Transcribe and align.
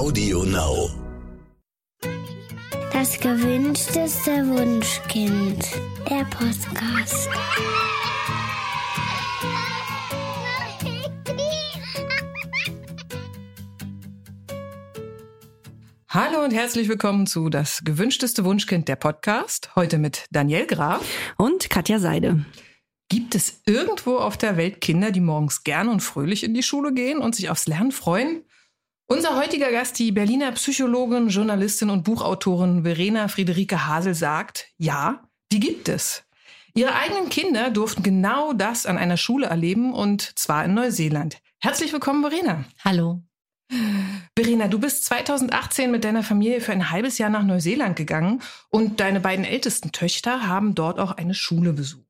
Audio 0.00 0.44
Now. 0.44 0.88
Das 2.90 3.20
gewünschteste 3.20 4.30
Wunschkind. 4.48 5.62
Der 6.08 6.24
Podcast. 6.24 7.28
Hallo 16.08 16.44
und 16.44 16.54
herzlich 16.54 16.88
willkommen 16.88 17.26
zu 17.26 17.50
Das 17.50 17.82
gewünschteste 17.84 18.46
Wunschkind 18.46 18.88
der 18.88 18.96
Podcast. 18.96 19.76
Heute 19.76 19.98
mit 19.98 20.24
Daniel 20.30 20.66
Graf 20.66 21.04
und 21.36 21.68
Katja 21.68 21.98
Seide. 21.98 22.46
Gibt 23.10 23.34
es 23.34 23.60
irgendwo 23.66 24.16
auf 24.16 24.38
der 24.38 24.56
Welt 24.56 24.80
Kinder, 24.80 25.10
die 25.10 25.20
morgens 25.20 25.62
gern 25.62 25.90
und 25.90 26.00
fröhlich 26.00 26.42
in 26.42 26.54
die 26.54 26.62
Schule 26.62 26.94
gehen 26.94 27.18
und 27.18 27.34
sich 27.34 27.50
aufs 27.50 27.66
Lernen 27.66 27.92
freuen? 27.92 28.44
Unser 29.12 29.34
heutiger 29.34 29.72
Gast, 29.72 29.98
die 29.98 30.12
Berliner 30.12 30.52
Psychologin, 30.52 31.30
Journalistin 31.30 31.90
und 31.90 32.04
Buchautorin 32.04 32.84
Verena 32.84 33.26
Friederike 33.26 33.88
Hasel 33.88 34.14
sagt, 34.14 34.68
ja, 34.78 35.28
die 35.50 35.58
gibt 35.58 35.88
es. 35.88 36.22
Ihre 36.74 36.94
eigenen 36.94 37.28
Kinder 37.28 37.70
durften 37.70 38.04
genau 38.04 38.52
das 38.52 38.86
an 38.86 38.98
einer 38.98 39.16
Schule 39.16 39.46
erleben 39.46 39.92
und 39.92 40.38
zwar 40.38 40.64
in 40.64 40.74
Neuseeland. 40.74 41.38
Herzlich 41.58 41.92
willkommen, 41.92 42.22
Verena. 42.22 42.64
Hallo. 42.84 43.20
Verena, 44.38 44.68
du 44.68 44.78
bist 44.78 45.04
2018 45.06 45.90
mit 45.90 46.04
deiner 46.04 46.22
Familie 46.22 46.60
für 46.60 46.70
ein 46.70 46.92
halbes 46.92 47.18
Jahr 47.18 47.30
nach 47.30 47.42
Neuseeland 47.42 47.96
gegangen 47.96 48.40
und 48.68 49.00
deine 49.00 49.18
beiden 49.18 49.44
ältesten 49.44 49.90
Töchter 49.90 50.46
haben 50.46 50.76
dort 50.76 51.00
auch 51.00 51.10
eine 51.10 51.34
Schule 51.34 51.72
besucht. 51.72 52.09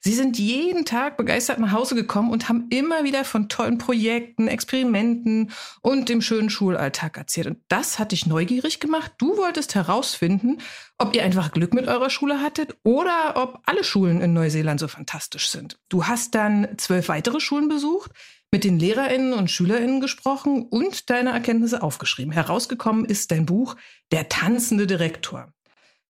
Sie 0.00 0.14
sind 0.14 0.38
jeden 0.38 0.84
Tag 0.84 1.16
begeistert 1.16 1.58
nach 1.58 1.72
Hause 1.72 1.94
gekommen 1.94 2.30
und 2.30 2.48
haben 2.48 2.66
immer 2.70 3.04
wieder 3.04 3.24
von 3.24 3.48
tollen 3.48 3.78
Projekten, 3.78 4.48
Experimenten 4.48 5.50
und 5.82 6.08
dem 6.08 6.22
schönen 6.22 6.50
Schulalltag 6.50 7.16
erzählt. 7.16 7.46
Und 7.48 7.58
das 7.68 7.98
hat 7.98 8.12
dich 8.12 8.26
neugierig 8.26 8.80
gemacht. 8.80 9.12
Du 9.18 9.36
wolltest 9.36 9.74
herausfinden, 9.74 10.58
ob 10.98 11.14
ihr 11.14 11.24
einfach 11.24 11.52
Glück 11.52 11.74
mit 11.74 11.88
eurer 11.88 12.10
Schule 12.10 12.40
hattet 12.40 12.76
oder 12.84 13.34
ob 13.36 13.60
alle 13.66 13.84
Schulen 13.84 14.20
in 14.20 14.32
Neuseeland 14.32 14.80
so 14.80 14.88
fantastisch 14.88 15.50
sind. 15.50 15.78
Du 15.88 16.06
hast 16.06 16.34
dann 16.34 16.68
zwölf 16.76 17.08
weitere 17.08 17.40
Schulen 17.40 17.68
besucht, 17.68 18.12
mit 18.52 18.64
den 18.64 18.78
Lehrerinnen 18.78 19.32
und 19.32 19.50
Schülerinnen 19.50 20.00
gesprochen 20.00 20.62
und 20.62 21.10
deine 21.10 21.30
Erkenntnisse 21.30 21.82
aufgeschrieben. 21.82 22.32
Herausgekommen 22.32 23.04
ist 23.04 23.30
dein 23.30 23.46
Buch 23.46 23.76
Der 24.12 24.28
tanzende 24.28 24.86
Direktor. 24.86 25.52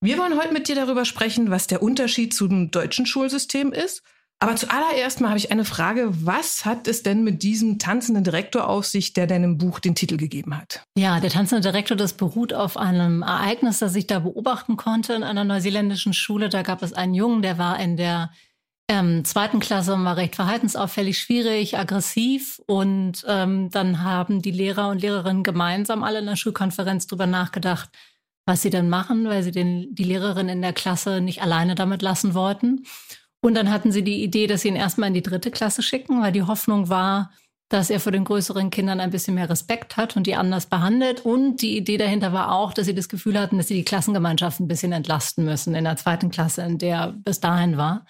Wir 0.06 0.20
wollen 0.20 0.38
heute 0.38 0.54
mit 0.54 0.68
dir 0.68 0.76
darüber 0.76 1.04
sprechen, 1.04 1.50
was 1.50 1.66
der 1.66 1.82
Unterschied 1.82 2.32
zum 2.32 2.70
deutschen 2.70 3.08
Schulsystem 3.08 3.72
ist. 3.72 4.04
Aber 4.38 4.56
zuallererst 4.56 5.20
mal 5.20 5.30
habe 5.30 5.40
ich 5.40 5.52
eine 5.52 5.66
Frage. 5.66 6.10
Was 6.24 6.64
hat 6.64 6.88
es 6.88 7.02
denn 7.02 7.24
mit 7.24 7.42
diesem 7.42 7.80
tanzenden 7.80 8.24
Direktor 8.24 8.70
auf 8.70 8.86
sich, 8.86 9.14
der 9.14 9.26
deinem 9.26 9.58
Buch 9.58 9.80
den 9.80 9.96
Titel 9.96 10.18
gegeben 10.18 10.56
hat? 10.56 10.84
Ja, 10.96 11.20
der 11.20 11.32
tanzende 11.32 11.68
Direktor, 11.68 11.98
das 11.98 12.14
beruht 12.14 12.54
auf 12.54 12.78
einem 12.78 13.24
Ereignis, 13.24 13.80
das 13.80 13.96
ich 13.96 14.06
da 14.06 14.20
beobachten 14.20 14.78
konnte 14.78 15.14
in 15.14 15.24
einer 15.24 15.44
neuseeländischen 15.44 16.14
Schule. 16.14 16.50
Da 16.50 16.62
gab 16.62 16.84
es 16.84 16.94
einen 16.94 17.16
Jungen, 17.16 17.42
der 17.42 17.58
war 17.58 17.80
in 17.80 17.98
der 17.98 18.30
ähm, 18.88 19.26
zweiten 19.26 19.60
Klasse 19.60 19.96
und 19.96 20.06
war 20.06 20.18
recht 20.18 20.36
verhaltensauffällig, 20.36 21.18
schwierig, 21.18 21.80
aggressiv. 21.80 22.62
Und 22.68 23.26
ähm, 23.28 23.72
dann 23.72 24.04
haben 24.04 24.44
die 24.44 24.52
Lehrer 24.52 24.90
und 24.90 25.02
Lehrerinnen 25.02 25.42
gemeinsam 25.42 26.04
alle 26.04 26.20
in 26.20 26.28
der 26.28 26.36
Schulkonferenz 26.36 27.08
darüber 27.08 27.26
nachgedacht, 27.26 27.90
was 28.46 28.62
sie 28.62 28.70
denn 28.70 28.90
machen, 28.90 29.26
weil 29.26 29.44
sie 29.44 29.52
den, 29.52 29.94
die 29.94 30.04
Lehrerin 30.04 30.50
in 30.50 30.62
der 30.62 30.74
Klasse 30.74 31.22
nicht 31.22 31.42
alleine 31.42 31.76
damit 31.76 32.02
lassen 32.02 32.34
wollten. 32.34 32.86
Und 33.42 33.56
dann 33.56 33.72
hatten 33.72 33.92
sie 33.92 34.04
die 34.04 34.24
Idee, 34.24 34.48
dass 34.48 34.62
sie 34.62 34.70
ihn 34.70 34.76
erstmal 34.76 35.08
in 35.08 35.14
die 35.14 35.22
dritte 35.22 35.52
Klasse 35.52 35.84
schicken, 35.84 36.22
weil 36.22 36.32
die 36.32 36.44
Hoffnung 36.44 36.90
war, 36.90 37.32
dass 37.70 37.90
er 37.90 38.00
vor 38.00 38.12
den 38.12 38.24
größeren 38.24 38.70
Kindern 38.70 39.00
ein 39.00 39.10
bisschen 39.10 39.36
mehr 39.36 39.50
Respekt 39.50 39.98
hat 39.98 40.16
und 40.16 40.28
die 40.28 40.36
anders 40.36 40.68
behandelt. 40.68 41.26
Und 41.26 41.62
die 41.62 41.78
Idee 41.78 41.98
dahinter 41.98 42.32
war 42.32 42.52
auch, 42.52 42.74
dass 42.74 42.86
sie 42.86 42.94
das 42.94 43.10
Gefühl 43.10 43.40
hatten, 43.40 43.58
dass 43.58 43.68
sie 43.68 43.76
die 43.76 43.86
Klassengemeinschaft 43.86 44.60
ein 44.60 44.68
bisschen 44.68 44.92
entlasten 44.92 45.46
müssen 45.46 45.74
in 45.74 45.84
der 45.84 45.98
zweiten 45.98 46.30
Klasse, 46.30 46.62
in 46.62 46.78
der 46.78 47.14
bis 47.18 47.40
dahin 47.40 47.78
war. 47.78 48.06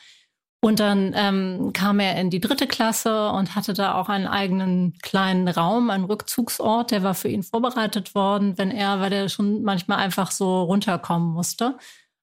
Und 0.66 0.80
dann 0.80 1.14
ähm, 1.16 1.74
kam 1.74 2.00
er 2.00 2.20
in 2.20 2.32
die 2.32 2.40
dritte 2.40 2.66
Klasse 2.66 3.30
und 3.30 3.54
hatte 3.54 3.76
da 3.76 3.94
auch 3.94 4.10
einen 4.10 4.26
eigenen 4.26 4.96
kleinen 5.04 5.48
Raum, 5.48 5.92
einen 5.92 6.06
Rückzugsort, 6.06 6.90
der 6.90 7.04
war 7.04 7.14
für 7.14 7.28
ihn 7.28 7.44
vorbereitet 7.44 8.16
worden, 8.16 8.58
wenn 8.58 8.72
er, 8.72 9.00
weil 9.00 9.14
er 9.14 9.30
schon 9.30 9.62
manchmal 9.62 10.00
einfach 10.00 10.32
so 10.32 10.64
runterkommen 10.64 11.34
musste. 11.34 11.78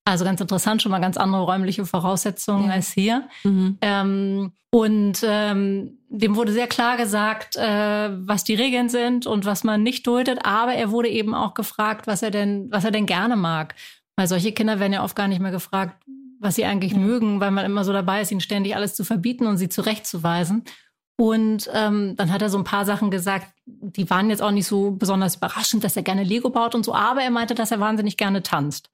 Also 0.05 0.25
ganz 0.25 0.41
interessant, 0.41 0.83
schon 0.83 0.91
mal 0.91 0.99
ganz 0.99 1.19
andere 1.19 1.43
räumliche 1.43 1.87
Voraussetzungen 1.87 2.67
ja. 2.67 2.73
als 2.73 2.91
hier. 2.91 3.29
Mhm. 3.45 3.79
Ähm, 3.81 4.53
und 4.71 5.21
ähm, 5.23 5.99
dem 6.09 6.35
wurde 6.35 6.51
sehr 6.51 6.67
klar 6.67 6.97
gesagt, 6.97 7.55
äh, 7.55 8.11
was 8.27 8.43
die 8.43 8.57
Regeln 8.57 8.89
sind 8.89 9.25
und 9.25 9.45
was 9.45 9.63
man 9.63 9.85
nicht 9.85 10.05
duldet. 10.05 10.41
Aber 10.45 10.75
er 10.75 10.91
wurde 10.91 11.11
eben 11.11 11.37
auch 11.37 11.55
gefragt, 11.55 12.09
was 12.09 12.23
er 12.23 12.33
denn, 12.33 12.67
was 12.73 12.85
er 12.85 12.91
denn 12.91 13.07
gerne 13.07 13.37
mag. 13.37 13.77
Weil 14.17 14.27
solche 14.27 14.51
Kinder 14.51 14.81
werden 14.81 14.95
ja 14.95 15.05
oft 15.05 15.15
gar 15.15 15.29
nicht 15.29 15.41
mehr 15.41 15.53
gefragt, 15.53 15.95
was 16.43 16.57
sie 16.57 16.65
eigentlich 16.65 16.95
mhm. 16.95 17.07
mögen, 17.07 17.41
weil 17.41 17.51
man 17.51 17.65
immer 17.65 17.85
so 17.85 17.93
dabei 17.93 18.21
ist, 18.21 18.33
ihnen 18.33 18.41
ständig 18.41 18.77
alles 18.77 18.95
zu 18.95 19.05
verbieten 19.05 19.47
und 19.47 19.57
sie 19.57 19.69
zurechtzuweisen. 19.69 20.65
Und 21.17 21.71
ähm, 21.73 22.17
dann 22.17 22.33
hat 22.33 22.43
er 22.43 22.51
so 22.51 22.59
ein 22.59 22.65
paar 22.65 22.85
Sachen 22.85 23.11
gesagt, 23.11 23.47
die 23.65 24.11
waren 24.11 24.29
jetzt 24.29 24.43
auch 24.43 24.51
nicht 24.51 24.67
so 24.67 24.91
besonders 24.91 25.37
überraschend, 25.37 25.85
dass 25.85 25.97
er 25.97 26.03
gerne 26.03 26.25
Lego 26.25 26.51
baut 26.51 26.75
und 26.75 26.85
so, 26.85 26.95
aber 26.95 27.23
er 27.23 27.31
meinte, 27.31 27.55
dass 27.55 27.71
er 27.71 27.81
wahnsinnig 27.81 28.17
gerne 28.17 28.43
tanzt. 28.43 28.91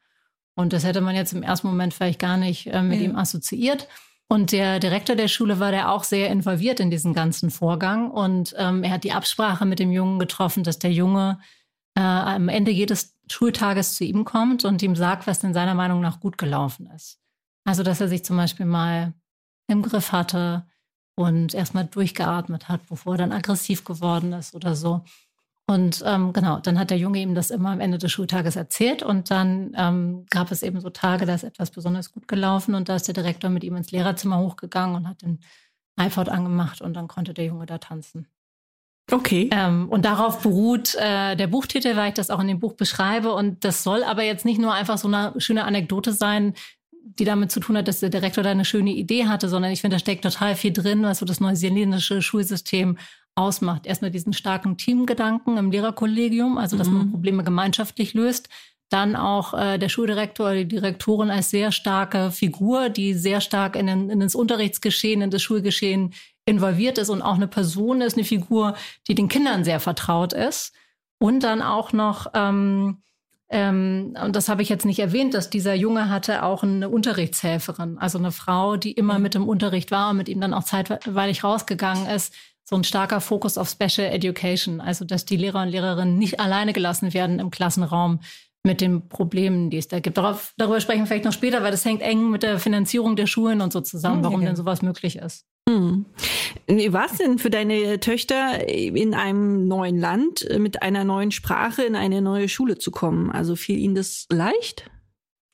Und 0.54 0.72
das 0.72 0.84
hätte 0.84 1.00
man 1.00 1.14
jetzt 1.14 1.32
im 1.32 1.42
ersten 1.42 1.68
Moment 1.68 1.94
vielleicht 1.94 2.18
gar 2.18 2.36
nicht 2.36 2.66
äh, 2.66 2.82
mit 2.82 3.00
ja. 3.00 3.06
ihm 3.06 3.16
assoziiert. 3.16 3.88
Und 4.28 4.52
der 4.52 4.78
Direktor 4.78 5.16
der 5.16 5.28
Schule 5.28 5.58
war 5.58 5.70
der 5.70 5.90
auch 5.90 6.04
sehr 6.04 6.28
involviert 6.28 6.80
in 6.80 6.90
diesen 6.90 7.14
ganzen 7.14 7.50
Vorgang. 7.50 8.10
Und 8.10 8.54
ähm, 8.58 8.82
er 8.82 8.90
hat 8.90 9.04
die 9.04 9.12
Absprache 9.12 9.64
mit 9.64 9.78
dem 9.78 9.90
Jungen 9.90 10.18
getroffen, 10.18 10.64
dass 10.64 10.78
der 10.78 10.92
Junge 10.92 11.38
äh, 11.94 12.00
am 12.00 12.48
Ende 12.50 12.70
jedes 12.70 13.16
Schultages 13.30 13.94
zu 13.94 14.04
ihm 14.04 14.24
kommt 14.24 14.66
und 14.66 14.82
ihm 14.82 14.96
sagt, 14.96 15.26
was 15.26 15.38
denn 15.38 15.54
seiner 15.54 15.74
Meinung 15.74 16.00
nach 16.00 16.20
gut 16.20 16.36
gelaufen 16.36 16.90
ist. 16.94 17.18
Also, 17.68 17.82
dass 17.82 18.00
er 18.00 18.08
sich 18.08 18.24
zum 18.24 18.38
Beispiel 18.38 18.64
mal 18.64 19.12
im 19.66 19.82
Griff 19.82 20.10
hatte 20.10 20.64
und 21.16 21.52
erstmal 21.52 21.84
durchgeatmet 21.84 22.70
hat, 22.70 22.80
bevor 22.88 23.12
er 23.12 23.18
dann 23.18 23.32
aggressiv 23.32 23.84
geworden 23.84 24.32
ist 24.32 24.54
oder 24.54 24.74
so. 24.74 25.02
Und 25.66 26.02
ähm, 26.06 26.32
genau, 26.32 26.60
dann 26.60 26.78
hat 26.78 26.88
der 26.88 26.96
Junge 26.96 27.18
ihm 27.18 27.34
das 27.34 27.50
immer 27.50 27.68
am 27.68 27.80
Ende 27.80 27.98
des 27.98 28.10
Schultages 28.10 28.56
erzählt 28.56 29.02
und 29.02 29.30
dann 29.30 29.74
ähm, 29.76 30.24
gab 30.30 30.50
es 30.50 30.62
eben 30.62 30.80
so 30.80 30.88
Tage, 30.88 31.26
da 31.26 31.34
ist 31.34 31.42
etwas 31.42 31.70
besonders 31.70 32.10
gut 32.10 32.26
gelaufen 32.26 32.74
und 32.74 32.88
da 32.88 32.96
ist 32.96 33.06
der 33.06 33.12
Direktor 33.12 33.50
mit 33.50 33.62
ihm 33.64 33.76
ins 33.76 33.90
Lehrerzimmer 33.90 34.38
hochgegangen 34.38 34.96
und 34.96 35.06
hat 35.06 35.20
den 35.20 35.40
iPod 36.00 36.30
angemacht 36.30 36.80
und 36.80 36.94
dann 36.94 37.06
konnte 37.06 37.34
der 37.34 37.44
Junge 37.44 37.66
da 37.66 37.76
tanzen. 37.76 38.28
Okay. 39.10 39.48
Ähm, 39.52 39.88
und 39.88 40.04
darauf 40.04 40.42
beruht 40.42 40.94
äh, 40.94 41.34
der 41.34 41.46
Buchtitel, 41.46 41.96
weil 41.96 42.08
ich 42.08 42.14
das 42.14 42.30
auch 42.30 42.40
in 42.40 42.48
dem 42.48 42.60
Buch 42.60 42.74
beschreibe. 42.74 43.32
Und 43.32 43.64
das 43.64 43.82
soll 43.82 44.04
aber 44.04 44.22
jetzt 44.22 44.44
nicht 44.44 44.60
nur 44.60 44.74
einfach 44.74 44.98
so 44.98 45.08
eine 45.08 45.32
schöne 45.38 45.64
Anekdote 45.64 46.12
sein, 46.12 46.54
die 47.16 47.24
damit 47.24 47.50
zu 47.50 47.60
tun 47.60 47.76
hat, 47.76 47.88
dass 47.88 48.00
der 48.00 48.10
Direktor 48.10 48.44
da 48.44 48.50
eine 48.50 48.64
schöne 48.64 48.90
Idee 48.90 49.26
hatte, 49.26 49.48
sondern 49.48 49.72
ich 49.72 49.80
finde, 49.80 49.96
da 49.96 50.00
steckt 50.00 50.22
total 50.22 50.54
viel 50.54 50.72
drin, 50.72 51.02
was 51.02 51.18
so 51.18 51.26
das 51.26 51.40
neuseeländische 51.40 52.22
Schulsystem 52.22 52.98
ausmacht. 53.34 53.86
Erstmal 53.86 54.10
diesen 54.10 54.32
starken 54.32 54.76
Teamgedanken 54.76 55.56
im 55.56 55.70
Lehrerkollegium, 55.70 56.58
also 56.58 56.76
dass 56.76 56.88
mhm. 56.88 56.98
man 56.98 57.10
Probleme 57.10 57.44
gemeinschaftlich 57.44 58.14
löst. 58.14 58.48
Dann 58.90 59.16
auch 59.16 59.54
äh, 59.54 59.78
der 59.78 59.88
Schuldirektor 59.88 60.46
oder 60.46 60.56
die 60.56 60.68
Direktorin 60.68 61.30
als 61.30 61.50
sehr 61.50 61.72
starke 61.72 62.30
Figur, 62.30 62.88
die 62.88 63.14
sehr 63.14 63.40
stark 63.40 63.76
in, 63.76 63.86
den, 63.86 64.10
in 64.10 64.20
das 64.20 64.34
Unterrichtsgeschehen, 64.34 65.20
in 65.20 65.30
das 65.30 65.42
Schulgeschehen 65.42 66.14
involviert 66.46 66.98
ist 66.98 67.10
und 67.10 67.20
auch 67.22 67.34
eine 67.34 67.48
Person 67.48 68.00
ist, 68.00 68.16
eine 68.16 68.24
Figur, 68.24 68.74
die 69.06 69.14
den 69.14 69.28
Kindern 69.28 69.64
sehr 69.64 69.80
vertraut 69.80 70.32
ist. 70.32 70.72
Und 71.18 71.40
dann 71.40 71.62
auch 71.62 71.92
noch 71.92 72.28
ähm, 72.34 73.02
ähm, 73.50 74.14
und 74.22 74.36
das 74.36 74.48
habe 74.48 74.62
ich 74.62 74.68
jetzt 74.68 74.84
nicht 74.84 74.98
erwähnt, 74.98 75.32
dass 75.32 75.48
dieser 75.48 75.74
Junge 75.74 76.10
hatte 76.10 76.42
auch 76.42 76.62
eine 76.62 76.88
Unterrichtshelferin, 76.88 77.96
also 77.98 78.18
eine 78.18 78.30
Frau, 78.30 78.76
die 78.76 78.92
immer 78.92 79.18
mit 79.18 79.34
im 79.34 79.48
Unterricht 79.48 79.90
war 79.90 80.10
und 80.10 80.18
mit 80.18 80.28
ihm 80.28 80.40
dann 80.40 80.52
auch 80.52 80.64
zeitweilig 80.64 81.44
rausgegangen 81.44 82.06
ist. 82.06 82.34
So 82.64 82.76
ein 82.76 82.84
starker 82.84 83.22
Fokus 83.22 83.56
auf 83.56 83.70
Special 83.70 84.06
Education, 84.12 84.82
also 84.82 85.06
dass 85.06 85.24
die 85.24 85.38
Lehrer 85.38 85.62
und 85.62 85.68
Lehrerinnen 85.68 86.18
nicht 86.18 86.40
alleine 86.40 86.74
gelassen 86.74 87.14
werden 87.14 87.38
im 87.38 87.50
Klassenraum 87.50 88.20
mit 88.62 88.82
den 88.82 89.08
Problemen, 89.08 89.70
die 89.70 89.78
es 89.78 89.88
da 89.88 90.00
gibt. 90.00 90.18
Darauf, 90.18 90.52
darüber 90.58 90.80
sprechen 90.80 91.00
wir 91.00 91.06
vielleicht 91.06 91.24
noch 91.24 91.32
später, 91.32 91.62
weil 91.62 91.70
das 91.70 91.86
hängt 91.86 92.02
eng 92.02 92.28
mit 92.28 92.42
der 92.42 92.58
Finanzierung 92.58 93.16
der 93.16 93.26
Schulen 93.26 93.62
und 93.62 93.72
so 93.72 93.80
zusammen, 93.80 94.22
warum 94.22 94.44
denn 94.44 94.56
sowas 94.56 94.82
möglich 94.82 95.16
ist. 95.16 95.46
Hm. 95.68 96.06
Was 96.88 97.18
denn 97.18 97.38
für 97.38 97.50
deine 97.50 98.00
Töchter 98.00 98.66
in 98.68 99.12
einem 99.12 99.68
neuen 99.68 99.98
Land 99.98 100.48
mit 100.58 100.82
einer 100.82 101.04
neuen 101.04 101.30
Sprache 101.30 101.82
in 101.82 101.94
eine 101.94 102.22
neue 102.22 102.48
Schule 102.48 102.78
zu 102.78 102.90
kommen? 102.90 103.30
Also 103.30 103.54
fiel 103.54 103.78
ihnen 103.78 103.94
das 103.94 104.26
leicht? 104.30 104.90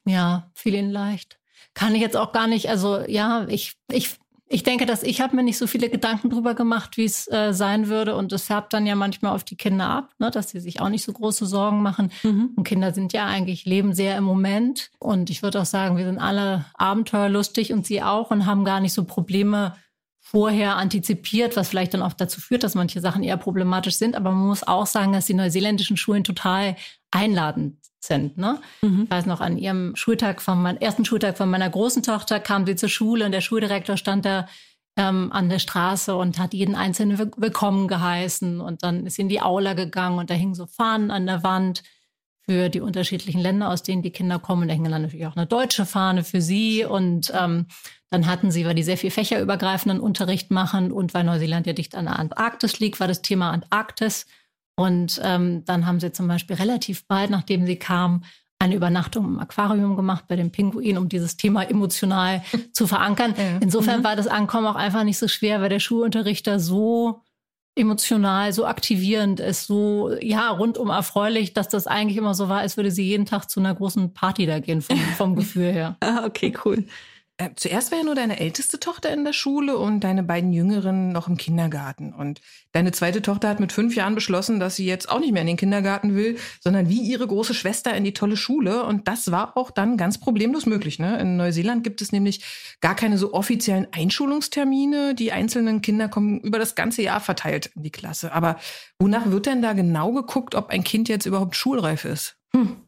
Ja, 0.07 0.51
fiel 0.55 0.75
ihnen 0.75 0.91
leicht. 0.91 1.41
Kann 1.75 1.97
ich 1.97 2.01
jetzt 2.01 2.17
auch 2.17 2.31
gar 2.31 2.47
nicht, 2.47 2.69
also 2.69 3.01
ja, 3.09 3.47
ich, 3.49 3.75
ich, 3.91 4.19
ich 4.47 4.63
denke, 4.63 4.87
dass 4.87 5.03
ich 5.03 5.21
habe 5.21 5.35
mir 5.35 5.43
nicht 5.43 5.59
so 5.59 5.67
viele 5.67 5.89
Gedanken 5.89 6.31
drüber 6.31 6.55
gemacht, 6.55 6.97
wie 6.97 7.07
es 7.07 7.27
äh, 7.33 7.53
sein 7.53 7.89
würde. 7.89 8.15
Und 8.15 8.33
es 8.33 8.45
färbt 8.45 8.73
dann 8.73 8.87
ja 8.87 8.95
manchmal 8.95 9.35
auf 9.35 9.43
die 9.43 9.57
Kinder 9.57 9.89
ab, 9.89 10.11
ne, 10.19 10.31
dass 10.31 10.51
sie 10.51 10.61
sich 10.61 10.81
auch 10.81 10.91
nicht 10.91 11.03
so 11.03 11.13
große 11.13 11.47
Sorgen 11.47 11.83
machen. 11.83 12.13
Mhm. 12.23 12.51
Und 12.55 12.63
Kinder 12.63 12.93
sind 12.93 13.13
ja 13.13 13.27
eigentlich, 13.27 13.65
leben 13.65 13.95
sehr 13.95 14.17
im 14.17 14.25
Moment. 14.25 14.91
Und 15.01 15.31
ich 15.31 15.43
würde 15.43 15.61
auch 15.61 15.67
sagen, 15.67 15.97
wir 15.97 16.05
sind 16.05 16.19
alle 16.19 16.67
abenteuerlustig 16.75 17.73
und 17.73 17.85
sie 17.85 18.03
auch 18.03 18.31
und 18.31 18.47
haben 18.47 18.65
gar 18.65 18.79
nicht 18.79 18.93
so 18.93 19.03
Probleme, 19.03 19.75
vorher 20.35 20.75
antizipiert, 20.75 21.57
was 21.57 21.69
vielleicht 21.69 21.95
dann 21.95 22.03
auch 22.03 22.13
dazu 22.13 22.41
führt, 22.41 22.65
dass 22.65 22.75
manche 22.75 23.01
Sachen 23.01 23.23
eher 23.23 23.37
problematisch 23.37 23.95
sind. 23.95 24.17
Aber 24.17 24.33
man 24.33 24.49
muss 24.49 24.67
auch 24.67 24.87
sagen, 24.87 25.13
dass 25.13 25.27
die 25.27 25.35
neuseeländischen 25.35 25.97
Schulen 25.97 26.25
total 26.25 26.75
einladend 27.13 27.77
sind. 28.01 28.37
Ne? 28.37 28.61
Mhm. 28.83 29.05
Ich 29.05 29.11
weiß 29.13 29.27
noch, 29.27 29.41
an 29.41 29.57
ihrem 29.57 29.95
Schultag 29.95 30.43
von 30.43 30.61
meinem 30.61 30.79
ersten 30.79 31.05
Schultag 31.05 31.39
von 31.39 31.49
meiner 31.49 31.71
großen 31.71 32.03
Tochter 32.03 32.41
kam 32.41 32.67
sie 32.67 32.75
zur 32.75 32.89
Schule 32.89 33.25
und 33.27 33.31
der 33.31 33.43
Schuldirektor 33.43 33.97
stand 33.97 34.25
da 34.25 34.49
ähm, 34.97 35.31
an 35.31 35.49
der 35.49 35.61
Straße 35.61 36.17
und 36.17 36.41
hat 36.41 36.53
jeden 36.53 36.75
Einzelnen 36.75 37.17
willkommen 37.37 37.87
geheißen. 37.87 38.61
Und 38.61 38.83
dann 38.83 39.07
ist 39.07 39.15
sie 39.15 39.23
in 39.23 39.29
die 39.29 39.41
Aula 39.41 39.75
gegangen 39.75 40.19
und 40.19 40.31
da 40.31 40.35
hingen 40.35 40.57
so 40.57 40.67
Fahnen 40.67 41.13
an 41.13 41.27
der 41.27 41.45
Wand 41.45 41.85
für 42.41 42.71
die 42.71 42.81
unterschiedlichen 42.81 43.41
Länder, 43.41 43.71
aus 43.71 43.85
denen 43.85 44.03
die 44.03 44.11
Kinder 44.11 44.41
kommen. 44.41 44.67
Da 44.67 44.75
hing 44.75 44.83
dann 44.83 45.03
natürlich 45.03 45.27
auch 45.29 45.37
eine 45.37 45.47
deutsche 45.47 45.87
Fahne 45.87 46.25
für 46.25 46.43
sie. 46.43 46.85
Und 46.85 47.33
ähm, 47.35 47.67
dann 48.15 48.27
hatten 48.29 48.53
sie, 48.53 48.65
weil 48.65 48.77
die 48.77 48.85
sehr 48.85 48.97
viel 48.97 49.11
fächerübergreifenden 49.11 49.99
Unterricht 49.99 50.53
machen 50.53 50.93
und 50.93 51.15
weil 51.15 51.25
Neuseeland 51.25 51.67
ja 51.67 51.73
dicht 51.73 51.97
an 51.97 52.05
der 52.05 52.17
Antarktis 52.17 52.79
liegt, 52.79 53.01
war 53.01 53.09
das 53.09 53.23
Thema 53.23 53.51
Antarktis. 53.51 54.27
Und 54.77 55.21
ähm, 55.25 55.65
dann 55.65 55.85
haben 55.85 55.99
sie 55.99 56.13
zum 56.13 56.29
Beispiel 56.29 56.55
relativ 56.55 57.09
bald, 57.09 57.31
nachdem 57.31 57.67
sie 57.67 57.75
kamen, 57.75 58.25
eine 58.61 58.77
Übernachtung 58.77 59.25
im 59.25 59.41
Aquarium 59.41 59.97
gemacht 59.97 60.27
bei 60.29 60.37
den 60.37 60.53
Pinguinen, 60.53 60.99
um 60.99 61.09
dieses 61.09 61.37
Thema 61.37 61.69
emotional 61.69 62.45
zu 62.73 62.87
verankern. 62.87 63.35
Ja. 63.37 63.59
Insofern 63.61 64.01
mhm. 64.01 64.05
war 64.05 64.15
das 64.15 64.29
Ankommen 64.29 64.69
auch 64.69 64.77
einfach 64.77 65.03
nicht 65.03 65.19
so 65.19 65.27
schwer, 65.27 65.61
weil 65.61 65.69
der 65.69 65.81
Schulunterrichter 65.81 66.61
so 66.61 67.21
emotional, 67.75 68.53
so 68.53 68.65
aktivierend 68.65 69.41
ist, 69.41 69.67
so 69.67 70.15
ja 70.21 70.51
rundum 70.51 70.91
erfreulich, 70.91 71.53
dass 71.53 71.69
das 71.69 71.89
eigentlich 71.89 72.17
immer 72.17 72.35
so 72.35 72.49
war, 72.49 72.61
als 72.61 72.77
würde 72.77 72.93
sie 72.93 73.03
jeden 73.03 73.27
Tag 73.27 73.51
zu 73.51 73.59
einer 73.59 73.75
großen 73.75 74.15
Party 74.15 74.47
da 74.47 74.61
gehen 74.61 74.83
vom, 74.83 74.99
vom 75.17 75.35
Gefühl 75.37 75.73
her. 75.73 75.97
ah, 75.99 76.25
okay, 76.25 76.55
cool. 76.65 76.85
Äh, 77.37 77.51
zuerst 77.57 77.91
war 77.91 77.99
ja 77.99 78.05
nur 78.05 78.15
deine 78.15 78.39
älteste 78.39 78.79
Tochter 78.79 79.13
in 79.13 79.25
der 79.25 79.33
Schule 79.33 79.77
und 79.77 80.05
deine 80.05 80.23
beiden 80.23 80.53
Jüngeren 80.53 81.09
noch 81.11 81.27
im 81.27 81.37
Kindergarten. 81.37 82.13
Und 82.13 82.41
deine 82.71 82.93
zweite 82.93 83.23
Tochter 83.23 83.49
hat 83.49 83.59
mit 83.59 83.73
fünf 83.73 83.97
Jahren 83.97 84.15
beschlossen, 84.15 84.61
dass 84.61 84.77
sie 84.77 84.87
jetzt 84.87 85.09
auch 85.09 85.19
nicht 85.19 85.33
mehr 85.33 85.41
in 85.41 85.49
den 85.49 85.57
Kindergarten 85.57 86.15
will, 86.15 86.39
sondern 86.61 86.89
wie 86.89 87.01
ihre 87.01 87.27
große 87.27 87.53
Schwester 87.53 87.93
in 87.93 88.05
die 88.05 88.13
tolle 88.13 88.37
Schule. 88.37 88.85
Und 88.85 89.09
das 89.09 89.33
war 89.33 89.57
auch 89.57 89.73
dann 89.73 89.97
ganz 89.97 90.19
problemlos 90.19 90.65
möglich. 90.65 91.01
Ne? 91.01 91.19
In 91.19 91.37
Neuseeland 91.37 91.83
gibt 91.83 92.03
es 92.03 92.13
nämlich 92.13 92.45
gar 92.81 92.95
keine 92.95 93.19
so 93.19 93.35
offiziellen 93.35 93.89
Einschulungstermine. 93.91 95.17
Die 95.17 95.33
einzelnen 95.33 95.83
Kinder 95.83 96.09
kommen 96.09 96.39
über 96.39 96.61
das 96.61 96.77
ganze 96.77 97.03
Jahr 97.03 97.19
verteilt 97.19 97.73
in 97.75 97.83
die 97.83 97.91
Klasse. 97.91 98.33
Aber 98.33 98.61
wonach 99.01 99.29
wird 99.29 99.47
denn 99.47 99.61
da 99.61 99.73
genau 99.73 100.13
geguckt, 100.13 100.55
ob 100.55 100.71
ein 100.71 100.85
Kind 100.85 101.09
jetzt 101.09 101.27
überhaupt 101.27 101.57
schulreif 101.57 102.05
ist? 102.05 102.37
Hm. 102.55 102.84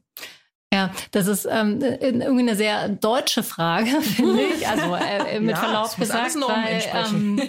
Ja, 0.77 0.93
das 1.11 1.27
ist 1.27 1.49
ähm, 1.51 1.81
irgendwie 1.81 2.41
eine 2.41 2.55
sehr 2.55 2.91
deutsche 2.91 3.43
Frage, 3.43 3.87
finde 4.03 4.43
ich. 4.43 4.69
Also 4.69 4.95
äh, 4.95 5.41
mit 5.41 5.51
ja, 5.51 5.57
Verlaub 5.57 5.97
gesagt, 5.97 6.35
weil 6.35 6.83
ähm, 6.93 7.41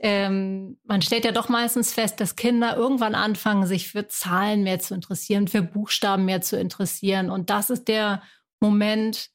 ähm, 0.00 0.76
man 0.84 1.00
stellt 1.00 1.24
ja 1.24 1.32
doch 1.32 1.48
meistens 1.48 1.94
fest, 1.94 2.20
dass 2.20 2.36
Kinder 2.36 2.76
irgendwann 2.76 3.14
anfangen, 3.14 3.66
sich 3.66 3.88
für 3.88 4.06
Zahlen 4.08 4.64
mehr 4.64 4.80
zu 4.80 4.94
interessieren, 4.94 5.48
für 5.48 5.62
Buchstaben 5.62 6.26
mehr 6.26 6.42
zu 6.42 6.58
interessieren. 6.58 7.30
Und 7.30 7.48
das 7.48 7.70
ist 7.70 7.88
der 7.88 8.22
Moment, 8.60 9.30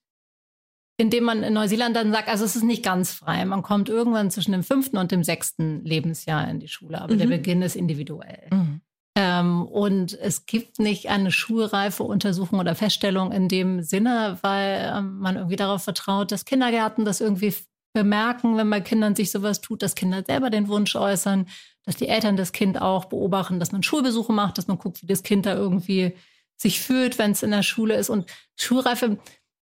in 0.98 1.10
dem 1.10 1.24
man 1.24 1.42
in 1.42 1.54
Neuseeland 1.54 1.96
dann 1.96 2.12
sagt, 2.12 2.28
also 2.30 2.46
es 2.46 2.56
ist 2.56 2.64
nicht 2.64 2.84
ganz 2.84 3.14
frei. 3.14 3.44
Man 3.46 3.64
kommt 3.64 3.90
irgendwann 3.90 4.30
zwischen 4.30 4.52
dem 4.52 4.64
fünften 4.64 4.98
und 4.98 5.12
dem 5.12 5.24
sechsten 5.24 5.84
Lebensjahr 5.84 6.48
in 6.48 6.60
die 6.60 6.68
Schule, 6.68 7.02
aber 7.02 7.16
mhm. 7.16 7.20
der 7.20 7.28
Beginn 7.28 7.64
ist 7.64 7.76
individuell. 7.76 8.48
Mhm. 8.52 8.82
Ähm, 9.16 9.64
und 9.64 10.14
es 10.14 10.46
gibt 10.46 10.80
nicht 10.80 11.10
eine 11.10 11.32
schulreife 11.32 12.04
Untersuchung 12.04 12.60
oder 12.60 12.76
Feststellung 12.76 13.32
in 13.32 13.50
dem 13.50 13.82
Sinne, 13.82 14.38
weil 14.42 14.94
ähm, 14.96 15.20
man 15.20 15.36
irgendwie 15.36 15.58
darauf 15.58 15.84
vertraut, 15.84 16.32
dass 16.32 16.46
Kindergärten 16.46 17.04
das 17.04 17.20
irgendwie 17.20 17.54
bemerken, 17.94 18.56
wenn 18.56 18.70
bei 18.70 18.80
Kindern 18.80 19.16
sich 19.16 19.32
sowas 19.32 19.60
tut, 19.60 19.82
dass 19.82 19.96
Kinder 19.96 20.24
selber 20.26 20.50
den 20.50 20.70
Wunsch 20.70 20.96
äußern, 20.96 21.48
dass 21.84 21.98
die 21.98 22.08
Eltern 22.08 22.38
das 22.38 22.54
Kind 22.54 22.82
auch 22.82 23.06
beobachten, 23.06 23.60
dass 23.60 23.74
man 23.74 23.84
Schulbesuche 23.84 24.32
macht, 24.32 24.58
dass 24.58 24.68
man 24.68 24.78
guckt, 24.78 25.02
wie 25.02 25.08
das 25.08 25.24
Kind 25.24 25.46
da 25.46 25.56
irgendwie 25.56 26.14
sich 26.56 26.80
fühlt, 26.80 27.18
wenn 27.18 27.32
es 27.32 27.44
in 27.44 27.52
der 27.52 27.64
Schule 27.64 27.96
ist. 27.96 28.10
Und 28.10 28.32
Schulreife, 28.56 29.18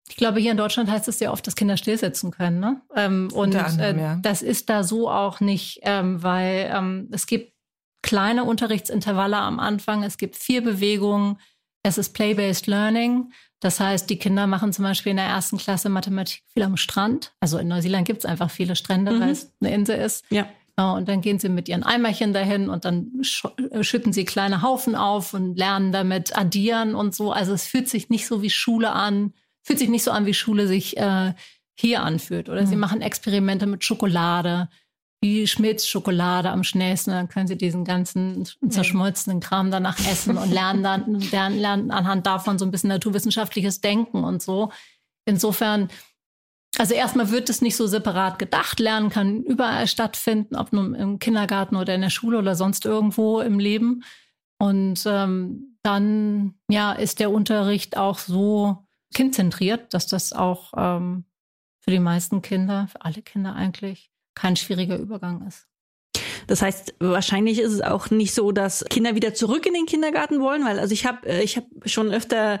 ich 0.08 0.16
glaube, 0.16 0.40
hier 0.40 0.52
in 0.52 0.56
Deutschland 0.56 0.90
heißt 0.90 1.08
es 1.08 1.20
ja 1.20 1.32
oft, 1.32 1.46
dass 1.46 1.56
Kinder 1.56 1.76
stillsitzen 1.76 2.30
können. 2.30 2.60
Ne? 2.60 2.80
Ähm, 2.94 3.28
und 3.34 3.54
anderem, 3.54 3.98
äh, 3.98 4.00
ja. 4.00 4.18
das 4.22 4.40
ist 4.40 4.70
da 4.70 4.84
so 4.84 5.10
auch 5.10 5.40
nicht, 5.40 5.80
ähm, 5.82 6.22
weil 6.22 6.70
ähm, 6.72 7.08
es 7.12 7.26
gibt 7.26 7.55
kleine 8.06 8.44
Unterrichtsintervalle 8.44 9.36
am 9.36 9.58
Anfang. 9.58 10.04
Es 10.04 10.16
gibt 10.16 10.36
vier 10.36 10.62
Bewegungen. 10.62 11.38
Es 11.82 11.98
ist 11.98 12.14
Play-Based 12.14 12.68
Learning. 12.68 13.32
Das 13.58 13.80
heißt, 13.80 14.08
die 14.08 14.16
Kinder 14.16 14.46
machen 14.46 14.72
zum 14.72 14.84
Beispiel 14.84 15.10
in 15.10 15.16
der 15.16 15.26
ersten 15.26 15.58
Klasse 15.58 15.88
Mathematik 15.88 16.44
viel 16.54 16.62
am 16.62 16.76
Strand. 16.76 17.34
Also 17.40 17.58
in 17.58 17.66
Neuseeland 17.66 18.06
gibt 18.06 18.20
es 18.20 18.24
einfach 18.24 18.48
viele 18.48 18.76
Strände, 18.76 19.10
mhm. 19.10 19.20
weil 19.20 19.30
es 19.30 19.52
eine 19.60 19.74
Insel 19.74 19.98
ist. 19.98 20.24
Ja. 20.30 20.48
Und 20.76 21.08
dann 21.08 21.20
gehen 21.20 21.40
sie 21.40 21.48
mit 21.48 21.68
ihren 21.68 21.82
Eimerchen 21.82 22.32
dahin 22.32 22.68
und 22.68 22.84
dann 22.84 23.22
äh, 23.72 23.82
schütten 23.82 24.12
sie 24.12 24.24
kleine 24.24 24.62
Haufen 24.62 24.94
auf 24.94 25.34
und 25.34 25.56
lernen 25.56 25.90
damit 25.90 26.38
addieren 26.38 26.94
und 26.94 27.12
so. 27.12 27.32
Also 27.32 27.54
es 27.54 27.66
fühlt 27.66 27.88
sich 27.88 28.08
nicht 28.08 28.26
so 28.26 28.40
wie 28.40 28.50
Schule 28.50 28.92
an, 28.92 29.32
fühlt 29.64 29.80
sich 29.80 29.88
nicht 29.88 30.04
so 30.04 30.12
an, 30.12 30.26
wie 30.26 30.34
Schule 30.34 30.68
sich 30.68 30.96
äh, 30.96 31.32
hier 31.74 32.02
anfühlt. 32.02 32.48
Oder 32.48 32.62
mhm. 32.62 32.66
sie 32.66 32.76
machen 32.76 33.00
Experimente 33.00 33.66
mit 33.66 33.82
Schokolade 33.84 34.68
wie 35.22 35.46
schmilzt 35.46 35.88
Schokolade 35.88 36.50
am 36.50 36.62
schnellsten. 36.62 37.10
Dann 37.10 37.28
können 37.28 37.46
sie 37.46 37.56
diesen 37.56 37.84
ganzen 37.84 38.46
zerschmolzenen 38.68 39.40
Kram 39.40 39.70
danach 39.70 39.98
essen 39.98 40.36
und 40.36 40.52
lernen 40.52 40.82
dann 40.82 41.20
lernen, 41.32 41.58
lernen 41.58 41.90
anhand 41.90 42.26
davon 42.26 42.58
so 42.58 42.64
ein 42.64 42.70
bisschen 42.70 42.88
naturwissenschaftliches 42.88 43.80
Denken 43.80 44.24
und 44.24 44.42
so. 44.42 44.70
Insofern, 45.24 45.88
also 46.78 46.94
erstmal 46.94 47.30
wird 47.30 47.48
es 47.48 47.62
nicht 47.62 47.76
so 47.76 47.86
separat 47.86 48.38
gedacht. 48.38 48.78
Lernen 48.78 49.08
kann 49.08 49.42
überall 49.42 49.86
stattfinden, 49.86 50.54
ob 50.56 50.72
nun 50.72 50.94
im 50.94 51.18
Kindergarten 51.18 51.76
oder 51.76 51.94
in 51.94 52.02
der 52.02 52.10
Schule 52.10 52.38
oder 52.38 52.54
sonst 52.54 52.84
irgendwo 52.84 53.40
im 53.40 53.58
Leben. 53.58 54.04
Und 54.58 55.02
ähm, 55.06 55.78
dann 55.82 56.54
ja 56.70 56.92
ist 56.92 57.20
der 57.20 57.30
Unterricht 57.30 57.96
auch 57.96 58.18
so 58.18 58.86
kindzentriert, 59.14 59.94
dass 59.94 60.06
das 60.06 60.32
auch 60.32 60.72
ähm, 60.76 61.24
für 61.80 61.90
die 61.90 62.00
meisten 62.00 62.42
Kinder, 62.42 62.88
für 62.88 63.02
alle 63.02 63.22
Kinder 63.22 63.54
eigentlich 63.54 64.10
kein 64.36 64.54
schwieriger 64.54 64.96
Übergang 64.96 65.44
ist. 65.48 65.66
Das 66.46 66.62
heißt, 66.62 66.94
wahrscheinlich 67.00 67.58
ist 67.58 67.72
es 67.72 67.80
auch 67.80 68.10
nicht 68.10 68.32
so, 68.32 68.52
dass 68.52 68.84
Kinder 68.88 69.16
wieder 69.16 69.34
zurück 69.34 69.66
in 69.66 69.74
den 69.74 69.86
Kindergarten 69.86 70.40
wollen, 70.40 70.64
weil 70.64 70.78
also 70.78 70.92
ich 70.92 71.04
habe 71.04 71.26
äh, 71.28 71.42
ich 71.42 71.56
habe 71.56 71.66
schon 71.86 72.12
öfter 72.12 72.60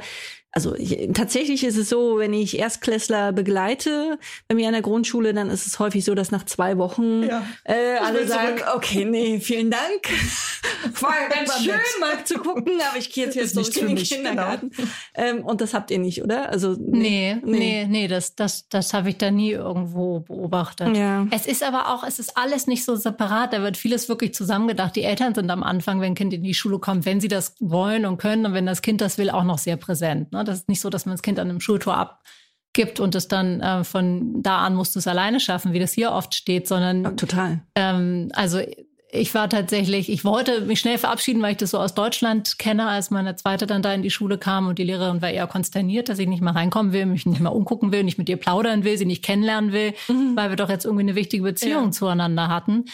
also 0.56 0.74
ich, 0.74 1.10
tatsächlich 1.12 1.64
ist 1.64 1.76
es 1.76 1.90
so, 1.90 2.16
wenn 2.16 2.32
ich 2.32 2.58
Erstklässler 2.58 3.32
begleite 3.32 4.18
bei 4.48 4.54
mir 4.54 4.68
an 4.68 4.72
der 4.72 4.80
Grundschule, 4.80 5.34
dann 5.34 5.50
ist 5.50 5.66
es 5.66 5.78
häufig 5.78 6.02
so, 6.02 6.14
dass 6.14 6.30
nach 6.30 6.46
zwei 6.46 6.78
Wochen 6.78 7.24
ja. 7.24 7.46
äh, 7.64 7.98
alle 8.02 8.26
sagen, 8.26 8.56
zurück. 8.56 8.72
okay, 8.74 9.04
nee, 9.04 9.38
vielen 9.38 9.70
Dank. 9.70 10.08
War 11.02 11.12
ganz 11.28 11.62
schön 11.62 11.74
mal 12.00 12.24
zu 12.24 12.38
gucken, 12.38 12.72
aber 12.88 12.98
ich 12.98 13.12
gehe 13.12 13.26
jetzt, 13.26 13.34
jetzt 13.36 13.52
zurück 13.54 13.76
in 13.76 13.86
den 13.88 13.94
mich, 13.96 14.08
genau. 14.08 14.30
Kindergarten. 14.30 14.70
Genau. 14.70 14.88
Ähm, 15.14 15.44
und 15.44 15.60
das 15.60 15.74
habt 15.74 15.90
ihr 15.90 15.98
nicht, 15.98 16.22
oder? 16.22 16.48
Also 16.48 16.74
nee, 16.78 17.36
nee, 17.44 17.58
nee, 17.58 17.86
nee 17.86 18.08
das, 18.08 18.34
das, 18.34 18.66
das 18.70 18.94
habe 18.94 19.10
ich 19.10 19.18
da 19.18 19.30
nie 19.30 19.50
irgendwo 19.50 20.20
beobachtet. 20.20 20.96
Ja. 20.96 21.26
Es 21.32 21.46
ist 21.46 21.62
aber 21.62 21.92
auch, 21.92 22.02
es 22.02 22.18
ist 22.18 22.34
alles 22.34 22.66
nicht 22.66 22.82
so 22.82 22.96
separat. 22.96 23.52
Da 23.52 23.60
wird 23.60 23.76
vieles 23.76 24.08
wirklich 24.08 24.32
zusammengedacht. 24.32 24.96
Die 24.96 25.02
Eltern 25.02 25.34
sind 25.34 25.50
am 25.50 25.62
Anfang, 25.62 26.00
wenn 26.00 26.12
ein 26.12 26.14
Kind 26.14 26.32
in 26.32 26.42
die 26.42 26.54
Schule 26.54 26.78
kommt, 26.78 27.04
wenn 27.04 27.20
sie 27.20 27.28
das 27.28 27.56
wollen 27.60 28.06
und 28.06 28.16
können 28.16 28.46
und 28.46 28.54
wenn 28.54 28.64
das 28.64 28.80
Kind 28.80 29.02
das 29.02 29.18
will, 29.18 29.28
auch 29.28 29.44
noch 29.44 29.58
sehr 29.58 29.76
präsent. 29.76 30.32
Ne? 30.32 30.45
Das 30.46 30.60
ist 30.60 30.68
nicht 30.68 30.80
so, 30.80 30.90
dass 30.90 31.06
man 31.06 31.14
das 31.14 31.22
Kind 31.22 31.38
an 31.38 31.50
einem 31.50 31.60
Schultor 31.60 31.96
abgibt 31.96 33.00
und 33.00 33.14
es 33.14 33.28
dann 33.28 33.60
äh, 33.60 33.84
von 33.84 34.42
da 34.42 34.58
an 34.58 34.74
musst 34.74 34.94
du 34.94 34.98
es 34.98 35.06
alleine 35.06 35.40
schaffen, 35.40 35.72
wie 35.72 35.78
das 35.78 35.92
hier 35.92 36.12
oft 36.12 36.34
steht, 36.34 36.68
sondern 36.68 37.04
ja, 37.04 37.10
total. 37.12 37.60
Ähm, 37.74 38.30
also 38.34 38.60
ich 39.10 39.34
war 39.34 39.48
tatsächlich, 39.48 40.10
ich 40.10 40.24
wollte 40.24 40.62
mich 40.62 40.80
schnell 40.80 40.98
verabschieden, 40.98 41.40
weil 41.42 41.52
ich 41.52 41.56
das 41.58 41.70
so 41.70 41.78
aus 41.78 41.94
Deutschland 41.94 42.58
kenne, 42.58 42.88
als 42.88 43.10
meine 43.10 43.36
zweite 43.36 43.66
dann 43.66 43.82
da 43.82 43.92
in 43.94 44.02
die 44.02 44.10
Schule 44.10 44.38
kam 44.38 44.66
und 44.66 44.78
die 44.78 44.84
Lehrerin 44.84 45.22
war 45.22 45.30
eher 45.30 45.46
konsterniert, 45.46 46.08
dass 46.08 46.18
ich 46.18 46.28
nicht 46.28 46.42
mal 46.42 46.52
reinkommen 46.52 46.92
will, 46.92 47.06
mich 47.06 47.26
nicht 47.26 47.40
mal 47.40 47.50
umgucken 47.50 47.92
will, 47.92 48.04
nicht 48.04 48.18
mit 48.18 48.28
ihr 48.28 48.36
plaudern 48.36 48.84
will, 48.84 48.98
sie 48.98 49.06
nicht 49.06 49.24
kennenlernen 49.24 49.72
will, 49.72 49.94
mhm. 50.08 50.32
weil 50.34 50.50
wir 50.50 50.56
doch 50.56 50.68
jetzt 50.68 50.84
irgendwie 50.84 51.02
eine 51.02 51.14
wichtige 51.14 51.44
Beziehung 51.44 51.86
ja. 51.86 51.90
zueinander 51.92 52.48
hatten. 52.48 52.86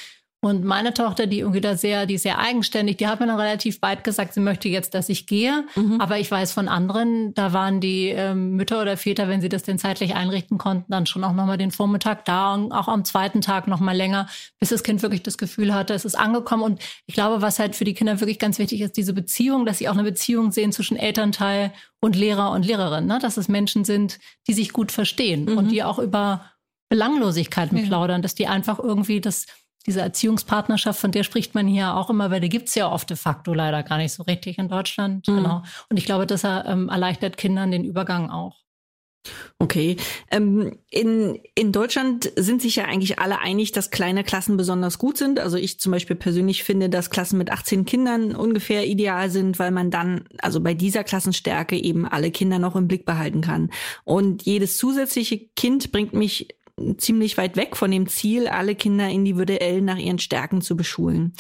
Und 0.44 0.64
meine 0.64 0.92
Tochter, 0.92 1.28
die 1.28 1.38
irgendwie 1.38 1.60
da 1.60 1.76
sehr, 1.76 2.04
die 2.04 2.14
ist 2.14 2.24
sehr 2.24 2.40
eigenständig, 2.40 2.96
die 2.96 3.06
hat 3.06 3.20
mir 3.20 3.28
dann 3.28 3.38
relativ 3.38 3.80
bald 3.80 4.02
gesagt, 4.02 4.34
sie 4.34 4.40
möchte 4.40 4.68
jetzt, 4.68 4.92
dass 4.92 5.08
ich 5.08 5.28
gehe. 5.28 5.64
Mhm. 5.76 6.00
Aber 6.00 6.18
ich 6.18 6.28
weiß 6.28 6.50
von 6.50 6.66
anderen, 6.66 7.32
da 7.34 7.52
waren 7.52 7.80
die 7.80 8.08
ähm, 8.08 8.56
Mütter 8.56 8.82
oder 8.82 8.96
Väter, 8.96 9.28
wenn 9.28 9.40
sie 9.40 9.48
das 9.48 9.62
denn 9.62 9.78
zeitlich 9.78 10.16
einrichten 10.16 10.58
konnten, 10.58 10.90
dann 10.90 11.06
schon 11.06 11.22
auch 11.22 11.32
nochmal 11.32 11.58
den 11.58 11.70
Vormittag 11.70 12.24
da 12.24 12.54
und 12.54 12.72
auch 12.72 12.88
am 12.88 13.04
zweiten 13.04 13.40
Tag 13.40 13.68
nochmal 13.68 13.96
länger, 13.96 14.28
bis 14.58 14.70
das 14.70 14.82
Kind 14.82 15.00
wirklich 15.02 15.22
das 15.22 15.38
Gefühl 15.38 15.72
hatte, 15.72 15.94
es 15.94 16.04
ist 16.04 16.16
angekommen. 16.16 16.64
Und 16.64 16.82
ich 17.06 17.14
glaube, 17.14 17.40
was 17.40 17.60
halt 17.60 17.76
für 17.76 17.84
die 17.84 17.94
Kinder 17.94 18.18
wirklich 18.18 18.40
ganz 18.40 18.58
wichtig 18.58 18.80
ist, 18.80 18.96
diese 18.96 19.12
Beziehung, 19.12 19.64
dass 19.64 19.78
sie 19.78 19.88
auch 19.88 19.94
eine 19.94 20.02
Beziehung 20.02 20.50
sehen 20.50 20.72
zwischen 20.72 20.96
Elternteil 20.96 21.72
und 22.00 22.16
Lehrer 22.16 22.50
und 22.50 22.66
Lehrerin, 22.66 23.06
ne? 23.06 23.20
dass 23.22 23.36
es 23.36 23.46
Menschen 23.46 23.84
sind, 23.84 24.18
die 24.48 24.54
sich 24.54 24.72
gut 24.72 24.90
verstehen 24.90 25.44
mhm. 25.44 25.56
und 25.56 25.68
die 25.70 25.84
auch 25.84 26.00
über 26.00 26.46
Belanglosigkeiten 26.88 27.78
ja. 27.78 27.84
plaudern, 27.84 28.22
dass 28.22 28.34
die 28.34 28.48
einfach 28.48 28.78
irgendwie 28.78 29.20
das 29.20 29.46
diese 29.86 30.00
Erziehungspartnerschaft, 30.00 31.00
von 31.00 31.12
der 31.12 31.24
spricht 31.24 31.54
man 31.54 31.66
hier 31.66 31.94
auch 31.94 32.10
immer, 32.10 32.30
weil 32.30 32.40
die 32.40 32.48
gibt's 32.48 32.74
ja 32.74 32.90
oft 32.90 33.10
de 33.10 33.16
facto 33.16 33.52
leider 33.54 33.82
gar 33.82 33.98
nicht 33.98 34.12
so 34.12 34.22
richtig 34.22 34.58
in 34.58 34.68
Deutschland. 34.68 35.26
Mhm. 35.28 35.36
Genau. 35.36 35.62
Und 35.88 35.96
ich 35.96 36.04
glaube, 36.04 36.26
das 36.26 36.44
ähm, 36.44 36.88
erleichtert 36.88 37.36
Kindern 37.36 37.70
den 37.70 37.84
Übergang 37.84 38.30
auch. 38.30 38.62
Okay. 39.58 39.96
Ähm, 40.30 40.78
in, 40.90 41.38
in 41.54 41.70
Deutschland 41.70 42.32
sind 42.34 42.60
sich 42.60 42.76
ja 42.76 42.86
eigentlich 42.86 43.20
alle 43.20 43.38
einig, 43.38 43.70
dass 43.70 43.90
kleine 43.90 44.24
Klassen 44.24 44.56
besonders 44.56 44.98
gut 44.98 45.16
sind. 45.16 45.38
Also 45.38 45.56
ich 45.56 45.78
zum 45.78 45.92
Beispiel 45.92 46.16
persönlich 46.16 46.64
finde, 46.64 46.88
dass 46.88 47.10
Klassen 47.10 47.38
mit 47.38 47.52
18 47.52 47.84
Kindern 47.84 48.34
ungefähr 48.34 48.86
ideal 48.86 49.30
sind, 49.30 49.60
weil 49.60 49.70
man 49.70 49.90
dann, 49.90 50.24
also 50.38 50.60
bei 50.60 50.74
dieser 50.74 51.04
Klassenstärke 51.04 51.76
eben 51.76 52.06
alle 52.06 52.32
Kinder 52.32 52.58
noch 52.58 52.74
im 52.74 52.88
Blick 52.88 53.06
behalten 53.06 53.40
kann. 53.40 53.70
Und 54.04 54.42
jedes 54.42 54.76
zusätzliche 54.76 55.38
Kind 55.54 55.92
bringt 55.92 56.14
mich 56.14 56.48
ziemlich 56.96 57.36
weit 57.36 57.56
weg 57.56 57.76
von 57.76 57.90
dem 57.90 58.08
Ziel, 58.08 58.48
alle 58.48 58.74
Kinder 58.74 59.08
individuell 59.08 59.82
nach 59.82 59.98
ihren 59.98 60.18
Stärken 60.18 60.62
zu 60.62 60.76
beschulen. 60.76 61.34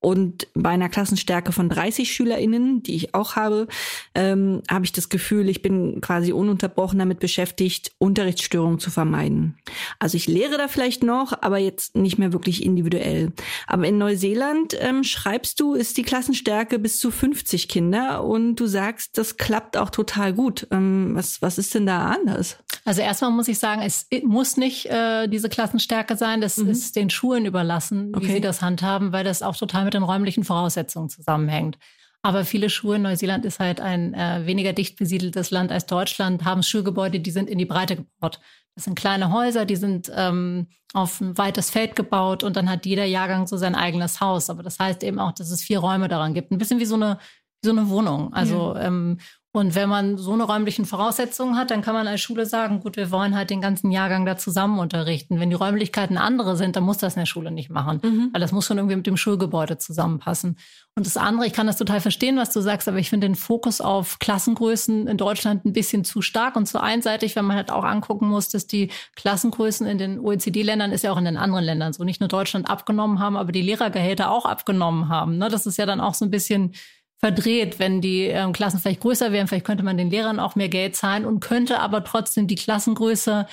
Und 0.00 0.48
bei 0.54 0.70
einer 0.70 0.88
Klassenstärke 0.88 1.52
von 1.52 1.68
30 1.68 2.10
SchülerInnen, 2.10 2.82
die 2.82 2.94
ich 2.94 3.14
auch 3.14 3.36
habe, 3.36 3.66
ähm, 4.14 4.62
habe 4.70 4.84
ich 4.84 4.92
das 4.92 5.08
Gefühl, 5.08 5.48
ich 5.48 5.60
bin 5.60 6.00
quasi 6.00 6.32
ununterbrochen 6.32 6.98
damit 6.98 7.18
beschäftigt, 7.18 7.92
Unterrichtsstörungen 7.98 8.78
zu 8.78 8.90
vermeiden. 8.90 9.58
Also 9.98 10.16
ich 10.16 10.26
lehre 10.26 10.56
da 10.56 10.68
vielleicht 10.68 11.02
noch, 11.02 11.42
aber 11.42 11.58
jetzt 11.58 11.96
nicht 11.96 12.18
mehr 12.18 12.32
wirklich 12.32 12.64
individuell. 12.64 13.32
Aber 13.66 13.86
in 13.86 13.98
Neuseeland 13.98 14.76
ähm, 14.80 15.04
schreibst 15.04 15.60
du, 15.60 15.74
ist 15.74 15.96
die 15.96 16.02
Klassenstärke 16.02 16.78
bis 16.78 16.98
zu 17.00 17.10
50 17.10 17.68
Kinder 17.68 18.24
und 18.24 18.56
du 18.56 18.66
sagst, 18.66 19.18
das 19.18 19.36
klappt 19.36 19.76
auch 19.76 19.90
total 19.90 20.32
gut. 20.32 20.66
Ähm, 20.70 21.10
was, 21.14 21.42
was 21.42 21.58
ist 21.58 21.74
denn 21.74 21.86
da 21.86 22.06
anders? 22.06 22.56
Also 22.84 23.02
erstmal 23.02 23.32
muss 23.32 23.48
ich 23.48 23.58
sagen, 23.58 23.82
es 23.82 24.06
muss 24.22 24.56
nicht 24.56 24.77
äh, 24.86 25.28
diese 25.28 25.48
Klassenstärke 25.48 26.16
sein. 26.16 26.40
Das 26.40 26.56
mhm. 26.56 26.70
ist 26.70 26.96
den 26.96 27.10
Schulen 27.10 27.46
überlassen, 27.46 28.12
wie 28.12 28.18
okay. 28.18 28.34
sie 28.34 28.40
das 28.40 28.62
handhaben, 28.62 29.12
weil 29.12 29.24
das 29.24 29.42
auch 29.42 29.56
total 29.56 29.84
mit 29.84 29.94
den 29.94 30.02
räumlichen 30.02 30.44
Voraussetzungen 30.44 31.08
zusammenhängt. 31.08 31.78
Aber 32.22 32.44
viele 32.44 32.68
Schulen, 32.68 33.02
Neuseeland 33.02 33.44
ist 33.44 33.60
halt 33.60 33.80
ein 33.80 34.12
äh, 34.12 34.44
weniger 34.44 34.72
dicht 34.72 34.98
besiedeltes 34.98 35.50
Land 35.50 35.70
als 35.70 35.86
Deutschland, 35.86 36.44
haben 36.44 36.62
Schulgebäude, 36.62 37.20
die 37.20 37.30
sind 37.30 37.48
in 37.48 37.58
die 37.58 37.64
Breite 37.64 37.96
gebaut. 37.96 38.40
Das 38.74 38.84
sind 38.84 38.98
kleine 38.98 39.32
Häuser, 39.32 39.64
die 39.64 39.76
sind 39.76 40.10
ähm, 40.14 40.68
auf 40.94 41.20
ein 41.20 41.36
weites 41.38 41.70
Feld 41.70 41.96
gebaut 41.96 42.44
und 42.44 42.56
dann 42.56 42.70
hat 42.70 42.86
jeder 42.86 43.04
Jahrgang 43.04 43.46
so 43.46 43.56
sein 43.56 43.74
eigenes 43.74 44.20
Haus. 44.20 44.50
Aber 44.50 44.62
das 44.62 44.78
heißt 44.78 45.02
eben 45.04 45.18
auch, 45.18 45.32
dass 45.32 45.50
es 45.50 45.62
vier 45.62 45.78
Räume 45.78 46.08
daran 46.08 46.34
gibt. 46.34 46.50
Ein 46.50 46.58
bisschen 46.58 46.80
wie 46.80 46.84
so 46.84 46.94
eine, 46.94 47.18
wie 47.62 47.68
so 47.68 47.72
eine 47.72 47.88
Wohnung. 47.88 48.32
Also 48.32 48.74
ja. 48.74 48.82
ähm, 48.82 49.18
und 49.58 49.74
wenn 49.74 49.88
man 49.88 50.16
so 50.16 50.32
eine 50.32 50.44
räumlichen 50.44 50.84
Voraussetzungen 50.84 51.56
hat, 51.56 51.72
dann 51.72 51.82
kann 51.82 51.92
man 51.92 52.06
als 52.06 52.20
Schule 52.20 52.46
sagen, 52.46 52.78
gut, 52.78 52.96
wir 52.96 53.10
wollen 53.10 53.36
halt 53.36 53.50
den 53.50 53.60
ganzen 53.60 53.90
Jahrgang 53.90 54.24
da 54.24 54.36
zusammen 54.36 54.78
unterrichten. 54.78 55.40
Wenn 55.40 55.50
die 55.50 55.56
Räumlichkeiten 55.56 56.16
andere 56.16 56.56
sind, 56.56 56.76
dann 56.76 56.84
muss 56.84 56.98
das 56.98 57.14
in 57.14 57.20
der 57.20 57.26
Schule 57.26 57.50
nicht 57.50 57.68
machen, 57.68 58.00
mhm. 58.02 58.28
weil 58.32 58.40
das 58.40 58.52
muss 58.52 58.66
schon 58.66 58.78
irgendwie 58.78 58.94
mit 58.94 59.06
dem 59.08 59.16
Schulgebäude 59.16 59.76
zusammenpassen. 59.76 60.58
Und 60.94 61.06
das 61.06 61.16
andere, 61.16 61.46
ich 61.46 61.52
kann 61.52 61.66
das 61.66 61.76
total 61.76 62.00
verstehen, 62.00 62.36
was 62.36 62.52
du 62.52 62.60
sagst, 62.60 62.86
aber 62.86 62.98
ich 62.98 63.10
finde 63.10 63.26
den 63.26 63.34
Fokus 63.34 63.80
auf 63.80 64.20
Klassengrößen 64.20 65.08
in 65.08 65.16
Deutschland 65.16 65.64
ein 65.64 65.72
bisschen 65.72 66.04
zu 66.04 66.22
stark 66.22 66.54
und 66.54 66.66
zu 66.66 66.80
einseitig, 66.80 67.34
wenn 67.34 67.44
man 67.44 67.56
halt 67.56 67.72
auch 67.72 67.84
angucken 67.84 68.28
muss, 68.28 68.48
dass 68.50 68.68
die 68.68 68.90
Klassengrößen 69.16 69.86
in 69.86 69.98
den 69.98 70.20
OECD-Ländern 70.20 70.92
ist 70.92 71.02
ja 71.02 71.12
auch 71.12 71.18
in 71.18 71.24
den 71.24 71.36
anderen 71.36 71.64
Ländern 71.64 71.92
so, 71.92 72.04
nicht 72.04 72.20
nur 72.20 72.28
Deutschland 72.28 72.70
abgenommen 72.70 73.18
haben, 73.18 73.36
aber 73.36 73.50
die 73.50 73.62
Lehrergehälter 73.62 74.30
auch 74.30 74.44
abgenommen 74.44 75.08
haben. 75.08 75.38
Ne? 75.38 75.48
Das 75.48 75.66
ist 75.66 75.78
ja 75.78 75.86
dann 75.86 76.00
auch 76.00 76.14
so 76.14 76.24
ein 76.24 76.30
bisschen 76.30 76.74
verdreht, 77.18 77.78
wenn 77.78 78.00
die 78.00 78.24
ähm, 78.24 78.52
Klassen 78.52 78.78
vielleicht 78.78 79.00
größer 79.00 79.32
wären. 79.32 79.48
Vielleicht 79.48 79.66
könnte 79.66 79.84
man 79.84 79.96
den 79.96 80.10
Lehrern 80.10 80.38
auch 80.38 80.54
mehr 80.54 80.68
Geld 80.68 80.96
zahlen 80.96 81.24
und 81.24 81.40
könnte 81.40 81.80
aber 81.80 82.04
trotzdem 82.04 82.46
die 82.46 82.54
Klassengröße 82.54 83.46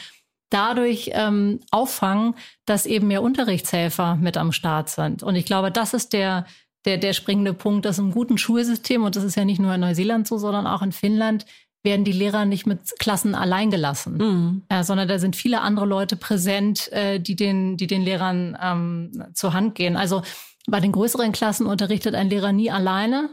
dadurch 0.50 1.10
ähm, 1.14 1.60
auffangen, 1.72 2.36
dass 2.66 2.86
eben 2.86 3.08
mehr 3.08 3.24
Unterrichtshelfer 3.24 4.16
mit 4.16 4.38
am 4.38 4.52
Start 4.52 4.90
sind. 4.90 5.24
Und 5.24 5.36
ich 5.36 5.46
glaube, 5.46 5.72
das 5.72 5.94
ist 5.94 6.14
der, 6.14 6.46
der, 6.86 6.98
der 6.98 7.14
springende 7.14 7.54
Punkt, 7.54 7.86
dass 7.86 7.98
im 7.98 8.12
guten 8.12 8.38
Schulsystem, 8.38 9.04
und 9.04 9.16
das 9.16 9.24
ist 9.24 9.36
ja 9.36 9.46
nicht 9.46 9.60
nur 9.60 9.74
in 9.74 9.82
Neuseeland 9.82 10.28
so, 10.28 10.38
sondern 10.38 10.68
auch 10.68 10.84
in 10.84 10.92
Finnland, 10.92 11.46
werden 11.84 12.06
die 12.06 12.12
Lehrer 12.12 12.46
nicht 12.46 12.66
mit 12.66 12.80
Klassen 13.00 13.36
allein 13.36 13.72
gelassen, 13.72 14.18
mhm. 14.18 14.64
äh, 14.70 14.84
sondern 14.84 15.08
da 15.08 15.20
sind 15.20 15.36
viele 15.36 15.62
andere 15.62 15.86
Leute 15.86 16.16
präsent, 16.16 16.92
äh, 16.92 17.20
die, 17.20 17.36
den, 17.36 17.78
die 17.78 17.88
den 17.88 18.02
Lehrern 18.02 18.58
ähm, 18.62 19.26
zur 19.34 19.54
Hand 19.54 19.76
gehen. 19.76 19.96
Also 19.96 20.24
bei 20.68 20.80
den 20.80 20.92
größeren 20.92 21.32
Klassen 21.32 21.68
unterrichtet 21.68 22.16
ein 22.16 22.30
Lehrer 22.30 22.52
nie 22.52 22.72
alleine, 22.72 23.30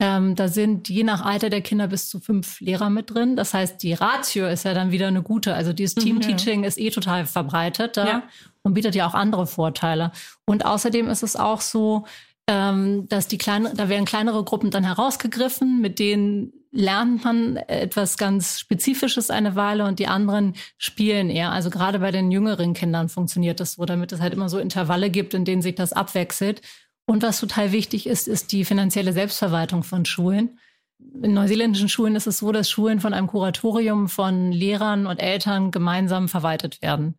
ähm, 0.00 0.34
da 0.34 0.48
sind 0.48 0.88
je 0.88 1.04
nach 1.04 1.24
Alter 1.24 1.50
der 1.50 1.60
Kinder 1.60 1.86
bis 1.86 2.08
zu 2.08 2.18
fünf 2.18 2.60
Lehrer 2.60 2.90
mit 2.90 3.14
drin. 3.14 3.36
Das 3.36 3.54
heißt, 3.54 3.82
die 3.82 3.92
Ratio 3.92 4.46
ist 4.48 4.64
ja 4.64 4.74
dann 4.74 4.90
wieder 4.90 5.06
eine 5.06 5.22
gute. 5.22 5.54
Also 5.54 5.72
dieses 5.72 5.96
mhm, 5.96 6.00
Team-Teaching 6.00 6.62
ja. 6.62 6.68
ist 6.68 6.78
eh 6.78 6.90
total 6.90 7.26
verbreitet 7.26 7.96
da 7.96 8.06
ja. 8.06 8.22
und 8.62 8.74
bietet 8.74 8.94
ja 8.94 9.06
auch 9.06 9.14
andere 9.14 9.46
Vorteile. 9.46 10.10
Und 10.46 10.64
außerdem 10.64 11.08
ist 11.08 11.22
es 11.22 11.36
auch 11.36 11.60
so, 11.60 12.06
ähm, 12.46 13.08
dass 13.08 13.28
die 13.28 13.38
kleinen, 13.38 13.74
da 13.76 13.88
werden 13.88 14.04
kleinere 14.04 14.44
Gruppen 14.44 14.70
dann 14.70 14.84
herausgegriffen, 14.84 15.80
mit 15.80 15.98
denen 15.98 16.52
lernt 16.72 17.22
man 17.22 17.56
etwas 17.56 18.18
ganz 18.18 18.58
Spezifisches 18.58 19.30
eine 19.30 19.54
Weile 19.54 19.84
und 19.84 20.00
die 20.00 20.08
anderen 20.08 20.54
spielen 20.76 21.30
eher. 21.30 21.52
Also 21.52 21.70
gerade 21.70 22.00
bei 22.00 22.10
den 22.10 22.32
jüngeren 22.32 22.74
Kindern 22.74 23.08
funktioniert 23.08 23.60
das 23.60 23.74
so, 23.74 23.84
damit 23.84 24.10
es 24.10 24.20
halt 24.20 24.32
immer 24.32 24.48
so 24.48 24.58
Intervalle 24.58 25.08
gibt, 25.08 25.34
in 25.34 25.44
denen 25.44 25.62
sich 25.62 25.76
das 25.76 25.92
abwechselt. 25.92 26.62
Und 27.06 27.22
was 27.22 27.40
total 27.40 27.72
wichtig 27.72 28.06
ist, 28.06 28.28
ist 28.28 28.52
die 28.52 28.64
finanzielle 28.64 29.12
Selbstverwaltung 29.12 29.82
von 29.82 30.04
Schulen. 30.04 30.58
In 31.22 31.34
neuseeländischen 31.34 31.88
Schulen 31.88 32.16
ist 32.16 32.26
es 32.26 32.38
so, 32.38 32.50
dass 32.50 32.70
Schulen 32.70 33.00
von 33.00 33.12
einem 33.12 33.26
Kuratorium 33.26 34.08
von 34.08 34.52
Lehrern 34.52 35.06
und 35.06 35.18
Eltern 35.18 35.70
gemeinsam 35.70 36.28
verwaltet 36.28 36.80
werden. 36.80 37.16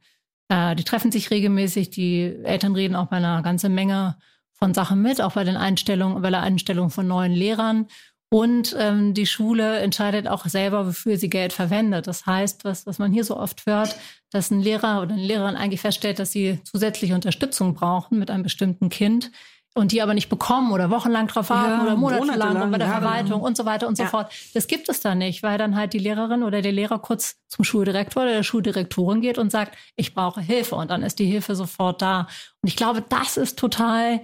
Äh, 0.49 0.75
die 0.75 0.83
treffen 0.83 1.11
sich 1.11 1.29
regelmäßig, 1.29 1.91
die 1.91 2.35
Eltern 2.43 2.73
reden 2.73 2.95
auch 2.95 3.07
bei 3.07 3.17
einer 3.17 3.41
ganzen 3.43 3.75
Menge 3.75 4.17
von 4.53 4.73
Sachen 4.73 5.01
mit, 5.01 5.21
auch 5.21 5.33
bei 5.33 5.43
den 5.43 5.57
Einstellungen, 5.57 6.21
bei 6.21 6.29
der 6.29 6.41
Einstellung 6.41 6.89
von 6.89 7.07
neuen 7.07 7.33
Lehrern. 7.33 7.87
Und 8.29 8.75
ähm, 8.79 9.13
die 9.13 9.27
Schule 9.27 9.79
entscheidet 9.79 10.27
auch 10.27 10.45
selber, 10.45 10.87
wofür 10.87 11.17
sie 11.17 11.29
Geld 11.29 11.53
verwendet. 11.53 12.07
Das 12.07 12.25
heißt, 12.25 12.65
was, 12.65 12.85
was 12.87 12.97
man 12.97 13.13
hier 13.13 13.23
so 13.23 13.37
oft 13.37 13.65
hört, 13.65 13.95
dass 14.31 14.51
ein 14.51 14.61
Lehrer 14.61 15.01
oder 15.01 15.13
eine 15.13 15.23
Lehrerin 15.23 15.55
eigentlich 15.55 15.81
feststellt, 15.81 16.19
dass 16.19 16.31
sie 16.31 16.59
zusätzliche 16.63 17.13
Unterstützung 17.13 17.75
brauchen 17.75 18.17
mit 18.17 18.31
einem 18.31 18.43
bestimmten 18.43 18.89
Kind, 18.89 19.31
und 19.77 19.91
die 19.91 20.01
aber 20.01 20.13
nicht 20.13 20.29
bekommen 20.29 20.71
oder 20.71 20.89
wochenlang 20.89 21.27
drauf 21.27 21.49
warten 21.49 21.71
ja, 21.71 21.83
oder 21.83 21.95
monatelang, 21.97 22.29
monatelang 22.29 22.71
bei 22.71 22.77
der 22.77 22.87
ja, 22.87 22.93
Verwaltung 22.93 23.41
und 23.41 23.57
so 23.57 23.65
weiter 23.65 23.87
und 23.87 23.97
so 23.97 24.05
fort. 24.05 24.31
Das 24.53 24.67
gibt 24.67 24.87
es 24.87 25.01
da 25.01 25.15
nicht, 25.15 25.43
weil 25.43 25.57
dann 25.57 25.75
halt 25.75 25.91
die 25.91 25.99
Lehrerin 25.99 26.43
oder 26.43 26.61
der 26.61 26.71
Lehrer 26.71 26.97
kurz 26.97 27.35
zum 27.49 27.65
Schuldirektor 27.65 28.23
oder 28.23 28.31
der 28.31 28.43
Schuldirektorin 28.43 29.19
geht 29.19 29.37
und 29.37 29.51
sagt, 29.51 29.77
ich 29.97 30.13
brauche 30.13 30.39
Hilfe 30.39 30.75
und 30.75 30.89
dann 30.91 31.03
ist 31.03 31.19
die 31.19 31.25
Hilfe 31.25 31.55
sofort 31.55 32.01
da. 32.01 32.21
Und 32.61 32.69
ich 32.69 32.77
glaube, 32.77 33.03
das 33.07 33.35
ist 33.35 33.59
total 33.59 34.21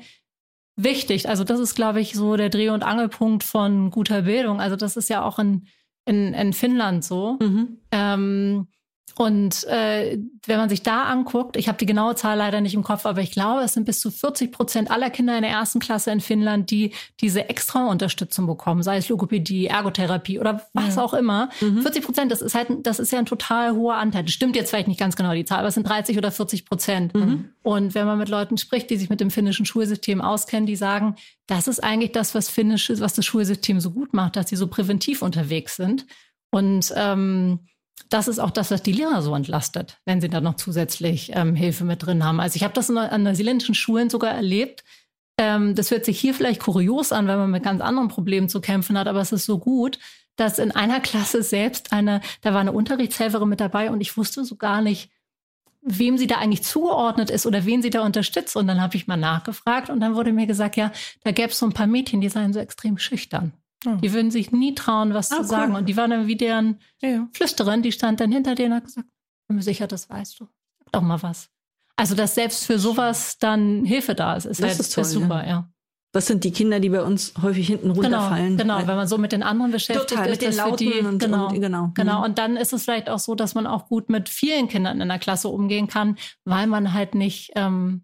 wichtig. 0.77 1.27
Also 1.27 1.43
das 1.43 1.60
ist, 1.60 1.75
glaube 1.75 2.00
ich, 2.00 2.13
so 2.13 2.38
der 2.38 2.50
Dreh- 2.50 2.70
und 2.70 2.84
Angelpunkt 2.84 3.43
von 3.43 3.91
guter 3.91 4.22
Bildung. 4.22 4.62
Also 4.62 4.77
das 4.77 4.96
ist 4.96 5.10
ja 5.10 5.22
auch 5.22 5.38
in, 5.38 5.67
in, 6.05 6.34
in 6.34 6.53
Finnland 6.53 7.03
so. 7.03 7.38
Mhm. 7.41 7.77
Ähm, 7.91 8.67
und 9.15 9.65
äh, 9.65 10.18
wenn 10.46 10.58
man 10.58 10.70
sich 10.70 10.84
da 10.84 11.03
anguckt, 11.03 11.58
ich 11.58 11.68
habe 11.68 11.77
die 11.77 11.86
genaue 11.86 12.15
Zahl 12.15 12.38
leider 12.38 12.62
nicht 12.62 12.74
im 12.74 12.84
Kopf, 12.84 13.06
aber 13.06 13.22
ich 13.22 13.32
glaube, 13.32 13.62
es 13.62 13.74
sind 13.74 13.86
bis 13.86 14.00
zu 14.00 14.12
40 14.12 14.51
Prozent 14.51 14.91
aller 14.91 15.10
Kinder 15.10 15.36
in 15.36 15.41
der 15.41 15.51
ersten 15.51 15.80
Klasse 15.80 16.12
in 16.12 16.22
Finnland, 16.22 16.72
die 16.72 16.94
diese 17.20 17.50
extra 17.50 17.88
Unterstützung 17.88 18.48
bekommen, 18.48 18.84
sei 18.84 18.98
es 18.98 19.10
Logopädie, 19.10 19.68
Ergotherapie 19.68 20.39
oder 20.39 20.68
was 20.74 20.96
ja. 20.96 21.03
auch 21.03 21.13
immer. 21.13 21.50
Mhm. 21.60 21.82
40 21.82 22.03
Prozent, 22.03 22.32
das 22.32 22.41
ist 22.41 22.56
halt, 22.56 22.70
das 22.84 23.00
ist 23.00 23.12
ja 23.12 23.20
ein 23.20 23.25
total 23.25 23.74
hoher 23.74 23.96
Anteil. 23.96 24.24
Das 24.24 24.34
stimmt 24.34 24.56
jetzt 24.56 24.70
vielleicht 24.70 24.88
nicht 24.88 25.00
ganz 25.00 25.15
genau 25.15 25.34
die 25.34 25.46
Zahl, 25.46 25.60
aber 25.60 25.68
es 25.68 25.75
sind 25.75 25.88
30 25.88 26.18
oder 26.18 26.32
40 26.32 26.65
Prozent. 26.65 27.13
Mhm. 27.13 27.50
Und 27.63 27.94
wenn 27.94 28.06
man 28.06 28.18
mit 28.18 28.30
Leuten 28.30 28.58
spricht, 28.58 28.89
die 28.89 28.98
sich 28.98 29.10
mit 29.10 29.20
dem 29.20 29.32
finnischen 29.32 29.65
Schulsystem 29.65 30.22
auskennen, 30.22 30.65
die 30.65 30.75
sagen, 30.75 31.15
das 31.48 31.68
ist 31.68 31.84
eigentlich 31.84 32.12
das, 32.12 32.34
was 32.34 32.50
finnisches, 32.50 33.01
was 33.01 33.13
das 33.13 33.25
Schulsystem 33.25 33.80
so 33.80 33.91
gut 33.91 34.13
macht, 34.13 34.36
dass 34.36 34.50
sie 34.50 34.56
so 34.56 34.68
präventiv 34.68 35.22
unterwegs 35.22 35.75
sind. 35.75 36.06
Und 36.50 36.94
ähm, 36.96 37.60
das 38.10 38.27
ist 38.27 38.39
auch 38.39 38.51
das, 38.51 38.71
was 38.71 38.83
die 38.83 38.91
Lehrer 38.91 39.21
so 39.21 39.33
entlastet, 39.33 39.98
wenn 40.05 40.21
sie 40.21 40.27
da 40.27 40.41
noch 40.41 40.55
zusätzlich 40.55 41.31
ähm, 41.33 41.55
Hilfe 41.55 41.86
mit 41.86 42.05
drin 42.05 42.24
haben. 42.24 42.39
Also 42.39 42.57
ich 42.57 42.63
habe 42.63 42.74
das 42.74 42.89
in, 42.89 42.98
an 42.98 43.24
neuseeländischen 43.24 43.75
Schulen 43.75 44.10
sogar 44.10 44.31
erlebt. 44.31 44.83
Ähm, 45.38 45.75
das 45.75 45.91
hört 45.91 46.05
sich 46.05 46.19
hier 46.19 46.33
vielleicht 46.33 46.62
kurios 46.62 47.12
an, 47.12 47.27
weil 47.27 47.38
man 47.38 47.51
mit 47.51 47.63
ganz 47.63 47.81
anderen 47.81 48.10
Problemen 48.10 48.50
zu 48.50 48.60
kämpfen 48.60 48.98
hat, 48.98 49.07
aber 49.07 49.21
es 49.21 49.31
ist 49.31 49.45
so 49.45 49.60
gut, 49.60 49.98
dass 50.36 50.60
in 50.60 50.71
einer 50.71 51.00
Klasse 51.00 51.41
selbst 51.41 51.93
eine, 51.93 52.21
da 52.41 52.53
war 52.53 52.62
eine 52.62 52.74
Unterrichtshelferin 52.74 53.48
mit 53.48 53.62
dabei 53.62 53.91
und 53.91 54.01
ich 54.01 54.17
wusste 54.17 54.43
so 54.43 54.55
gar 54.55 54.81
nicht, 54.81 55.10
wem 55.81 56.17
sie 56.17 56.27
da 56.27 56.36
eigentlich 56.36 56.63
zugeordnet 56.63 57.29
ist 57.29 57.45
oder 57.45 57.65
wen 57.65 57.81
sie 57.81 57.89
da 57.89 58.01
unterstützt. 58.05 58.55
Und 58.55 58.67
dann 58.67 58.81
habe 58.81 58.95
ich 58.95 59.07
mal 59.07 59.17
nachgefragt 59.17 59.89
und 59.89 60.00
dann 60.00 60.15
wurde 60.15 60.31
mir 60.31 60.48
gesagt, 60.48 60.77
ja, 60.77 60.91
da 61.24 61.31
gäbe 61.31 61.50
es 61.50 61.60
so 61.60 61.65
ein 61.65 61.74
paar 61.74 61.88
Mädchen, 61.88 62.21
die 62.21 62.29
seien 62.29 62.53
so 62.53 62.60
extrem 62.60 62.98
schüchtern. 62.98 63.53
Oh. 63.85 63.95
Die 63.95 64.13
würden 64.13 64.31
sich 64.31 64.51
nie 64.51 64.75
trauen, 64.75 65.13
was 65.13 65.31
ah, 65.31 65.35
zu 65.35 65.41
cool. 65.41 65.47
sagen. 65.47 65.75
Und 65.75 65.88
die 65.88 65.97
waren 65.97 66.11
dann 66.11 66.27
wie 66.27 66.35
deren 66.35 66.79
ja. 67.01 67.27
Flüsterin, 67.33 67.81
die 67.81 67.91
stand 67.91 68.19
dann 68.19 68.31
hinter 68.31 68.55
denen 68.55 68.73
und 68.73 68.77
hat 68.77 68.85
gesagt, 68.85 69.07
bin 69.47 69.57
mir 69.57 69.63
sicher, 69.63 69.88
das 69.88 70.09
weißt 70.09 70.39
du. 70.39 70.45
Sag 70.79 70.91
doch 70.91 71.01
mal 71.01 71.21
was. 71.23 71.50
Also, 71.95 72.15
dass 72.15 72.35
selbst 72.35 72.65
für 72.65 72.79
sowas 72.79 73.38
dann 73.38 73.85
Hilfe 73.85 74.15
da 74.15 74.35
ist, 74.35 74.45
ist 74.45 74.61
das 74.61 74.71
halt 74.71 74.79
ist, 74.79 74.93
toll, 74.93 75.01
ist 75.03 75.11
super, 75.11 75.43
ja. 75.43 75.50
ja. 75.50 75.69
Das 76.13 76.27
sind 76.27 76.43
die 76.43 76.51
Kinder, 76.51 76.81
die 76.81 76.89
bei 76.89 77.01
uns 77.03 77.33
häufig 77.41 77.67
hinten 77.67 77.93
genau, 77.93 78.01
runterfallen. 78.01 78.57
Genau, 78.57 78.77
genau. 78.77 78.88
wenn 78.88 78.95
man 78.97 79.07
so 79.07 79.17
mit 79.17 79.31
den 79.31 79.43
anderen 79.43 79.71
beschäftigt 79.71 80.09
Total, 80.09 80.25
ist, 80.25 80.41
mit 80.41 80.41
den 80.41 80.57
Lauten 80.57 80.77
die, 80.77 81.00
und, 81.00 81.19
genau, 81.19 81.47
und, 81.47 81.61
genau. 81.61 81.91
Genau. 81.93 82.17
Mhm. 82.19 82.23
Und 82.25 82.38
dann 82.38 82.57
ist 82.57 82.73
es 82.73 82.83
vielleicht 82.83 83.09
auch 83.09 83.19
so, 83.19 83.33
dass 83.33 83.55
man 83.55 83.65
auch 83.65 83.88
gut 83.88 84.09
mit 84.09 84.27
vielen 84.27 84.67
Kindern 84.67 85.00
in 85.00 85.07
der 85.07 85.19
Klasse 85.19 85.47
umgehen 85.47 85.88
kann, 85.88 86.17
weil 86.43 86.67
man 86.67 86.93
halt 86.93 87.15
nicht 87.15 87.51
ähm, 87.55 88.03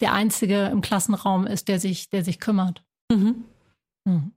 der 0.00 0.12
Einzige 0.12 0.66
im 0.66 0.82
Klassenraum 0.82 1.46
ist, 1.46 1.68
der 1.68 1.80
sich, 1.80 2.10
der 2.10 2.24
sich 2.24 2.40
kümmert. 2.40 2.82
Mhm. 3.10 3.44
Mhm. 4.04 4.32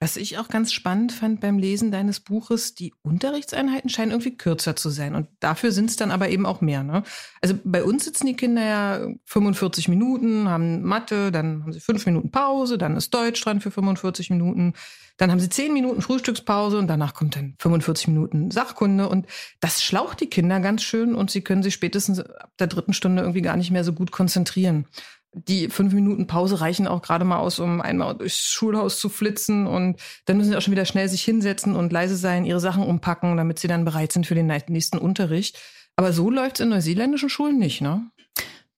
Was 0.00 0.16
ich 0.16 0.38
auch 0.38 0.48
ganz 0.48 0.72
spannend 0.72 1.12
fand 1.12 1.40
beim 1.40 1.58
Lesen 1.58 1.90
deines 1.90 2.20
Buches, 2.20 2.74
die 2.74 2.92
Unterrichtseinheiten 3.02 3.88
scheinen 3.88 4.10
irgendwie 4.10 4.36
kürzer 4.36 4.76
zu 4.76 4.90
sein. 4.90 5.14
Und 5.14 5.28
dafür 5.40 5.72
sind 5.72 5.88
es 5.88 5.96
dann 5.96 6.10
aber 6.10 6.28
eben 6.28 6.46
auch 6.46 6.60
mehr. 6.60 6.82
Ne? 6.82 7.04
Also 7.40 7.54
bei 7.64 7.82
uns 7.84 8.04
sitzen 8.04 8.26
die 8.26 8.36
Kinder 8.36 8.62
ja 8.62 9.06
45 9.26 9.88
Minuten, 9.88 10.48
haben 10.48 10.82
Mathe, 10.82 11.30
dann 11.32 11.62
haben 11.62 11.72
sie 11.72 11.80
fünf 11.80 12.04
Minuten 12.06 12.30
Pause, 12.30 12.76
dann 12.76 12.96
ist 12.96 13.14
Deutsch 13.14 13.40
dran 13.42 13.60
für 13.60 13.70
45 13.70 14.30
Minuten. 14.30 14.74
Dann 15.16 15.30
haben 15.30 15.38
sie 15.38 15.48
zehn 15.48 15.72
Minuten 15.72 16.02
Frühstückspause 16.02 16.76
und 16.76 16.88
danach 16.88 17.14
kommt 17.14 17.36
dann 17.36 17.54
45 17.60 18.08
Minuten 18.08 18.50
Sachkunde. 18.50 19.08
Und 19.08 19.26
das 19.60 19.82
schlaucht 19.82 20.20
die 20.20 20.26
Kinder 20.26 20.58
ganz 20.58 20.82
schön 20.82 21.14
und 21.14 21.30
sie 21.30 21.40
können 21.40 21.62
sich 21.62 21.72
spätestens 21.72 22.18
ab 22.18 22.50
der 22.58 22.66
dritten 22.66 22.92
Stunde 22.92 23.22
irgendwie 23.22 23.42
gar 23.42 23.56
nicht 23.56 23.70
mehr 23.70 23.84
so 23.84 23.92
gut 23.92 24.10
konzentrieren 24.10 24.86
die 25.34 25.68
fünf 25.68 25.92
Minuten 25.92 26.26
Pause 26.26 26.60
reichen 26.60 26.86
auch 26.86 27.02
gerade 27.02 27.24
mal 27.24 27.38
aus, 27.38 27.58
um 27.58 27.80
einmal 27.80 28.14
durchs 28.14 28.38
Schulhaus 28.38 28.98
zu 28.98 29.08
flitzen 29.08 29.66
und 29.66 30.00
dann 30.26 30.36
müssen 30.36 30.50
sie 30.50 30.56
auch 30.56 30.62
schon 30.62 30.72
wieder 30.72 30.84
schnell 30.84 31.08
sich 31.08 31.22
hinsetzen 31.22 31.74
und 31.74 31.92
leise 31.92 32.16
sein, 32.16 32.44
ihre 32.44 32.60
Sachen 32.60 32.84
umpacken, 32.84 33.36
damit 33.36 33.58
sie 33.58 33.68
dann 33.68 33.84
bereit 33.84 34.12
sind 34.12 34.26
für 34.26 34.34
den 34.34 34.46
nächsten 34.46 34.98
Unterricht. 34.98 35.58
Aber 35.96 36.12
so 36.12 36.30
läuft's 36.30 36.60
in 36.60 36.70
neuseeländischen 36.70 37.28
Schulen 37.28 37.58
nicht, 37.58 37.80
ne? 37.80 38.10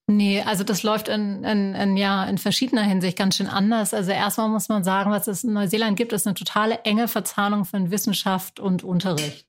Nee, 0.09 0.43
also 0.43 0.63
das 0.63 0.85
läuft 0.85 1.09
in, 1.09 1.43
in, 1.43 1.75
in, 1.75 1.97
ja, 1.97 2.25
in 2.27 2.39
verschiedener 2.39 2.83
Hinsicht 2.83 3.19
ganz 3.19 3.37
schön 3.37 3.49
anders. 3.49 3.93
Also 3.93 4.13
erstmal 4.13 4.49
muss 4.49 4.69
man 4.69 4.85
sagen, 4.85 5.11
was 5.11 5.27
es 5.27 5.43
in 5.43 5.53
Neuseeland 5.53 5.97
gibt, 5.97 6.13
ist 6.13 6.29
eine 6.29 6.35
totale 6.35 6.81
enge 6.85 7.09
Verzahnung 7.09 7.65
von 7.65 7.91
Wissenschaft 7.91 8.61
und 8.61 8.85
Unterricht. 8.85 9.49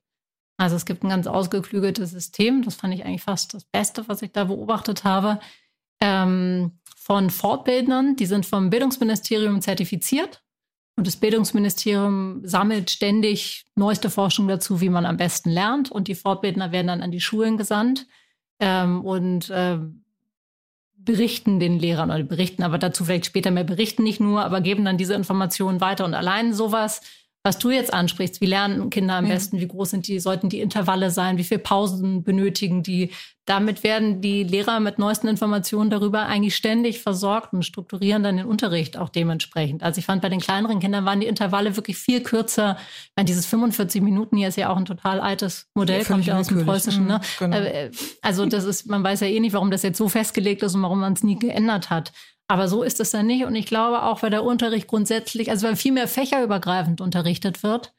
Also 0.58 0.76
es 0.76 0.86
gibt 0.86 1.04
ein 1.04 1.10
ganz 1.10 1.28
ausgeklügeltes 1.28 2.10
System. 2.10 2.64
Das 2.64 2.74
fand 2.74 2.96
ich 2.96 3.06
eigentlich 3.06 3.22
fast 3.22 3.54
das 3.54 3.66
Beste, 3.66 4.08
was 4.08 4.24
ich 4.24 4.32
da 4.32 4.46
beobachtet 4.46 5.04
habe. 5.04 5.40
Ähm, 6.00 6.80
von 6.96 7.30
Fortbildnern, 7.30 8.18
die 8.18 8.26
sind 8.26 8.46
vom 8.46 8.70
Bildungsministerium 8.70 9.62
zertifiziert. 9.62 10.44
Und 10.98 11.08
das 11.08 11.16
Bildungsministerium 11.16 12.42
sammelt 12.44 12.90
ständig 12.90 13.66
neueste 13.76 14.10
Forschung 14.10 14.48
dazu, 14.48 14.82
wie 14.82 14.90
man 14.90 15.06
am 15.06 15.16
besten 15.16 15.52
lernt. 15.52 15.92
Und 15.92 16.08
die 16.08 16.16
Fortbildner 16.16 16.72
werden 16.72 16.88
dann 16.88 17.02
an 17.02 17.12
die 17.12 17.22
Schulen 17.22 17.56
gesandt 17.56 18.08
ähm, 18.60 19.06
und 19.06 19.50
äh, 19.52 19.78
berichten 21.08 21.60
den 21.60 21.80
Lehrern 21.80 22.12
oder 22.12 22.24
berichten, 22.24 22.64
aber 22.64 22.78
dazu 22.78 23.06
vielleicht 23.06 23.28
später 23.28 23.52
mehr 23.52 23.64
berichten 23.64 24.04
nicht 24.04 24.20
nur, 24.20 24.44
aber 24.44 24.60
geben 24.60 24.84
dann 24.84 24.98
diese 24.98 25.14
Informationen 25.14 25.80
weiter. 25.80 26.04
Und 26.04 26.14
allein 26.14 26.54
sowas 26.54 27.02
was 27.44 27.60
du 27.60 27.72
jetzt 27.72 27.94
ansprichst, 27.94 28.42
wie 28.42 28.46
lernen 28.46 28.90
Kinder 28.90 29.16
am 29.16 29.26
ja. 29.26 29.34
besten, 29.34 29.60
wie 29.60 29.68
groß 29.68 29.92
sind 29.92 30.08
die, 30.08 30.20
sollten 30.20 30.50
die 30.50 30.60
Intervalle 30.60 31.12
sein, 31.12 31.38
wie 31.38 31.44
viel 31.44 31.60
Pausen 31.60 32.24
benötigen 32.24 32.84
die. 32.84 33.12
Damit 33.46 33.84
werden 33.84 34.20
die 34.20 34.44
Lehrer 34.44 34.82
mit 34.82 35.00
neuesten 35.00 35.30
Informationen 35.30 35.90
darüber 35.90 36.26
eigentlich 36.26 36.58
ständig 36.58 37.02
versorgt 37.02 37.54
und 37.54 37.64
strukturieren 37.64 38.22
dann 38.22 38.36
den 38.36 38.46
Unterricht 38.46 38.98
auch 38.98 39.08
dementsprechend. 39.08 39.82
Also 39.82 40.00
ich 40.00 40.06
fand, 40.06 40.22
bei 40.22 40.28
den 40.28 40.42
kleineren 40.42 40.82
Kindern 40.82 41.06
waren 41.06 41.22
die 41.22 41.28
Intervalle 41.28 41.78
wirklich 41.78 41.98
viel 41.98 42.22
kürzer. 42.22 42.76
Ich 43.06 43.12
meine, 43.16 43.28
dieses 43.28 43.46
45 43.46 44.02
Minuten 44.02 44.36
hier 44.36 44.50
ist 44.50 44.58
ja 44.58 44.70
auch 44.70 44.76
ein 44.76 44.84
total 44.84 45.22
altes 45.22 45.68
Modell, 45.74 46.02
ja, 46.02 46.06
kommt 46.06 46.26
ja 46.26 46.38
aus 46.38 46.48
dem 46.48 46.66
Preußischen. 46.66 47.08
Ne? 47.08 47.22
Mhm, 47.40 47.44
genau. 47.46 47.58
Äh, 47.58 47.92
also 48.22 48.46
das 48.46 48.66
ist, 48.66 48.88
man 48.88 49.02
weiß 49.02 49.22
ja 49.22 49.28
eh 49.28 49.40
nicht, 49.40 49.54
warum 49.54 49.72
das 49.72 49.84
jetzt 49.84 49.98
so 49.98 50.10
festgelegt 50.10 50.64
ist 50.64 50.76
und 50.76 50.82
warum 50.82 51.00
man 51.00 51.14
es 51.14 51.24
nie 51.24 51.40
geändert 51.40 51.90
hat. 51.90 52.12
Aber 52.48 52.68
so 52.68 52.84
ist 52.84 53.00
es 53.00 53.12
dann 53.12 53.26
nicht. 53.26 53.46
Und 53.46 53.56
ich 53.56 53.66
glaube 53.66 54.04
auch, 54.04 54.24
weil 54.24 54.30
der 54.30 54.44
Unterricht 54.44 54.88
grundsätzlich, 54.88 55.50
also 55.50 55.68
weil 55.68 55.76
viel 55.76 55.92
mehr 55.92 56.08
fächerübergreifend 56.08 57.02
unterrichtet 57.02 57.64
wird. 57.64 57.94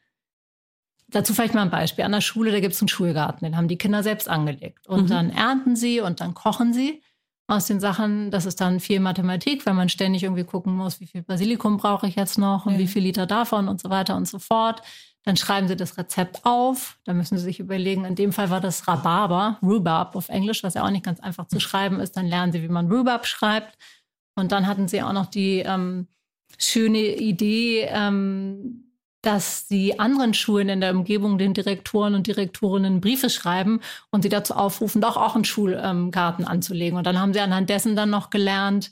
Dazu 1.07 1.33
vielleicht 1.33 1.53
mal 1.53 1.63
ein 1.63 1.71
Beispiel. 1.71 2.03
An 2.03 2.11
der 2.11 2.21
Schule, 2.21 2.51
da 2.51 2.59
gibt 2.59 2.73
es 2.73 2.81
einen 2.81 2.87
Schulgarten, 2.87 3.45
den 3.45 3.57
haben 3.57 3.67
die 3.67 3.77
Kinder 3.77 4.03
selbst 4.03 4.29
angelegt. 4.29 4.87
Und 4.87 5.03
mhm. 5.03 5.07
dann 5.07 5.29
ernten 5.29 5.75
sie 5.75 6.01
und 6.01 6.19
dann 6.19 6.33
kochen 6.33 6.73
sie 6.73 7.01
aus 7.47 7.65
den 7.65 7.79
Sachen. 7.79 8.31
Das 8.31 8.45
ist 8.45 8.61
dann 8.61 8.79
viel 8.79 8.99
Mathematik, 8.99 9.65
weil 9.65 9.73
man 9.73 9.89
ständig 9.89 10.23
irgendwie 10.23 10.43
gucken 10.43 10.75
muss, 10.75 10.99
wie 10.99 11.07
viel 11.07 11.23
Basilikum 11.23 11.77
brauche 11.77 12.07
ich 12.07 12.15
jetzt 12.15 12.37
noch 12.37 12.65
und 12.65 12.73
ja. 12.73 12.79
wie 12.79 12.87
viel 12.87 13.03
Liter 13.03 13.25
davon 13.25 13.67
und 13.67 13.81
so 13.81 13.89
weiter 13.89 14.15
und 14.15 14.27
so 14.27 14.39
fort. 14.39 14.81
Dann 15.23 15.35
schreiben 15.35 15.67
sie 15.67 15.75
das 15.75 15.97
Rezept 15.97 16.45
auf. 16.45 16.97
Da 17.05 17.13
müssen 17.13 17.37
sie 17.37 17.43
sich 17.43 17.59
überlegen, 17.59 18.05
in 18.05 18.15
dem 18.15 18.31
Fall 18.31 18.49
war 18.49 18.61
das 18.61 18.87
Rhabarber, 18.87 19.57
Rhubarb 19.61 20.15
auf 20.15 20.29
Englisch, 20.29 20.63
was 20.63 20.75
ja 20.75 20.83
auch 20.83 20.91
nicht 20.91 21.05
ganz 21.05 21.19
einfach 21.19 21.47
zu 21.47 21.59
schreiben 21.59 21.99
ist. 21.99 22.15
Dann 22.15 22.27
lernen 22.27 22.51
sie, 22.51 22.61
wie 22.61 22.69
man 22.69 22.91
Rhubarb 22.91 23.25
schreibt. 23.25 23.77
Und 24.39 24.51
dann 24.51 24.67
hatten 24.67 24.87
sie 24.87 25.01
auch 25.01 25.13
noch 25.13 25.27
die 25.27 25.59
ähm, 25.59 26.07
schöne 26.57 26.99
Idee, 26.99 27.87
ähm, 27.91 28.85
dass 29.21 29.67
die 29.67 29.99
anderen 29.99 30.33
Schulen 30.33 30.69
in 30.69 30.81
der 30.81 30.91
Umgebung 30.91 31.37
den 31.37 31.53
Direktoren 31.53 32.15
und 32.15 32.27
Direktorinnen 32.27 33.01
Briefe 33.01 33.29
schreiben 33.29 33.81
und 34.11 34.21
sie 34.21 34.29
dazu 34.29 34.53
aufrufen, 34.53 35.01
doch 35.01 35.17
auch 35.17 35.35
einen 35.35 35.43
Schulgarten 35.43 36.45
anzulegen. 36.45 36.97
Und 36.97 37.05
dann 37.05 37.19
haben 37.19 37.33
sie 37.33 37.41
anhand 37.41 37.69
dessen 37.69 37.95
dann 37.95 38.09
noch 38.09 38.29
gelernt 38.29 38.91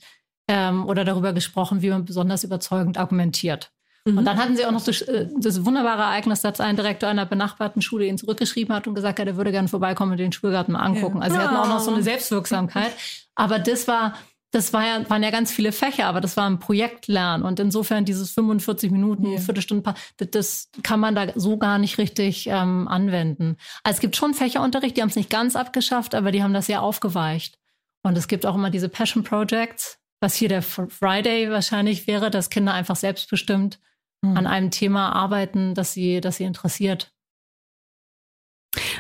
ähm, 0.50 0.86
oder 0.86 1.06
darüber 1.06 1.32
gesprochen, 1.32 1.82
wie 1.82 1.90
man 1.90 2.04
besonders 2.04 2.44
überzeugend 2.44 2.98
argumentiert. 2.98 3.72
Mhm. 4.08 4.18
Und 4.18 4.26
dann 4.26 4.38
hatten 4.38 4.58
sie 4.58 4.66
auch 4.66 4.72
noch 4.72 4.84
das, 4.84 5.02
äh, 5.02 5.28
das, 5.38 5.66
wunderbare 5.66 6.02
Ereignis, 6.02 6.42
dass 6.42 6.60
ein 6.60 6.76
Direktor 6.76 7.10
einer 7.10 7.26
benachbarten 7.26 7.82
Schule 7.82 8.06
ihn 8.06 8.18
zurückgeschrieben 8.18 8.76
hat 8.76 8.88
und 8.88 8.96
gesagt 8.96 9.20
hat, 9.20 9.28
er 9.28 9.38
würde 9.38 9.52
gerne 9.52 9.70
vorbeikommen 9.70 10.14
und 10.14 10.18
den 10.18 10.34
Schulgarten 10.34 10.74
mal 10.74 10.80
angucken. 10.80 11.18
Ja. 11.18 11.24
Also 11.24 11.38
sie 11.38 11.42
hatten 11.42 11.56
auch 11.56 11.70
noch 11.70 11.80
so 11.80 11.94
eine 11.94 12.04
Selbstwirksamkeit. 12.04 12.92
Aber 13.36 13.60
das 13.60 13.88
war 13.88 14.14
das 14.52 14.72
war 14.72 14.86
ja, 14.86 15.10
waren 15.10 15.24
ja 15.24 15.30
ganz 15.30 15.52
viele 15.52 15.72
Fächer, 15.72 16.06
aber 16.06 16.22
das 16.22 16.38
war 16.38 16.50
ein 16.50 16.60
Projektlernen. 16.60 17.46
Und 17.46 17.60
insofern 17.60 18.06
dieses 18.06 18.32
45 18.32 18.92
Minuten, 18.92 19.32
ja. 19.32 19.40
Viertelstunde, 19.40 19.94
das, 20.18 20.70
kann 20.84 21.00
man 21.00 21.16
da 21.16 21.28
so 21.36 21.58
gar 21.58 21.78
nicht 21.78 21.98
richtig 21.98 22.48
ähm, 22.48 22.88
anwenden. 22.88 23.58
Also 23.84 23.98
es 23.98 24.02
gibt 24.02 24.16
schon 24.16 24.34
Fächerunterricht, 24.34 24.96
die 24.96 25.02
haben 25.02 25.10
es 25.10 25.16
nicht 25.16 25.30
ganz 25.30 25.56
abgeschafft, 25.56 26.16
aber 26.16 26.32
die 26.32 26.44
haben 26.44 26.54
das 26.54 26.68
ja 26.68 26.80
aufgeweicht. 26.80 27.60
Und 28.04 28.18
es 28.18 28.28
gibt 28.28 28.46
auch 28.46 28.56
immer 28.56 28.70
diese 28.70 28.90
Passion 28.90 29.24
Projects, 29.24 30.00
was 30.22 30.36
hier 30.36 30.50
der 30.50 30.62
Friday 30.62 31.52
wahrscheinlich 31.52 32.08
wäre, 32.08 32.32
dass 32.32 32.50
Kinder 32.50 32.74
einfach 32.74 32.96
selbstbestimmt 32.96 33.80
mhm. 34.22 34.38
an 34.38 34.48
einem 34.48 34.72
Thema 34.72 35.12
arbeiten, 35.14 35.74
das 35.74 35.94
sie, 35.94 36.22
das 36.22 36.38
sie 36.38 36.46
interessiert. 36.46 37.12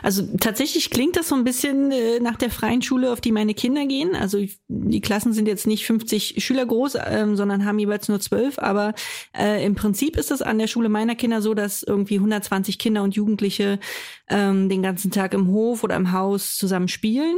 Also 0.02 0.24
tatsächlich 0.40 0.90
klingt 0.90 1.16
das 1.16 1.28
so 1.30 1.36
ein 1.36 1.44
bisschen 1.44 1.92
äh, 1.92 2.20
nach 2.20 2.38
der 2.38 2.50
freien 2.50 2.82
Schule, 2.82 3.12
auf 3.12 3.22
die 3.22 3.32
meine 3.32 3.54
Kinder 3.54 3.86
gehen. 3.86 4.16
Also 4.16 4.40
die 4.68 5.02
Klassen 5.02 5.34
sind 5.34 5.48
jetzt 5.48 5.68
nicht 5.68 5.86
50 5.86 6.44
Schüler 6.44 6.66
groß, 6.66 6.98
ähm, 7.06 7.36
sondern 7.36 7.66
haben 7.66 7.80
jeweils 7.80 8.08
nur 8.08 8.20
zwölf. 8.20 8.60
Aber 8.60 8.94
äh, 9.38 9.64
im 9.66 9.76
Prinzip 9.76 10.18
ist 10.18 10.32
es 10.32 10.42
an 10.42 10.60
der 10.60 10.68
Schule 10.68 10.90
meiner 10.90 11.16
Kinder 11.16 11.42
so, 11.42 11.54
dass 11.54 11.84
irgendwie 11.84 12.16
120 12.16 12.80
Kinder 12.80 13.04
und 13.04 13.16
Jugendliche 13.16 13.80
ähm, 14.30 14.70
den 14.70 14.82
ganzen 14.82 15.12
Tag 15.12 15.34
im 15.34 15.48
Hof 15.48 15.84
oder 15.84 15.96
im 15.96 16.12
Haus 16.12 16.58
zusammen 16.58 16.88
spielen. 16.88 17.38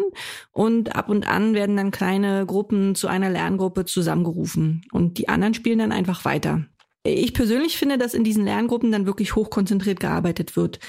Und 0.52 0.96
ab 0.96 1.10
und 1.10 1.28
an 1.28 1.54
werden 1.54 1.78
dann 1.78 1.92
kleine 1.92 2.46
Gruppen 2.46 2.96
zu 2.96 3.08
einer 3.08 3.30
Lerngruppe 3.30 3.86
zusammengerufen. 3.86 4.86
Und 4.92 5.18
die 5.18 5.30
anderen 5.30 5.54
spielen 5.54 5.80
dann 5.80 5.92
einfach 5.92 6.26
weiter. 6.26 6.65
Ich 7.04 7.34
persönlich 7.34 7.78
finde, 7.78 7.98
dass 7.98 8.13
in 8.13 8.26
diesen 8.26 8.44
Lerngruppen 8.44 8.92
dann 8.92 9.06
wirklich 9.06 9.36
hochkonzentriert 9.36 10.02
gearbeitet 10.02 10.58
wird. 10.58 10.80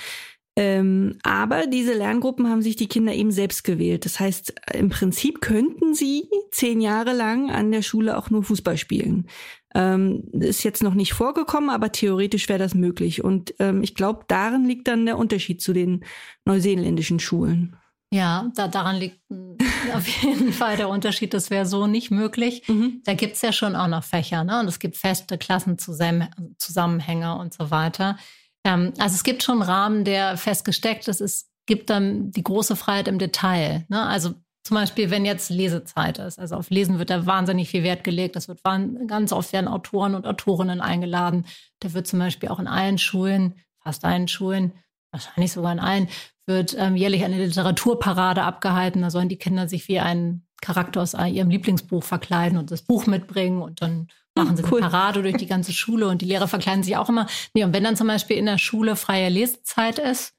Ähm, 0.60 1.18
aber 1.22 1.66
diese 1.66 1.94
Lerngruppen 1.94 2.50
haben 2.50 2.60
sich 2.60 2.76
die 2.76 2.86
Kinder 2.86 3.14
eben 3.14 3.32
selbst 3.32 3.64
gewählt. 3.64 4.04
Das 4.04 4.20
heißt, 4.20 4.52
im 4.74 4.90
Prinzip 4.90 5.40
könnten 5.40 5.94
sie 5.94 6.28
zehn 6.50 6.82
Jahre 6.82 7.14
lang 7.14 7.50
an 7.50 7.72
der 7.72 7.80
Schule 7.80 8.18
auch 8.18 8.28
nur 8.28 8.42
Fußball 8.42 8.76
spielen. 8.76 9.26
Ähm, 9.74 10.28
ist 10.32 10.62
jetzt 10.62 10.82
noch 10.82 10.92
nicht 10.92 11.14
vorgekommen, 11.14 11.70
aber 11.70 11.92
theoretisch 11.92 12.46
wäre 12.50 12.58
das 12.58 12.74
möglich. 12.74 13.24
Und 13.24 13.54
ähm, 13.58 13.82
ich 13.82 13.94
glaube, 13.94 14.26
darin 14.28 14.66
liegt 14.66 14.86
dann 14.86 15.06
der 15.06 15.16
Unterschied 15.16 15.62
zu 15.62 15.72
den 15.72 16.04
neuseeländischen 16.44 17.20
Schulen. 17.20 17.74
Ja, 18.12 18.50
da, 18.54 18.68
daran 18.68 18.96
liegt 18.96 19.18
auf 19.94 20.06
jeden 20.06 20.52
Fall 20.52 20.76
der 20.76 20.90
Unterschied. 20.90 21.32
Das 21.32 21.48
wäre 21.48 21.64
so 21.64 21.86
nicht 21.86 22.10
möglich. 22.10 22.68
Mhm. 22.68 23.00
Da 23.06 23.14
gibt's 23.14 23.40
ja 23.40 23.52
schon 23.52 23.74
auch 23.74 23.88
noch 23.88 24.04
Fächer, 24.04 24.44
ne? 24.44 24.60
Und 24.60 24.68
es 24.68 24.78
gibt 24.78 24.98
feste 24.98 25.38
Klassenzusammenhänge 25.38 27.38
und 27.38 27.54
so 27.54 27.70
weiter. 27.70 28.18
Ähm, 28.64 28.92
also 28.98 29.14
es 29.14 29.24
gibt 29.24 29.42
schon 29.42 29.62
einen 29.62 29.70
Rahmen, 29.70 30.04
der 30.04 30.36
festgesteckt 30.36 31.08
ist. 31.08 31.20
Es 31.20 31.50
gibt 31.66 31.90
dann 31.90 32.30
die 32.30 32.42
große 32.42 32.76
Freiheit 32.76 33.08
im 33.08 33.18
Detail. 33.18 33.86
Ne? 33.88 34.02
Also 34.02 34.34
zum 34.62 34.76
Beispiel, 34.76 35.10
wenn 35.10 35.24
jetzt 35.24 35.50
Lesezeit 35.50 36.18
ist. 36.18 36.38
Also 36.38 36.56
auf 36.56 36.70
Lesen 36.70 36.98
wird 36.98 37.10
da 37.10 37.24
wahnsinnig 37.26 37.70
viel 37.70 37.82
Wert 37.82 38.04
gelegt. 38.04 38.36
Das 38.36 38.48
wird 38.48 38.60
ganz 39.06 39.32
oft 39.32 39.52
werden 39.52 39.68
Autoren 39.68 40.14
und 40.14 40.26
Autorinnen 40.26 40.80
eingeladen. 40.80 41.46
Da 41.80 41.92
wird 41.92 42.06
zum 42.06 42.18
Beispiel 42.18 42.50
auch 42.50 42.58
in 42.58 42.66
allen 42.66 42.98
Schulen, 42.98 43.54
fast 43.82 44.04
allen 44.04 44.28
Schulen, 44.28 44.72
wahrscheinlich 45.12 45.52
sogar 45.52 45.72
in 45.72 45.80
allen, 45.80 46.08
wird 46.46 46.76
ähm, 46.78 46.96
jährlich 46.96 47.24
eine 47.24 47.44
Literaturparade 47.44 48.42
abgehalten. 48.42 49.02
Da 49.02 49.10
sollen 49.10 49.28
die 49.28 49.38
Kinder 49.38 49.68
sich 49.68 49.88
wie 49.88 50.00
ein 50.00 50.46
Charakter 50.60 51.00
aus 51.00 51.14
ihrem 51.14 51.50
Lieblingsbuch 51.50 52.04
verkleiden 52.04 52.58
und 52.58 52.70
das 52.70 52.82
Buch 52.82 53.06
mitbringen 53.06 53.62
und 53.62 53.80
dann 53.80 54.08
machen 54.44 54.56
sie 54.56 54.64
cool. 54.64 54.80
eine 54.80 54.90
Parade 54.90 55.22
durch 55.22 55.36
die 55.36 55.46
ganze 55.46 55.72
Schule 55.72 56.08
und 56.08 56.22
die 56.22 56.26
Lehrer 56.26 56.48
verkleiden 56.48 56.82
sich 56.82 56.96
auch 56.96 57.08
immer. 57.08 57.26
Nee, 57.54 57.64
und 57.64 57.72
wenn 57.72 57.84
dann 57.84 57.96
zum 57.96 58.06
Beispiel 58.06 58.36
in 58.36 58.46
der 58.46 58.58
Schule 58.58 58.96
freie 58.96 59.28
Lesezeit 59.28 59.98
ist, 59.98 60.34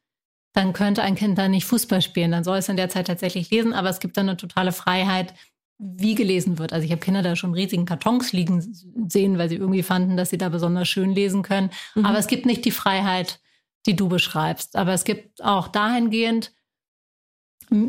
dann 0.54 0.74
könnte 0.74 1.02
ein 1.02 1.16
Kind 1.16 1.38
da 1.38 1.48
nicht 1.48 1.66
Fußball 1.66 2.02
spielen. 2.02 2.32
Dann 2.32 2.44
soll 2.44 2.58
es 2.58 2.70
in 2.70 2.78
der 2.78 2.90
Zeit 2.90 3.08
tatsächlich 3.08 3.50
lesen, 3.50 3.74
aber 3.74 3.90
es 3.90 4.00
gibt 4.00 4.18
dann 4.18 4.28
eine 4.28 4.38
totale 4.38 4.72
Freiheit, 4.72 5.34
wie 5.78 6.14
gelesen 6.14 6.60
wird. 6.60 6.74
Also 6.74 6.86
ich 6.86 6.92
habe 6.92 7.02
Kinder 7.02 7.24
da 7.24 7.36
schon 7.36 7.54
riesigen 7.54 7.86
Kartons 7.86 8.34
liegen 8.34 8.62
sehen, 9.08 9.38
weil 9.38 9.50
sie 9.50 9.56
irgendwie 9.56 9.82
fanden, 9.82 10.16
dass 10.16 10.30
sie 10.30 10.38
da 10.38 10.50
besonders 10.50 10.88
schön 10.88 11.12
lesen 11.12 11.42
können. 11.42 11.72
Mhm. 11.96 12.06
Aber 12.06 12.20
es 12.20 12.28
gibt 12.28 12.46
nicht 12.46 12.66
die 12.66 12.72
Freiheit, 12.72 13.40
die 13.88 13.96
du 13.96 14.08
beschreibst. 14.08 14.76
Aber 14.76 14.94
es 14.94 15.06
gibt 15.06 15.44
auch 15.44 15.68
dahingehend 15.68 16.54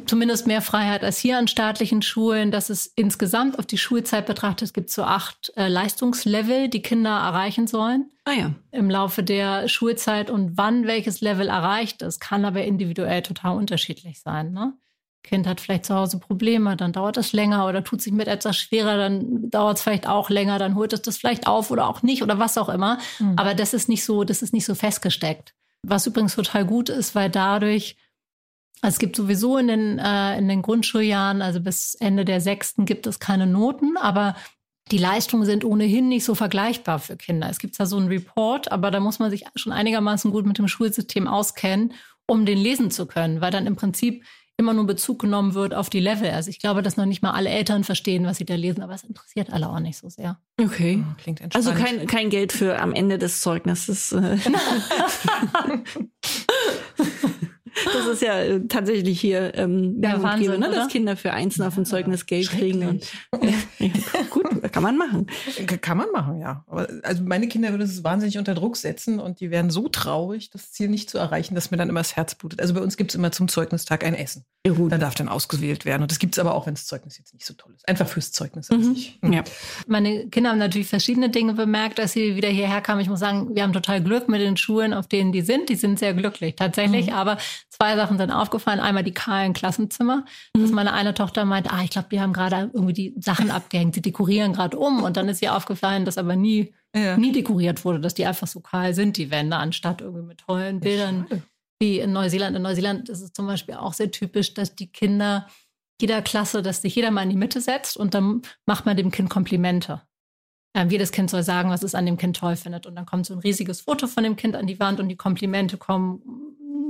zumindest 0.06 0.46
mehr 0.46 0.62
Freiheit 0.62 1.02
als 1.02 1.18
hier 1.18 1.38
an 1.38 1.48
staatlichen 1.48 2.02
Schulen. 2.02 2.50
dass 2.50 2.70
es 2.70 2.86
insgesamt 2.86 3.58
auf 3.58 3.66
die 3.66 3.78
Schulzeit 3.78 4.26
betrachtet, 4.26 4.74
gibt 4.74 4.90
so 4.90 5.02
acht 5.02 5.52
äh, 5.56 5.68
Leistungslevel, 5.68 6.68
die 6.68 6.82
Kinder 6.82 7.10
erreichen 7.10 7.66
sollen. 7.66 8.10
Ah 8.24 8.32
ja. 8.32 8.52
Im 8.70 8.88
Laufe 8.88 9.22
der 9.22 9.68
Schulzeit 9.68 10.30
und 10.30 10.56
wann 10.56 10.86
welches 10.86 11.20
Level 11.20 11.48
erreicht 11.48 12.02
ist, 12.02 12.20
kann 12.20 12.44
aber 12.44 12.64
individuell 12.64 13.22
total 13.22 13.56
unterschiedlich 13.56 14.20
sein. 14.20 14.52
Ne? 14.52 14.74
Kind 15.24 15.46
hat 15.46 15.60
vielleicht 15.60 15.86
zu 15.86 15.94
Hause 15.94 16.18
Probleme, 16.18 16.76
dann 16.76 16.92
dauert 16.92 17.16
es 17.16 17.32
länger 17.32 17.66
oder 17.66 17.82
tut 17.82 18.02
sich 18.02 18.12
mit 18.12 18.28
etwas 18.28 18.56
schwerer, 18.56 18.96
dann 18.96 19.50
dauert 19.50 19.78
es 19.78 19.82
vielleicht 19.82 20.08
auch 20.08 20.30
länger, 20.30 20.58
dann 20.58 20.74
holt 20.74 20.92
es 20.92 21.02
das 21.02 21.16
vielleicht 21.16 21.46
auf 21.46 21.70
oder 21.70 21.88
auch 21.88 22.02
nicht 22.02 22.22
oder 22.22 22.38
was 22.38 22.58
auch 22.58 22.68
immer. 22.68 22.98
Mhm. 23.18 23.34
Aber 23.36 23.54
das 23.54 23.74
ist 23.74 23.88
nicht 23.88 24.04
so, 24.04 24.24
das 24.24 24.42
ist 24.42 24.52
nicht 24.52 24.64
so 24.64 24.74
festgesteckt. 24.74 25.54
Was 25.82 26.06
übrigens 26.06 26.36
total 26.36 26.64
gut 26.64 26.88
ist, 26.88 27.14
weil 27.16 27.30
dadurch 27.30 27.96
es 28.82 28.98
gibt 28.98 29.16
sowieso 29.16 29.56
in 29.58 29.68
den, 29.68 29.98
äh, 29.98 30.36
in 30.36 30.48
den 30.48 30.60
Grundschuljahren, 30.60 31.40
also 31.40 31.60
bis 31.60 31.94
Ende 31.94 32.24
der 32.24 32.40
sechsten, 32.40 32.84
gibt 32.84 33.06
es 33.06 33.20
keine 33.20 33.46
Noten, 33.46 33.96
aber 33.96 34.34
die 34.90 34.98
Leistungen 34.98 35.46
sind 35.46 35.64
ohnehin 35.64 36.08
nicht 36.08 36.24
so 36.24 36.34
vergleichbar 36.34 36.98
für 36.98 37.16
Kinder. 37.16 37.48
Es 37.48 37.60
gibt 37.60 37.78
da 37.78 37.86
so 37.86 37.96
einen 37.96 38.08
Report, 38.08 38.72
aber 38.72 38.90
da 38.90 38.98
muss 38.98 39.20
man 39.20 39.30
sich 39.30 39.44
schon 39.54 39.72
einigermaßen 39.72 40.32
gut 40.32 40.44
mit 40.44 40.58
dem 40.58 40.66
Schulsystem 40.66 41.28
auskennen, 41.28 41.94
um 42.26 42.44
den 42.44 42.58
lesen 42.58 42.90
zu 42.90 43.06
können, 43.06 43.40
weil 43.40 43.52
dann 43.52 43.66
im 43.66 43.76
Prinzip 43.76 44.24
immer 44.58 44.74
nur 44.74 44.86
Bezug 44.86 45.20
genommen 45.20 45.54
wird 45.54 45.74
auf 45.74 45.88
die 45.88 46.00
Level. 46.00 46.30
Also 46.30 46.50
ich 46.50 46.58
glaube, 46.58 46.82
dass 46.82 46.96
noch 46.96 47.06
nicht 47.06 47.22
mal 47.22 47.30
alle 47.30 47.48
Eltern 47.48 47.84
verstehen, 47.84 48.26
was 48.26 48.36
sie 48.36 48.44
da 48.44 48.54
lesen, 48.54 48.82
aber 48.82 48.94
es 48.94 49.04
interessiert 49.04 49.52
alle 49.52 49.68
auch 49.68 49.80
nicht 49.80 49.96
so 49.96 50.08
sehr. 50.08 50.38
Okay. 50.60 51.02
Oh, 51.08 51.14
klingt 51.22 51.40
entspannt. 51.40 51.66
Also 51.66 51.80
kein, 51.80 52.06
kein 52.06 52.30
Geld 52.30 52.52
für 52.52 52.80
am 52.80 52.92
Ende 52.92 53.18
des 53.18 53.40
Zeugnisses. 53.40 54.12
Das 57.84 58.06
ist 58.06 58.22
ja 58.22 58.38
äh, 58.40 58.60
tatsächlich 58.68 59.20
hier 59.20 59.54
ähm, 59.54 60.00
ja, 60.02 60.22
Wahnsinn, 60.22 60.60
ne? 60.60 60.70
dass 60.70 60.88
Kinder 60.88 61.16
für 61.16 61.32
Einzelne 61.32 61.68
auf 61.68 61.76
ein 61.76 61.86
Zeugnis 61.86 62.26
Geld 62.26 62.50
kriegen. 62.50 62.86
Und, 62.86 63.06
ja, 63.40 63.92
gut, 64.30 64.72
kann 64.72 64.82
man 64.82 64.96
machen. 64.96 65.26
Kann 65.80 65.96
man 65.96 66.10
machen, 66.12 66.40
ja. 66.40 66.64
Aber 66.66 66.88
also 67.02 67.22
meine 67.24 67.48
Kinder 67.48 67.70
würden 67.70 67.82
es 67.82 68.04
wahnsinnig 68.04 68.38
unter 68.38 68.54
Druck 68.54 68.76
setzen 68.76 69.20
und 69.20 69.40
die 69.40 69.50
werden 69.50 69.70
so 69.70 69.88
traurig, 69.88 70.50
das 70.50 70.72
Ziel 70.72 70.88
nicht 70.88 71.10
zu 71.10 71.18
erreichen, 71.18 71.54
dass 71.54 71.70
mir 71.70 71.76
dann 71.76 71.88
immer 71.88 72.00
das 72.00 72.16
Herz 72.16 72.34
blutet. 72.34 72.60
Also 72.60 72.74
bei 72.74 72.80
uns 72.80 72.96
gibt 72.96 73.10
es 73.10 73.14
immer 73.14 73.32
zum 73.32 73.48
Zeugnistag 73.48 74.04
ein 74.04 74.14
Essen. 74.14 74.44
Ja, 74.64 74.72
gut. 74.72 74.92
Dann 74.92 75.00
darf 75.00 75.14
dann 75.16 75.28
ausgewählt 75.28 75.84
werden. 75.84 76.02
Und 76.02 76.10
das 76.12 76.20
gibt 76.20 76.34
es 76.34 76.38
aber 76.38 76.54
auch, 76.54 76.66
wenn 76.66 76.74
das 76.74 76.86
Zeugnis 76.86 77.18
jetzt 77.18 77.34
nicht 77.34 77.44
so 77.44 77.54
toll 77.54 77.72
ist. 77.74 77.88
Einfach 77.88 78.06
fürs 78.06 78.30
Zeugnis 78.30 78.70
an 78.70 78.78
mhm. 78.78 78.94
sich. 78.94 79.18
Mhm. 79.20 79.32
Ja. 79.32 79.44
Meine 79.88 80.28
Kinder 80.28 80.50
haben 80.50 80.58
natürlich 80.58 80.88
verschiedene 80.88 81.30
Dinge 81.30 81.54
bemerkt, 81.54 81.98
als 81.98 82.12
sie 82.12 82.36
wieder 82.36 82.48
hierher 82.48 82.80
kamen. 82.80 83.00
Ich 83.00 83.08
muss 83.08 83.18
sagen, 83.18 83.54
wir 83.54 83.64
haben 83.64 83.72
total 83.72 84.02
Glück 84.02 84.28
mit 84.28 84.40
den 84.40 84.56
Schulen, 84.56 84.94
auf 84.94 85.08
denen 85.08 85.32
die 85.32 85.40
sind. 85.40 85.68
Die 85.68 85.74
sind 85.74 85.98
sehr 85.98 86.14
glücklich, 86.14 86.54
tatsächlich. 86.54 87.06
Mhm. 87.06 87.12
Aber 87.14 87.38
zwei 87.72 87.96
Sachen 87.96 88.18
sind 88.18 88.30
aufgefallen. 88.30 88.80
Einmal 88.80 89.02
die 89.02 89.14
kahlen 89.14 89.54
Klassenzimmer, 89.54 90.24
mhm. 90.54 90.62
dass 90.62 90.70
meine 90.70 90.92
eine 90.92 91.14
Tochter 91.14 91.44
meint, 91.44 91.72
ah, 91.72 91.82
ich 91.82 91.90
glaube, 91.90 92.08
die 92.10 92.20
haben 92.20 92.32
gerade 92.32 92.70
irgendwie 92.72 92.92
die 92.92 93.14
Sachen 93.18 93.50
abgehängt, 93.50 93.94
sie 93.94 94.02
dekorieren 94.02 94.52
gerade 94.52 94.78
um. 94.78 95.02
Und 95.02 95.16
dann 95.16 95.28
ist 95.28 95.42
ihr 95.42 95.56
aufgefallen, 95.56 96.04
dass 96.04 96.18
aber 96.18 96.36
nie, 96.36 96.74
ja. 96.94 97.16
nie 97.16 97.32
dekoriert 97.32 97.84
wurde, 97.84 98.00
dass 98.00 98.14
die 98.14 98.26
einfach 98.26 98.46
so 98.46 98.60
kahl 98.60 98.94
sind, 98.94 99.16
die 99.16 99.30
Wände, 99.30 99.56
anstatt 99.56 100.00
irgendwie 100.00 100.26
mit 100.26 100.38
tollen 100.38 100.80
Bildern. 100.80 101.26
Wie 101.80 101.98
in 101.98 102.12
Neuseeland. 102.12 102.54
In 102.56 102.62
Neuseeland 102.62 103.08
ist 103.08 103.22
es 103.22 103.32
zum 103.32 103.46
Beispiel 103.46 103.74
auch 103.74 103.94
sehr 103.94 104.10
typisch, 104.10 104.54
dass 104.54 104.76
die 104.76 104.92
Kinder 104.92 105.48
jeder 106.00 106.22
Klasse, 106.22 106.62
dass 106.62 106.82
sich 106.82 106.94
jeder 106.94 107.10
mal 107.10 107.22
in 107.22 107.30
die 107.30 107.36
Mitte 107.36 107.60
setzt 107.60 107.96
und 107.96 108.14
dann 108.14 108.42
macht 108.66 108.86
man 108.86 108.96
dem 108.96 109.10
Kind 109.10 109.30
Komplimente. 109.30 110.02
Ähm, 110.74 110.90
jedes 110.90 111.12
Kind 111.12 111.30
soll 111.30 111.42
sagen, 111.42 111.70
was 111.70 111.82
es 111.82 111.94
an 111.94 112.06
dem 112.06 112.16
Kind 112.16 112.36
toll 112.36 112.56
findet. 112.56 112.86
Und 112.86 112.96
dann 112.96 113.04
kommt 113.04 113.26
so 113.26 113.34
ein 113.34 113.40
riesiges 113.40 113.82
Foto 113.82 114.06
von 114.06 114.24
dem 114.24 114.36
Kind 114.36 114.56
an 114.56 114.66
die 114.66 114.80
Wand 114.80 115.00
und 115.00 115.08
die 115.08 115.16
Komplimente 115.16 115.76
kommen 115.76 116.22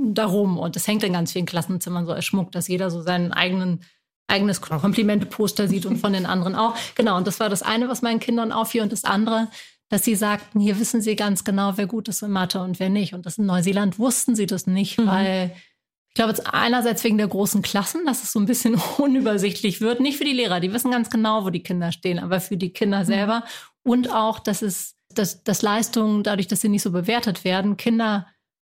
darum. 0.03 0.57
Und 0.57 0.75
das 0.75 0.87
hängt 0.87 1.03
in 1.03 1.13
ganz 1.13 1.31
vielen 1.31 1.45
Klassenzimmern 1.45 2.05
so 2.05 2.11
als 2.11 2.25
Schmuck, 2.25 2.51
dass 2.51 2.67
jeder 2.67 2.89
so 2.89 3.01
seinen 3.01 3.31
eigenen 3.31 3.81
eigenes 4.27 4.61
Komplimente-Poster 4.61 5.67
sieht 5.67 5.85
und 5.85 5.97
von 5.97 6.13
den 6.13 6.25
anderen 6.25 6.55
auch. 6.55 6.75
Genau, 6.95 7.17
und 7.17 7.27
das 7.27 7.39
war 7.39 7.49
das 7.49 7.61
eine, 7.61 7.89
was 7.89 8.01
meinen 8.01 8.19
Kindern 8.19 8.51
auffiel. 8.51 8.81
Und 8.81 8.91
das 8.91 9.03
andere, 9.03 9.49
dass 9.89 10.03
sie 10.03 10.15
sagten, 10.15 10.59
hier 10.59 10.79
wissen 10.79 11.01
sie 11.01 11.15
ganz 11.15 11.43
genau, 11.43 11.73
wer 11.75 11.87
gut 11.87 12.07
ist 12.07 12.23
in 12.23 12.31
Mathe 12.31 12.61
und 12.61 12.79
wer 12.79 12.89
nicht. 12.89 13.13
Und 13.13 13.25
das 13.25 13.37
in 13.37 13.45
Neuseeland 13.45 13.99
wussten 13.99 14.35
sie 14.35 14.45
das 14.45 14.65
nicht, 14.65 14.97
mhm. 14.97 15.07
weil 15.07 15.55
ich 16.09 16.15
glaube, 16.15 16.31
jetzt 16.31 16.53
einerseits 16.53 17.03
wegen 17.03 17.17
der 17.17 17.27
großen 17.27 17.61
Klassen, 17.63 18.05
dass 18.05 18.23
es 18.23 18.31
so 18.31 18.39
ein 18.39 18.45
bisschen 18.45 18.75
unübersichtlich 18.97 19.81
wird. 19.81 19.99
Nicht 19.99 20.17
für 20.17 20.25
die 20.25 20.33
Lehrer, 20.33 20.59
die 20.59 20.73
wissen 20.73 20.91
ganz 20.91 21.09
genau, 21.09 21.45
wo 21.45 21.49
die 21.49 21.63
Kinder 21.63 21.91
stehen, 21.91 22.19
aber 22.19 22.39
für 22.39 22.57
die 22.57 22.71
Kinder 22.71 22.99
mhm. 22.99 23.05
selber. 23.05 23.43
Und 23.83 24.11
auch, 24.11 24.39
dass 24.39 24.61
es, 24.61 24.95
dass, 25.09 25.43
dass 25.43 25.61
Leistungen, 25.61 26.23
dadurch, 26.23 26.47
dass 26.47 26.61
sie 26.61 26.69
nicht 26.69 26.83
so 26.83 26.91
bewertet 26.91 27.43
werden, 27.43 27.77
Kinder 27.77 28.27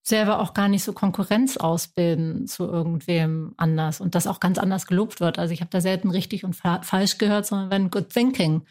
selber 0.08 0.40
auch 0.40 0.54
gar 0.54 0.68
nicht 0.68 0.84
so 0.84 0.94
Konkurrenz 0.94 1.58
ausbilden 1.58 2.46
zu 2.46 2.66
irgendwem 2.66 3.54
anders 3.58 4.00
und 4.00 4.14
das 4.14 4.28
auch 4.28 4.40
ganz 4.40 4.60
anders 4.60 4.86
gelobt 4.86 5.20
wird. 5.20 5.40
Also 5.40 5.54
ich 5.54 5.62
habe 5.62 5.72
da 5.72 5.82
selten 5.82 6.12
richtig 6.12 6.46
und 6.46 6.56
fa 6.56 6.82
falsch 6.84 7.18
gehört, 7.18 7.48
sondern 7.48 7.72
wenn 7.72 7.90
Good 7.90 8.10
Thinking, 8.10 8.62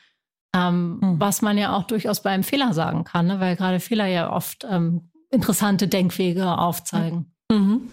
ähm, 0.55 1.01
mhm. 1.01 1.21
was 1.21 1.43
man 1.43 1.59
ja 1.59 1.77
auch 1.77 1.85
durchaus 1.85 2.23
bei 2.23 2.31
einem 2.31 2.45
Fehler 2.45 2.73
sagen 2.73 3.03
kann, 3.03 3.27
ne? 3.27 3.41
weil 3.41 3.57
gerade 3.57 3.81
Fehler 3.81 4.07
ja 4.07 4.33
oft 4.33 4.65
ähm, 4.71 5.11
interessante 5.31 5.89
Denkwege 5.89 6.57
aufzeigen. 6.57 7.33
Mhm. 7.51 7.91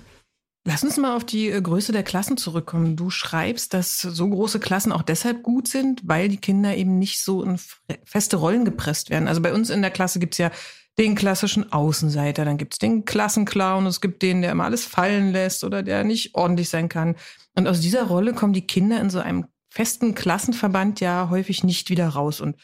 Lass 0.63 0.83
uns 0.83 0.97
mal 0.97 1.15
auf 1.15 1.23
die 1.23 1.49
äh, 1.49 1.59
Größe 1.59 1.91
der 1.91 2.03
Klassen 2.03 2.37
zurückkommen. 2.37 2.95
Du 2.95 3.09
schreibst, 3.09 3.73
dass 3.73 4.01
so 4.01 4.29
große 4.29 4.59
Klassen 4.59 4.91
auch 4.91 5.01
deshalb 5.01 5.41
gut 5.41 5.67
sind, 5.67 6.01
weil 6.03 6.29
die 6.29 6.37
Kinder 6.37 6.75
eben 6.77 6.99
nicht 6.99 7.23
so 7.23 7.41
in 7.41 7.59
feste 8.05 8.37
Rollen 8.37 8.65
gepresst 8.65 9.09
werden. 9.09 9.27
Also 9.27 9.41
bei 9.41 9.51
uns 9.51 9.71
in 9.71 9.81
der 9.81 9.89
Klasse 9.89 10.19
gibt's 10.19 10.37
ja 10.37 10.51
den 10.97 11.15
klassischen 11.15 11.71
Außenseiter, 11.71 12.45
dann 12.45 12.57
gibt's 12.57 12.77
den 12.77 13.05
Klassenclown, 13.05 13.85
es 13.85 14.01
gibt 14.01 14.21
den, 14.21 14.41
der 14.41 14.51
immer 14.51 14.65
alles 14.65 14.85
fallen 14.85 15.31
lässt 15.31 15.63
oder 15.63 15.83
der 15.83 16.03
nicht 16.03 16.35
ordentlich 16.35 16.69
sein 16.69 16.89
kann. 16.89 17.15
Und 17.55 17.67
aus 17.67 17.79
dieser 17.79 18.03
Rolle 18.03 18.33
kommen 18.33 18.53
die 18.53 18.67
Kinder 18.67 18.99
in 18.99 19.09
so 19.09 19.19
einem 19.19 19.45
festen 19.69 20.15
Klassenverband 20.15 20.99
ja 20.99 21.29
häufig 21.29 21.63
nicht 21.63 21.89
wieder 21.89 22.09
raus. 22.09 22.41
Und 22.41 22.57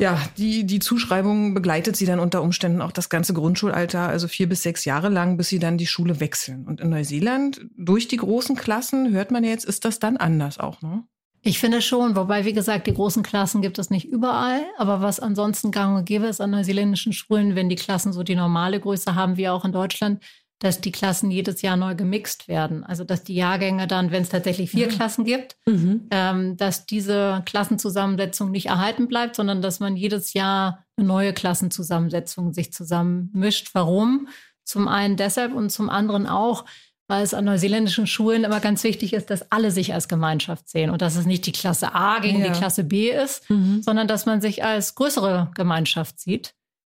ja, 0.00 0.20
die, 0.36 0.64
die 0.64 0.78
Zuschreibung 0.78 1.54
begleitet 1.54 1.96
sie 1.96 2.06
dann 2.06 2.20
unter 2.20 2.42
Umständen 2.42 2.82
auch 2.82 2.92
das 2.92 3.08
ganze 3.08 3.34
Grundschulalter, 3.34 4.00
also 4.00 4.28
vier 4.28 4.48
bis 4.48 4.62
sechs 4.62 4.84
Jahre 4.84 5.08
lang, 5.08 5.36
bis 5.36 5.48
sie 5.48 5.58
dann 5.58 5.78
die 5.78 5.88
Schule 5.88 6.20
wechseln. 6.20 6.66
Und 6.66 6.80
in 6.80 6.90
Neuseeland, 6.90 7.62
durch 7.76 8.06
die 8.06 8.18
großen 8.18 8.54
Klassen, 8.54 9.10
hört 9.10 9.32
man 9.32 9.42
jetzt, 9.42 9.64
ist 9.64 9.84
das 9.84 9.98
dann 9.98 10.16
anders 10.16 10.60
auch, 10.60 10.82
ne? 10.82 11.02
Ich 11.42 11.58
finde 11.58 11.80
schon, 11.82 12.16
wobei, 12.16 12.44
wie 12.44 12.52
gesagt, 12.52 12.86
die 12.86 12.94
großen 12.94 13.22
Klassen 13.22 13.62
gibt 13.62 13.78
es 13.78 13.90
nicht 13.90 14.06
überall. 14.06 14.62
Aber 14.76 15.00
was 15.00 15.20
ansonsten 15.20 15.70
gang 15.70 15.96
und 15.96 16.04
gäbe 16.04 16.26
ist 16.26 16.40
an 16.40 16.50
neuseeländischen 16.50 17.12
Schulen, 17.12 17.54
wenn 17.54 17.68
die 17.68 17.76
Klassen 17.76 18.12
so 18.12 18.22
die 18.22 18.34
normale 18.34 18.80
Größe 18.80 19.14
haben 19.14 19.36
wie 19.36 19.48
auch 19.48 19.64
in 19.64 19.72
Deutschland, 19.72 20.22
dass 20.58 20.80
die 20.80 20.90
Klassen 20.90 21.30
jedes 21.30 21.62
Jahr 21.62 21.76
neu 21.76 21.94
gemixt 21.94 22.48
werden. 22.48 22.82
Also 22.82 23.04
dass 23.04 23.22
die 23.22 23.34
Jahrgänge 23.34 23.86
dann, 23.86 24.10
wenn 24.10 24.22
es 24.22 24.28
tatsächlich 24.28 24.70
vier 24.70 24.86
mhm. 24.86 24.90
Klassen 24.90 25.24
gibt, 25.24 25.56
mhm. 25.66 26.08
ähm, 26.10 26.56
dass 26.56 26.86
diese 26.86 27.42
Klassenzusammensetzung 27.46 28.50
nicht 28.50 28.66
erhalten 28.66 29.06
bleibt, 29.06 29.36
sondern 29.36 29.62
dass 29.62 29.78
man 29.78 29.96
jedes 29.96 30.32
Jahr 30.32 30.84
eine 30.96 31.06
neue 31.06 31.32
Klassenzusammensetzung 31.32 32.52
sich 32.52 32.72
zusammenmischt. 32.72 33.70
Warum? 33.74 34.28
Zum 34.64 34.88
einen 34.88 35.16
deshalb 35.16 35.54
und 35.54 35.70
zum 35.70 35.88
anderen 35.88 36.26
auch, 36.26 36.64
weil 37.08 37.22
es 37.22 37.34
an 37.34 37.46
neuseeländischen 37.46 38.06
Schulen 38.06 38.44
immer 38.44 38.60
ganz 38.60 38.84
wichtig 38.84 39.14
ist, 39.14 39.30
dass 39.30 39.50
alle 39.50 39.70
sich 39.70 39.94
als 39.94 40.08
Gemeinschaft 40.08 40.68
sehen 40.68 40.90
und 40.90 41.02
dass 41.02 41.16
es 41.16 41.26
nicht 41.26 41.46
die 41.46 41.52
Klasse 41.52 41.94
A 41.94 42.20
gegen 42.20 42.40
ja. 42.40 42.48
die 42.48 42.58
Klasse 42.58 42.84
B 42.84 43.10
ist, 43.10 43.48
mhm. 43.50 43.82
sondern 43.82 44.06
dass 44.06 44.26
man 44.26 44.40
sich 44.40 44.62
als 44.62 44.94
größere 44.94 45.50
Gemeinschaft 45.54 46.20
sieht. 46.20 46.54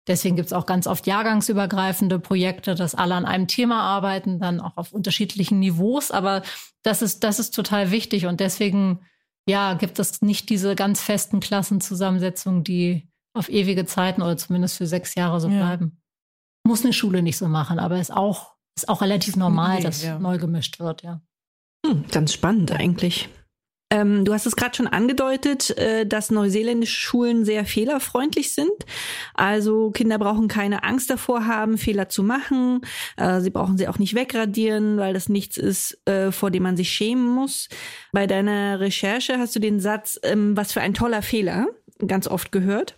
Deswegen 0.07 0.35
gibt 0.35 0.47
es 0.47 0.53
auch 0.53 0.65
ganz 0.65 0.87
oft 0.87 1.07
jahrgangsübergreifende 1.07 2.19
Projekte, 2.19 2.75
dass 2.75 2.95
alle 2.95 3.15
an 3.15 3.25
einem 3.25 3.47
Thema 3.47 3.81
arbeiten, 3.81 4.39
dann 4.39 4.59
auch 4.59 4.75
auf 4.75 4.91
unterschiedlichen 4.91 5.59
Niveaus. 5.59 6.11
Aber 6.11 6.41
das 6.83 7.01
ist, 7.01 7.23
das 7.23 7.39
ist 7.39 7.55
total 7.55 7.91
wichtig 7.91 8.25
und 8.25 8.39
deswegen 8.39 8.99
ja, 9.47 9.73
gibt 9.73 9.97
es 9.99 10.21
nicht 10.21 10.49
diese 10.49 10.75
ganz 10.75 11.01
festen 11.01 11.39
Klassenzusammensetzungen, 11.39 12.63
die 12.63 13.09
auf 13.33 13.49
ewige 13.49 13.85
Zeiten 13.85 14.21
oder 14.21 14.37
zumindest 14.37 14.77
für 14.77 14.87
sechs 14.87 15.15
Jahre 15.15 15.39
so 15.39 15.49
ja. 15.49 15.57
bleiben. 15.57 16.01
Muss 16.63 16.83
eine 16.83 16.93
Schule 16.93 17.21
nicht 17.21 17.37
so 17.37 17.47
machen, 17.47 17.79
aber 17.79 17.99
ist 17.99 18.13
auch 18.13 18.50
ist 18.75 18.89
auch 18.89 19.01
relativ 19.01 19.35
normal, 19.35 19.77
nee, 19.77 19.83
dass 19.83 20.03
ja. 20.03 20.19
neu 20.19 20.37
gemischt 20.37 20.79
wird, 20.79 21.03
ja. 21.03 21.21
Hm, 21.85 22.05
ganz 22.11 22.33
spannend 22.33 22.71
eigentlich. 22.71 23.29
Ähm, 23.91 24.23
du 24.23 24.33
hast 24.33 24.45
es 24.45 24.55
gerade 24.55 24.73
schon 24.73 24.87
angedeutet, 24.87 25.77
äh, 25.77 26.05
dass 26.05 26.31
neuseeländische 26.31 26.99
Schulen 26.99 27.43
sehr 27.43 27.65
fehlerfreundlich 27.65 28.55
sind. 28.55 28.71
Also 29.33 29.91
Kinder 29.91 30.17
brauchen 30.17 30.47
keine 30.47 30.83
Angst 30.83 31.09
davor 31.09 31.45
haben, 31.45 31.77
Fehler 31.77 32.07
zu 32.07 32.23
machen. 32.23 32.81
Äh, 33.17 33.41
sie 33.41 33.49
brauchen 33.49 33.77
sie 33.77 33.89
auch 33.89 33.99
nicht 33.99 34.15
wegradieren, 34.15 34.97
weil 34.97 35.13
das 35.13 35.27
nichts 35.27 35.57
ist, 35.57 35.99
äh, 36.07 36.31
vor 36.31 36.51
dem 36.51 36.63
man 36.63 36.77
sich 36.77 36.89
schämen 36.89 37.27
muss. 37.27 37.67
Bei 38.13 38.27
deiner 38.27 38.79
Recherche 38.79 39.37
hast 39.37 39.55
du 39.57 39.59
den 39.59 39.81
Satz, 39.81 40.17
ähm, 40.23 40.55
was 40.55 40.71
für 40.71 40.79
ein 40.79 40.93
toller 40.93 41.21
Fehler, 41.21 41.67
ganz 42.07 42.27
oft 42.27 42.51
gehört. 42.51 42.95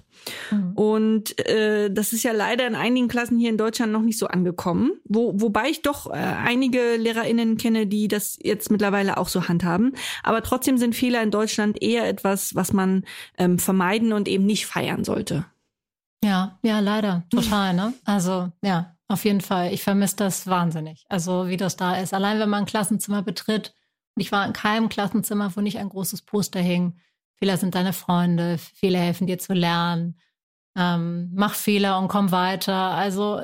Mhm. 0.52 0.74
Und 0.74 1.48
äh, 1.48 1.92
das 1.92 2.14
ist 2.14 2.24
ja 2.24 2.32
leider 2.32 2.66
in 2.68 2.76
einigen 2.76 3.08
Klassen 3.08 3.38
hier 3.38 3.50
in 3.50 3.58
Deutschland 3.58 3.92
noch 3.92 4.02
nicht 4.02 4.18
so 4.18 4.28
angekommen. 4.28 4.92
Wo, 5.06 5.34
wobei 5.36 5.70
ich 5.70 5.82
doch 5.82 6.10
äh, 6.10 6.14
einige 6.14 6.96
LehrerInnen 6.98 7.58
kenne, 7.58 7.88
die 7.88 8.08
das 8.08 8.38
jetzt 8.42 8.72
mittlerweile 8.72 9.18
auch 9.18 9.28
so 9.28 9.48
handhaben. 9.48 9.94
Aber 10.24 10.44
trotzdem 10.44 10.78
sind 10.78 10.96
Fehler 10.96 11.22
in 11.24 11.32
Deutschland 11.32 11.82
eher 11.82 12.08
etwas, 12.08 12.56
was 12.56 12.74
man 12.74 13.04
ähm, 13.38 13.60
vermeiden 13.60 14.14
und 14.14 14.28
eben 14.28 14.46
nicht 14.46 14.66
feiern 14.66 15.04
sollte. 15.04 15.46
Ja, 16.24 16.58
ja, 16.64 16.80
leider. 16.80 17.24
Total, 17.30 17.74
ne? 17.74 17.94
Also, 18.06 18.50
ja, 18.62 18.96
auf 19.10 19.26
jeden 19.26 19.42
Fall. 19.42 19.74
Ich 19.74 19.84
vermisse 19.84 20.16
das 20.16 20.48
wahnsinnig. 20.48 21.06
Also, 21.10 21.50
wie 21.50 21.58
das 21.58 21.76
da 21.76 21.98
ist. 21.98 22.14
Allein 22.14 22.40
wenn 22.40 22.50
man 22.50 22.62
ein 22.64 22.66
Klassenzimmer 22.66 23.22
betritt 23.22 23.74
Und 24.16 24.22
ich 24.22 24.32
war 24.32 24.46
in 24.46 24.54
keinem 24.54 24.90
Klassenzimmer, 24.90 25.52
wo 25.56 25.62
nicht 25.62 25.80
ein 25.80 25.90
großes 25.90 26.22
Poster 26.22 26.62
hing. 26.62 26.98
Fehler 27.44 27.58
sind 27.58 27.76
deine 27.76 27.92
Freunde, 27.92 28.58
Fehler 28.58 29.00
helfen 29.00 29.28
dir 29.28 29.38
zu 29.38 29.52
lernen. 29.52 30.18
Ähm, 30.78 31.30
mach 31.36 31.56
Fehler 31.56 32.00
und 32.00 32.08
komm 32.08 32.32
weiter. 32.32 32.74
Also 32.74 33.42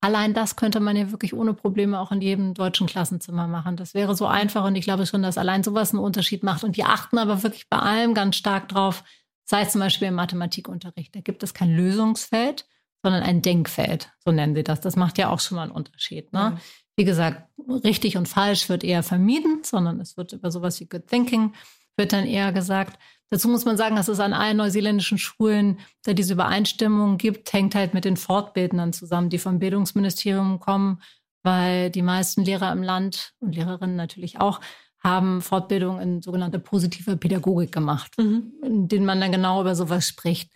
allein 0.00 0.32
das 0.32 0.56
könnte 0.56 0.80
man 0.80 0.96
ja 0.96 1.10
wirklich 1.10 1.34
ohne 1.34 1.52
Probleme 1.52 2.00
auch 2.00 2.12
in 2.12 2.22
jedem 2.22 2.54
deutschen 2.54 2.86
Klassenzimmer 2.86 3.46
machen. 3.46 3.76
Das 3.76 3.92
wäre 3.92 4.16
so 4.16 4.24
einfach 4.26 4.64
und 4.64 4.74
ich 4.74 4.86
glaube 4.86 5.04
schon, 5.04 5.22
dass 5.22 5.36
allein 5.36 5.62
sowas 5.62 5.92
einen 5.92 6.02
Unterschied 6.02 6.44
macht. 6.44 6.64
Und 6.64 6.78
die 6.78 6.84
achten 6.84 7.18
aber 7.18 7.42
wirklich 7.42 7.68
bei 7.68 7.76
allem 7.76 8.14
ganz 8.14 8.36
stark 8.36 8.70
drauf, 8.70 9.04
sei 9.44 9.60
es 9.60 9.72
zum 9.72 9.82
Beispiel 9.82 10.08
im 10.08 10.14
Mathematikunterricht. 10.14 11.14
Da 11.14 11.20
gibt 11.20 11.42
es 11.42 11.52
kein 11.52 11.76
Lösungsfeld, 11.76 12.64
sondern 13.02 13.22
ein 13.22 13.42
Denkfeld, 13.42 14.12
so 14.24 14.32
nennen 14.32 14.54
sie 14.54 14.64
das. 14.64 14.80
Das 14.80 14.96
macht 14.96 15.18
ja 15.18 15.28
auch 15.28 15.40
schon 15.40 15.56
mal 15.56 15.64
einen 15.64 15.72
Unterschied. 15.72 16.32
Ne? 16.32 16.52
Mhm. 16.52 16.60
Wie 16.96 17.04
gesagt, 17.04 17.50
richtig 17.84 18.16
und 18.16 18.30
falsch 18.30 18.70
wird 18.70 18.82
eher 18.82 19.02
vermieden, 19.02 19.60
sondern 19.62 20.00
es 20.00 20.16
wird 20.16 20.32
über 20.32 20.50
sowas 20.50 20.80
wie 20.80 20.86
Good 20.86 21.06
Thinking 21.06 21.52
wird 21.96 22.12
dann 22.12 22.26
eher 22.26 22.52
gesagt. 22.52 22.98
Dazu 23.30 23.48
muss 23.48 23.64
man 23.64 23.76
sagen, 23.76 23.96
dass 23.96 24.08
es 24.08 24.20
an 24.20 24.32
allen 24.32 24.56
neuseeländischen 24.56 25.18
Schulen, 25.18 25.78
da 26.04 26.12
diese 26.12 26.34
Übereinstimmung 26.34 27.18
gibt, 27.18 27.52
hängt 27.52 27.74
halt 27.74 27.92
mit 27.92 28.04
den 28.04 28.16
Fortbildnern 28.16 28.92
zusammen, 28.92 29.30
die 29.30 29.38
vom 29.38 29.58
Bildungsministerium 29.58 30.60
kommen, 30.60 31.00
weil 31.42 31.90
die 31.90 32.02
meisten 32.02 32.44
Lehrer 32.44 32.72
im 32.72 32.82
Land 32.82 33.32
und 33.40 33.54
Lehrerinnen 33.54 33.96
natürlich 33.96 34.40
auch 34.40 34.60
haben 35.00 35.40
Fortbildung 35.40 36.00
in 36.00 36.22
sogenannte 36.22 36.58
positive 36.58 37.16
Pädagogik 37.16 37.70
gemacht, 37.70 38.12
mhm. 38.18 38.52
in 38.62 38.88
denen 38.88 39.06
man 39.06 39.20
dann 39.20 39.32
genau 39.32 39.60
über 39.60 39.74
sowas 39.74 40.08
spricht. 40.08 40.50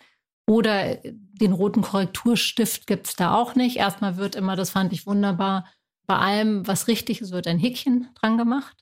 Oder 0.47 0.97
den 1.03 1.53
roten 1.53 1.81
Korrekturstift 1.81 2.87
gibt 2.87 3.07
es 3.07 3.15
da 3.15 3.35
auch 3.35 3.55
nicht. 3.55 3.77
Erstmal 3.77 4.17
wird 4.17 4.35
immer, 4.35 4.55
das 4.55 4.71
fand 4.71 4.91
ich 4.91 5.05
wunderbar, 5.05 5.65
bei 6.07 6.17
allem, 6.17 6.67
was 6.67 6.87
richtig 6.87 7.21
ist, 7.21 7.31
wird 7.31 7.47
ein 7.47 7.59
Häkchen 7.59 8.09
dran 8.15 8.37
gemacht 8.37 8.80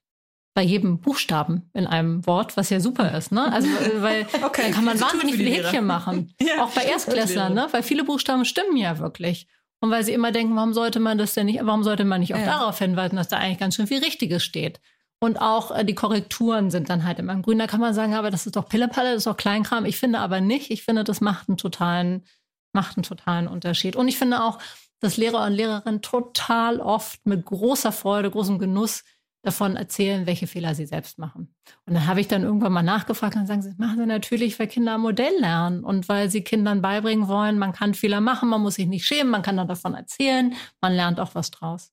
bei 0.54 0.64
jedem 0.64 1.00
Buchstaben 1.00 1.70
in 1.74 1.88
einem 1.88 2.26
Wort, 2.26 2.58
was 2.58 2.70
ja 2.70 2.80
super 2.80 3.16
ist, 3.16 3.32
ne? 3.32 3.52
Also 3.52 3.68
weil 3.98 4.28
okay. 4.44 4.64
da 4.68 4.72
kann 4.72 4.86
man 4.86 5.00
wahnsinnig 5.00 5.36
viele 5.36 5.52
Häkchen 5.52 5.86
machen. 5.86 6.34
ja, 6.42 6.64
auch 6.64 6.72
bei 6.72 6.84
Erstklässlern, 6.84 7.54
ne? 7.54 7.68
Weil 7.72 7.84
viele 7.84 8.04
Buchstaben 8.04 8.46
stimmen 8.46 8.76
ja 8.76 9.00
wirklich. 9.00 9.48
Und 9.82 9.92
weil 9.92 10.04
sie 10.04 10.14
immer 10.14 10.32
denken, 10.32 10.56
warum 10.56 10.74
sollte 10.74 11.00
man 11.00 11.18
das 11.18 11.34
denn 11.34 11.46
nicht, 11.46 11.60
warum 11.64 11.84
sollte 11.84 12.04
man 12.04 12.20
nicht 12.20 12.34
auch 12.34 12.40
ja. 12.40 12.46
darauf 12.46 12.80
hinweisen, 12.80 13.16
dass 13.16 13.30
da 13.30 13.38
eigentlich 13.38 13.60
ganz 13.60 13.76
schön 13.76 13.88
viel 13.88 14.04
Richtiges 14.04 14.44
steht. 14.44 14.82
Und 15.22 15.40
auch 15.40 15.72
äh, 15.72 15.84
die 15.86 15.96
Korrekturen 15.96 16.72
sind 16.72 16.90
dann 16.90 17.04
halt 17.04 17.20
immer 17.20 17.34
in 17.34 17.42
grün. 17.42 17.60
Da 17.60 17.68
kann 17.68 17.82
man 17.82 17.94
sagen, 17.94 18.14
aber 18.14 18.32
das 18.32 18.46
ist 18.46 18.56
doch 18.56 18.68
Pillepalle, 18.68 19.12
das 19.12 19.20
ist 19.20 19.28
doch 19.28 19.38
Kleinkram. 19.38 19.86
Ich 19.86 19.98
finde 19.98 20.20
aber 20.20 20.42
nicht. 20.42 20.72
Ich 20.72 20.84
finde, 20.84 21.04
das 21.04 21.22
macht 21.22 21.50
einen 21.50 21.58
totalen, 21.58 22.26
macht 22.74 22.98
einen 22.98 23.04
totalen 23.04 23.48
Unterschied. 23.48 23.96
Und 23.96 24.08
ich 24.08 24.18
finde 24.18 24.44
auch, 24.44 24.60
dass 25.02 25.18
Lehrer 25.18 25.46
und 25.46 25.54
Lehrerinnen 25.54 26.02
total 26.02 26.80
oft 26.80 27.26
mit 27.26 27.46
großer 27.46 27.92
Freude, 27.92 28.32
großem 28.32 28.60
Genuss 28.60 29.04
davon 29.42 29.76
erzählen, 29.78 30.26
welche 30.26 30.48
Fehler 30.48 30.76
sie 30.76 30.86
selbst 30.86 31.18
machen. 31.18 31.54
Und 31.86 31.94
dann 31.94 32.08
habe 32.08 32.20
ich 32.20 32.28
dann 32.28 32.44
irgendwann 32.44 32.74
mal 32.74 32.84
nachgefragt 32.84 33.36
und 33.36 33.48
sagen 33.48 33.62
sie, 33.62 33.74
machen 33.78 33.98
sie 33.98 34.06
natürlich, 34.06 34.60
weil 34.60 34.68
Kinder 34.68 34.94
am 34.94 35.02
Modell 35.02 35.34
lernen 35.40 35.84
und 35.84 36.10
weil 36.10 36.30
sie 36.30 36.42
Kindern 36.42 36.82
beibringen 36.82 37.28
wollen, 37.28 37.58
man 37.58 37.72
kann 37.72 37.94
Fehler 37.94 38.20
machen, 38.20 38.50
man 38.50 38.62
muss 38.62 38.76
sich 38.76 38.88
nicht 38.88 39.06
schämen, 39.06 39.32
man 39.32 39.42
kann 39.42 39.56
dann 39.56 39.68
davon 39.68 39.94
erzählen, 39.94 40.54
man 40.82 40.94
lernt 40.94 41.20
auch 41.20 41.36
was 41.36 41.52
draus. 41.52 41.92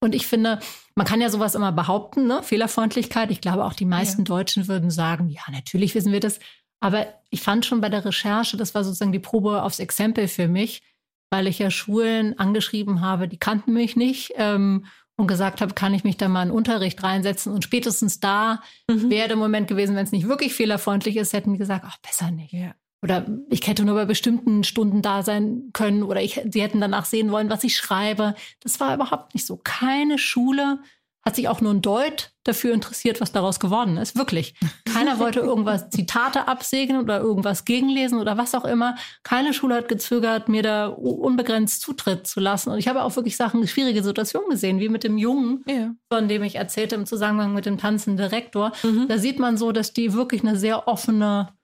Und 0.00 0.14
ich 0.14 0.26
finde, 0.26 0.58
man 0.94 1.06
kann 1.06 1.22
ja 1.22 1.30
sowas 1.30 1.54
immer 1.54 1.72
behaupten, 1.72 2.26
ne? 2.26 2.42
Fehlerfreundlichkeit. 2.42 3.30
Ich 3.30 3.40
glaube, 3.40 3.64
auch 3.64 3.72
die 3.72 3.86
meisten 3.86 4.22
ja. 4.22 4.24
Deutschen 4.24 4.68
würden 4.68 4.90
sagen, 4.90 5.30
ja, 5.30 5.40
natürlich 5.50 5.94
wissen 5.94 6.12
wir 6.12 6.20
das. 6.20 6.40
Aber 6.80 7.06
ich 7.30 7.40
fand 7.40 7.64
schon 7.64 7.80
bei 7.80 7.88
der 7.88 8.04
Recherche, 8.04 8.58
das 8.58 8.74
war 8.74 8.84
sozusagen 8.84 9.12
die 9.12 9.18
Probe 9.18 9.62
aufs 9.62 9.78
Exempel 9.78 10.28
für 10.28 10.48
mich, 10.48 10.82
weil 11.30 11.46
ich 11.46 11.58
ja 11.58 11.70
Schulen 11.70 12.38
angeschrieben 12.38 13.00
habe, 13.00 13.28
die 13.28 13.38
kannten 13.38 13.72
mich 13.72 13.96
nicht 13.96 14.34
ähm, 14.36 14.84
und 15.16 15.26
gesagt 15.26 15.60
habe, 15.60 15.74
kann 15.74 15.94
ich 15.94 16.04
mich 16.04 16.16
da 16.16 16.28
mal 16.28 16.42
in 16.42 16.50
Unterricht 16.50 17.02
reinsetzen? 17.02 17.52
Und 17.52 17.64
spätestens 17.64 18.20
da 18.20 18.62
mhm. 18.88 19.10
wäre 19.10 19.28
der 19.28 19.36
Moment 19.36 19.68
gewesen, 19.68 19.96
wenn 19.96 20.04
es 20.04 20.12
nicht 20.12 20.28
wirklich 20.28 20.54
fehlerfreundlich 20.54 21.16
ist, 21.16 21.32
hätten 21.32 21.52
die 21.52 21.58
gesagt, 21.58 21.84
ach, 21.86 21.98
besser 21.98 22.30
nicht. 22.30 22.52
Ja. 22.52 22.74
Oder 23.02 23.26
ich 23.50 23.66
hätte 23.66 23.84
nur 23.84 23.96
bei 23.96 24.06
bestimmten 24.06 24.64
Stunden 24.64 25.02
da 25.02 25.22
sein 25.22 25.70
können 25.74 26.02
oder 26.02 26.22
ich, 26.22 26.40
sie 26.50 26.62
hätten 26.62 26.80
danach 26.80 27.04
sehen 27.04 27.30
wollen, 27.30 27.50
was 27.50 27.62
ich 27.62 27.76
schreibe. 27.76 28.34
Das 28.60 28.80
war 28.80 28.94
überhaupt 28.94 29.34
nicht 29.34 29.46
so. 29.46 29.60
Keine 29.62 30.16
Schule 30.16 30.78
hat 31.24 31.36
sich 31.36 31.48
auch 31.48 31.60
nur 31.60 31.72
ein 31.72 31.80
Deut 31.80 32.32
dafür 32.44 32.74
interessiert, 32.74 33.20
was 33.20 33.32
daraus 33.32 33.58
geworden 33.58 33.96
ist. 33.96 34.16
Wirklich. 34.16 34.54
Keiner 34.92 35.18
wollte 35.18 35.40
irgendwas 35.40 35.88
Zitate 35.90 36.46
absegnen 36.46 37.00
oder 37.00 37.20
irgendwas 37.20 37.64
gegenlesen 37.64 38.18
oder 38.18 38.36
was 38.36 38.54
auch 38.54 38.64
immer. 38.64 38.96
Keine 39.22 39.54
Schule 39.54 39.76
hat 39.76 39.88
gezögert, 39.88 40.48
mir 40.48 40.62
da 40.62 40.88
unbegrenzt 40.88 41.80
Zutritt 41.80 42.26
zu 42.26 42.40
lassen. 42.40 42.70
Und 42.70 42.78
ich 42.78 42.88
habe 42.88 43.02
auch 43.02 43.16
wirklich 43.16 43.36
Sachen, 43.36 43.66
schwierige 43.66 44.02
Situationen 44.02 44.50
gesehen, 44.50 44.80
wie 44.80 44.90
mit 44.90 45.04
dem 45.04 45.16
Jungen, 45.16 45.64
ja. 45.66 45.94
von 46.12 46.28
dem 46.28 46.42
ich 46.42 46.56
erzählte 46.56 46.94
im 46.94 47.06
Zusammenhang 47.06 47.54
mit 47.54 47.64
dem 47.64 47.78
tanzenden 47.78 48.28
Direktor. 48.28 48.72
Mhm. 48.82 49.08
Da 49.08 49.18
sieht 49.18 49.38
man 49.38 49.56
so, 49.56 49.72
dass 49.72 49.94
die 49.94 50.12
wirklich 50.12 50.42
eine 50.42 50.56
sehr 50.58 50.86
offene 50.86 51.54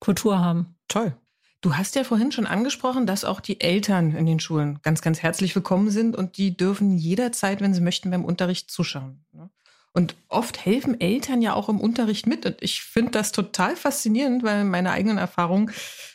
Kultur 0.00 0.38
haben. 0.38 0.76
Toll. 0.86 1.14
Du 1.60 1.76
hast 1.76 1.96
ja 1.96 2.04
vorhin 2.04 2.30
schon 2.30 2.46
angesprochen, 2.46 3.04
dass 3.04 3.24
auch 3.24 3.40
die 3.40 3.60
Eltern 3.60 4.14
in 4.14 4.26
den 4.26 4.38
Schulen 4.38 4.78
ganz, 4.82 5.02
ganz 5.02 5.22
herzlich 5.22 5.54
willkommen 5.56 5.90
sind 5.90 6.16
und 6.16 6.36
die 6.36 6.56
dürfen 6.56 6.96
jederzeit, 6.96 7.60
wenn 7.60 7.74
sie 7.74 7.80
möchten, 7.80 8.10
beim 8.10 8.24
Unterricht 8.24 8.70
zuschauen. 8.70 9.24
Ne? 9.32 9.50
Und 9.92 10.14
oft 10.28 10.64
helfen 10.64 11.00
Eltern 11.00 11.42
ja 11.42 11.54
auch 11.54 11.68
im 11.68 11.80
Unterricht 11.80 12.28
mit. 12.28 12.46
Und 12.46 12.56
ich 12.60 12.82
finde 12.82 13.10
das 13.10 13.32
total 13.32 13.74
faszinierend, 13.74 14.44
weil 14.44 14.62
meine 14.62 14.92
eigenen 14.92 15.18
Erfahrungen 15.18 15.72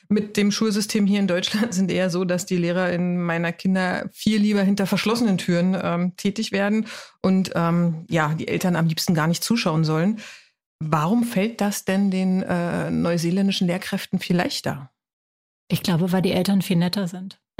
mit 0.08 0.38
dem 0.38 0.50
Schulsystem 0.50 1.06
hier 1.06 1.20
in 1.20 1.28
Deutschland 1.28 1.74
sind 1.74 1.92
eher 1.92 2.10
so, 2.10 2.24
dass 2.24 2.46
die 2.46 2.56
Lehrer 2.56 2.94
in 2.94 3.22
meiner 3.22 3.52
Kinder 3.52 4.08
viel 4.14 4.40
lieber 4.40 4.62
hinter 4.62 4.88
verschlossenen 4.88 5.38
Türen 5.38 5.78
ähm, 5.82 6.16
tätig 6.16 6.54
werden 6.54 6.86
und 7.22 7.52
ähm, 7.56 8.06
ja, 8.10 8.34
die 8.34 8.48
Eltern 8.48 8.78
am 8.78 8.88
liebsten 8.88 9.14
gar 9.14 9.28
nicht 9.28 9.44
zuschauen 9.44 9.84
sollen. 9.84 10.22
Warum 10.80 11.26
fällt 11.26 11.60
das 11.60 11.84
denn 11.84 12.12
den 12.12 12.44
äh, 12.44 12.90
neuseeländischen 12.90 13.68
Lehrkräften 13.68 14.20
viel 14.20 14.38
leichter? 14.38 14.93
Ich 15.74 15.82
glaube, 15.82 16.12
weil 16.12 16.22
die 16.22 16.32
Eltern 16.32 16.62
viel 16.62 16.78
netter 16.78 17.08
sind. 17.08 17.40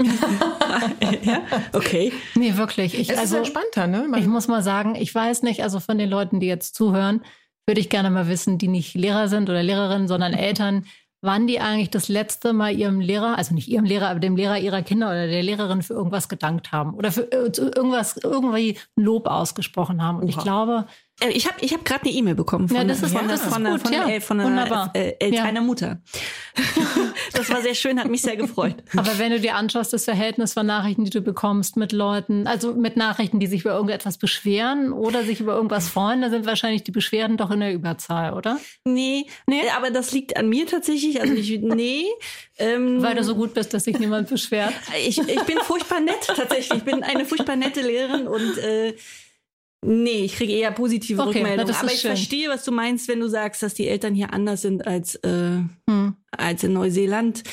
ja, 1.22 1.42
okay. 1.72 2.12
Nee, 2.36 2.56
wirklich. 2.56 2.98
Ich, 2.98 3.10
es 3.10 3.18
also, 3.18 3.36
ist 3.36 3.48
entspannter, 3.48 3.88
ne? 3.88 4.06
Man 4.08 4.20
ich 4.20 4.28
muss 4.28 4.46
mal 4.46 4.62
sagen, 4.62 4.94
ich 4.94 5.12
weiß 5.12 5.42
nicht, 5.42 5.64
also 5.64 5.80
von 5.80 5.98
den 5.98 6.08
Leuten, 6.08 6.38
die 6.38 6.46
jetzt 6.46 6.76
zuhören, 6.76 7.22
würde 7.66 7.80
ich 7.80 7.90
gerne 7.90 8.10
mal 8.10 8.28
wissen, 8.28 8.56
die 8.56 8.68
nicht 8.68 8.94
Lehrer 8.94 9.28
sind 9.28 9.50
oder 9.50 9.64
Lehrerinnen, 9.64 10.06
sondern 10.06 10.32
Eltern, 10.32 10.84
wann 11.22 11.48
die 11.48 11.58
eigentlich 11.58 11.90
das 11.90 12.08
letzte 12.08 12.52
Mal 12.52 12.76
ihrem 12.76 13.00
Lehrer, 13.00 13.36
also 13.36 13.52
nicht 13.52 13.66
ihrem 13.66 13.84
Lehrer, 13.84 14.10
aber 14.10 14.20
dem 14.20 14.36
Lehrer 14.36 14.58
ihrer 14.58 14.82
Kinder 14.82 15.08
oder 15.08 15.26
der 15.26 15.42
Lehrerin 15.42 15.82
für 15.82 15.94
irgendwas 15.94 16.28
gedankt 16.28 16.70
haben 16.70 16.94
oder 16.94 17.10
für 17.10 17.32
äh, 17.32 17.50
irgendwas, 17.56 18.16
irgendwie 18.16 18.78
Lob 18.94 19.26
ausgesprochen 19.26 20.02
haben. 20.02 20.18
Und 20.18 20.24
Oha. 20.24 20.30
ich 20.30 20.38
glaube, 20.38 20.86
ich 21.20 21.46
habe 21.46 21.56
ich 21.60 21.72
hab 21.72 21.84
gerade 21.84 22.02
eine 22.02 22.12
E-Mail 22.12 22.34
bekommen 22.34 22.68
von, 22.68 22.76
ja, 22.76 22.84
das 22.84 23.02
ist, 23.02 23.12
von, 23.12 23.28
das 23.28 23.40
von, 23.42 23.64
gut, 23.64 23.80
von, 23.80 23.92
ja. 23.92 24.20
von, 24.20 24.40
einer, 24.40 24.90
äh, 24.94 25.10
äh, 25.20 25.34
ja. 25.34 25.44
einer 25.44 25.60
Mutter. 25.60 26.02
das 27.32 27.48
war 27.50 27.62
sehr 27.62 27.74
schön, 27.74 28.00
hat 28.00 28.08
mich 28.08 28.22
sehr 28.22 28.36
gefreut. 28.36 28.76
Aber 28.96 29.18
wenn 29.18 29.30
du 29.30 29.38
dir 29.38 29.54
anschaust, 29.54 29.92
das 29.92 30.04
Verhältnis 30.04 30.54
von 30.54 30.66
Nachrichten, 30.66 31.04
die 31.04 31.10
du 31.10 31.20
bekommst 31.20 31.76
mit 31.76 31.92
Leuten, 31.92 32.46
also 32.46 32.74
mit 32.74 32.96
Nachrichten, 32.96 33.38
die 33.38 33.46
sich 33.46 33.60
über 33.60 33.74
irgendetwas 33.74 34.18
beschweren 34.18 34.92
oder 34.92 35.22
sich 35.22 35.40
über 35.40 35.54
irgendwas 35.54 35.88
freuen, 35.88 36.20
da 36.20 36.30
sind 36.30 36.46
wahrscheinlich 36.46 36.82
die 36.82 36.90
Beschwerden 36.90 37.36
doch 37.36 37.52
in 37.52 37.60
der 37.60 37.72
Überzahl, 37.72 38.34
oder? 38.34 38.58
Nee, 38.84 39.26
nee, 39.46 39.62
aber 39.76 39.90
das 39.90 40.10
liegt 40.12 40.36
an 40.36 40.48
mir 40.48 40.66
tatsächlich. 40.66 41.20
Also 41.20 41.34
ich, 41.34 41.50
nee. 41.60 42.06
Ähm, 42.58 43.02
Weil 43.02 43.14
du 43.14 43.24
so 43.24 43.36
gut 43.36 43.54
bist, 43.54 43.72
dass 43.72 43.84
sich 43.84 43.98
niemand 43.98 44.28
beschwert. 44.28 44.74
Ich, 45.06 45.18
ich 45.18 45.42
bin 45.42 45.58
furchtbar 45.58 46.00
nett 46.00 46.26
tatsächlich. 46.26 46.78
Ich 46.78 46.84
bin 46.84 47.02
eine 47.02 47.24
furchtbar 47.24 47.56
nette 47.56 47.80
Lehrerin 47.82 48.26
und 48.26 48.58
äh, 48.58 48.94
Nee, 49.84 50.24
ich 50.24 50.36
kriege 50.36 50.52
eher 50.52 50.70
positive 50.70 51.20
okay, 51.20 51.40
Rückmeldungen. 51.40 51.74
Aber 51.74 51.92
ich 51.92 52.00
schön. 52.00 52.10
verstehe, 52.10 52.48
was 52.48 52.64
du 52.64 52.72
meinst, 52.72 53.06
wenn 53.08 53.20
du 53.20 53.28
sagst, 53.28 53.62
dass 53.62 53.74
die 53.74 53.86
Eltern 53.86 54.14
hier 54.14 54.32
anders 54.32 54.62
sind 54.62 54.86
als, 54.86 55.16
äh, 55.16 55.60
hm. 55.88 56.16
als 56.30 56.64
in 56.64 56.72
Neuseeland. 56.72 57.44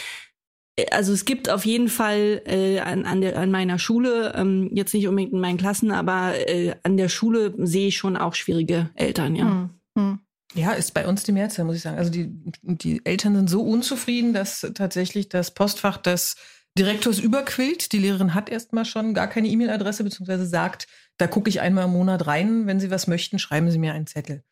Äh, 0.78 0.86
also 0.92 1.12
es 1.12 1.26
gibt 1.26 1.50
auf 1.50 1.66
jeden 1.66 1.90
Fall 1.90 2.42
äh, 2.46 2.80
an, 2.80 3.06
an, 3.06 3.22
der, 3.22 3.38
an 3.38 3.52
meiner 3.52 3.80
Schule, 3.80 4.34
ähm, 4.36 4.70
jetzt 4.74 4.94
nicht 4.94 5.08
unbedingt 5.08 5.34
in 5.34 5.40
meinen 5.40 5.58
Klassen, 5.58 5.92
aber 5.92 6.34
äh, 6.48 6.76
an 6.84 6.96
der 6.96 7.10
Schule 7.10 7.54
sehe 7.58 7.90
ich 7.90 7.98
schon 7.98 8.16
auch 8.16 8.34
schwierige 8.34 8.90
Eltern, 8.96 9.36
ja. 9.36 9.46
Hm. 9.46 9.70
Hm. 9.98 10.20
Ja, 10.54 10.72
ist 10.72 10.94
bei 10.94 11.08
uns 11.08 11.24
die 11.24 11.32
Mehrzahl, 11.32 11.66
muss 11.66 11.78
ich 11.78 11.82
sagen. 11.82 11.98
Also 11.98 12.12
die, 12.12 12.30
die 12.62 13.06
Eltern 13.06 13.36
sind 13.36 13.50
so 13.50 13.62
unzufrieden, 13.62 14.34
dass 14.34 14.70
tatsächlich 14.74 15.30
das 15.30 15.54
Postfach 15.54 15.98
des 15.98 16.36
Direktors 16.78 17.20
überquillt. 17.20 17.92
Die 17.92 17.98
Lehrerin 17.98 18.34
hat 18.34 18.50
erstmal 18.50 18.86
schon 18.86 19.14
gar 19.14 19.28
keine 19.28 19.48
E-Mail-Adresse, 19.48 20.04
beziehungsweise 20.04 20.46
sagt, 20.46 20.88
da 21.22 21.28
gucke 21.28 21.50
ich 21.50 21.62
einmal 21.62 21.86
im 21.86 21.92
Monat 21.92 22.26
rein. 22.26 22.66
Wenn 22.66 22.80
Sie 22.80 22.90
was 22.90 23.06
möchten, 23.06 23.38
schreiben 23.38 23.70
Sie 23.70 23.78
mir 23.78 23.94
einen 23.94 24.08
Zettel. 24.08 24.44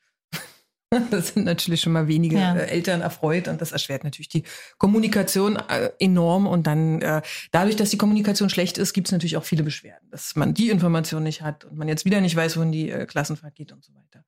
Das 1.11 1.29
sind 1.29 1.45
natürlich 1.45 1.81
schon 1.81 1.93
mal 1.93 2.07
wenige 2.07 2.37
ja. 2.37 2.55
Äh, 2.55 2.67
Eltern 2.67 3.01
erfreut 3.01 3.47
und 3.47 3.61
das 3.61 3.73
erschwert 3.73 4.03
natürlich 4.03 4.27
die 4.27 4.41
Kommunikation 4.79 5.55
äh, 5.55 5.91
enorm. 5.99 6.47
Und 6.47 6.65
dann 6.65 6.99
äh, 7.03 7.21
dadurch, 7.51 7.75
dass 7.75 7.91
die 7.91 7.97
Kommunikation 7.97 8.49
schlecht 8.49 8.79
ist, 8.79 8.93
gibt 8.93 9.07
es 9.07 9.11
natürlich 9.11 9.37
auch 9.37 9.43
viele 9.43 9.61
Beschwerden, 9.61 10.09
dass 10.09 10.35
man 10.35 10.55
die 10.55 10.71
Information 10.71 11.21
nicht 11.21 11.43
hat 11.43 11.65
und 11.65 11.77
man 11.77 11.87
jetzt 11.87 12.05
wieder 12.05 12.21
nicht 12.21 12.35
weiß, 12.35 12.57
wohin 12.57 12.71
die 12.71 12.89
Klassenfahrt 13.07 13.53
geht 13.53 13.71
und 13.71 13.83
so 13.83 13.93
weiter. 13.93 14.25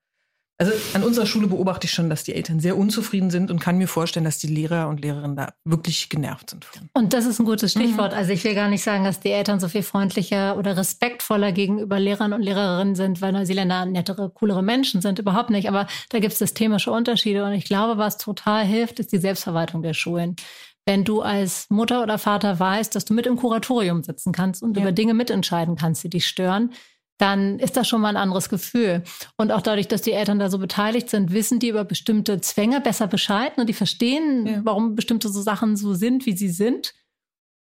Also 0.61 0.73
an 0.93 1.01
unserer 1.01 1.25
Schule 1.25 1.47
beobachte 1.47 1.87
ich 1.87 1.91
schon, 1.91 2.07
dass 2.07 2.23
die 2.23 2.35
Eltern 2.35 2.59
sehr 2.59 2.77
unzufrieden 2.77 3.31
sind 3.31 3.49
und 3.49 3.59
kann 3.59 3.79
mir 3.79 3.87
vorstellen, 3.87 4.25
dass 4.25 4.37
die 4.37 4.45
Lehrer 4.45 4.89
und 4.89 5.01
Lehrerinnen 5.01 5.35
da 5.35 5.55
wirklich 5.65 6.07
genervt 6.07 6.51
sind. 6.51 6.65
Von. 6.65 6.87
Und 6.93 7.13
das 7.13 7.25
ist 7.25 7.39
ein 7.39 7.47
gutes 7.47 7.71
Stichwort. 7.71 8.11
Mhm. 8.11 8.17
Also 8.19 8.31
ich 8.31 8.43
will 8.43 8.53
gar 8.53 8.69
nicht 8.69 8.83
sagen, 8.83 9.03
dass 9.03 9.19
die 9.19 9.31
Eltern 9.31 9.59
so 9.59 9.67
viel 9.67 9.81
freundlicher 9.81 10.55
oder 10.59 10.77
respektvoller 10.77 11.51
gegenüber 11.51 11.99
Lehrern 11.99 12.31
und 12.31 12.43
Lehrerinnen 12.43 12.93
sind, 12.93 13.21
weil 13.23 13.31
Neuseeländer 13.31 13.87
nettere, 13.87 14.29
coolere 14.29 14.61
Menschen 14.61 15.01
sind. 15.01 15.17
Überhaupt 15.17 15.49
nicht. 15.49 15.67
Aber 15.67 15.87
da 16.09 16.19
gibt 16.19 16.33
es 16.33 16.37
systemische 16.37 16.91
Unterschiede. 16.91 17.43
Und 17.43 17.53
ich 17.53 17.65
glaube, 17.65 17.97
was 17.97 18.19
total 18.19 18.63
hilft, 18.63 18.99
ist 18.99 19.11
die 19.11 19.17
Selbstverwaltung 19.17 19.81
der 19.81 19.95
Schulen 19.95 20.35
wenn 20.87 21.03
du 21.03 21.21
als 21.21 21.69
Mutter 21.69 22.01
oder 22.01 22.17
Vater 22.17 22.59
weißt, 22.59 22.95
dass 22.95 23.05
du 23.05 23.13
mit 23.13 23.27
im 23.27 23.35
Kuratorium 23.35 24.03
sitzen 24.03 24.31
kannst 24.31 24.63
und 24.63 24.75
ja. 24.75 24.81
über 24.81 24.91
Dinge 24.91 25.13
mitentscheiden 25.13 25.75
kannst, 25.75 26.03
die 26.03 26.09
dich 26.09 26.27
stören, 26.27 26.71
dann 27.21 27.59
ist 27.59 27.77
das 27.77 27.87
schon 27.87 28.01
mal 28.01 28.09
ein 28.09 28.17
anderes 28.17 28.49
Gefühl. 28.49 29.03
Und 29.37 29.51
auch 29.51 29.61
dadurch, 29.61 29.87
dass 29.87 30.01
die 30.01 30.11
Eltern 30.11 30.39
da 30.39 30.49
so 30.49 30.57
beteiligt 30.57 31.09
sind, 31.09 31.31
wissen 31.31 31.59
die 31.59 31.69
über 31.69 31.83
bestimmte 31.83 32.41
Zwänge 32.41 32.81
besser 32.81 33.05
Bescheid 33.05 33.57
und 33.57 33.69
die 33.69 33.73
verstehen, 33.73 34.47
ja. 34.47 34.61
warum 34.63 34.95
bestimmte 34.95 35.29
so 35.29 35.41
Sachen 35.41 35.77
so 35.77 35.93
sind, 35.93 36.25
wie 36.25 36.35
sie 36.35 36.49
sind. 36.49 36.95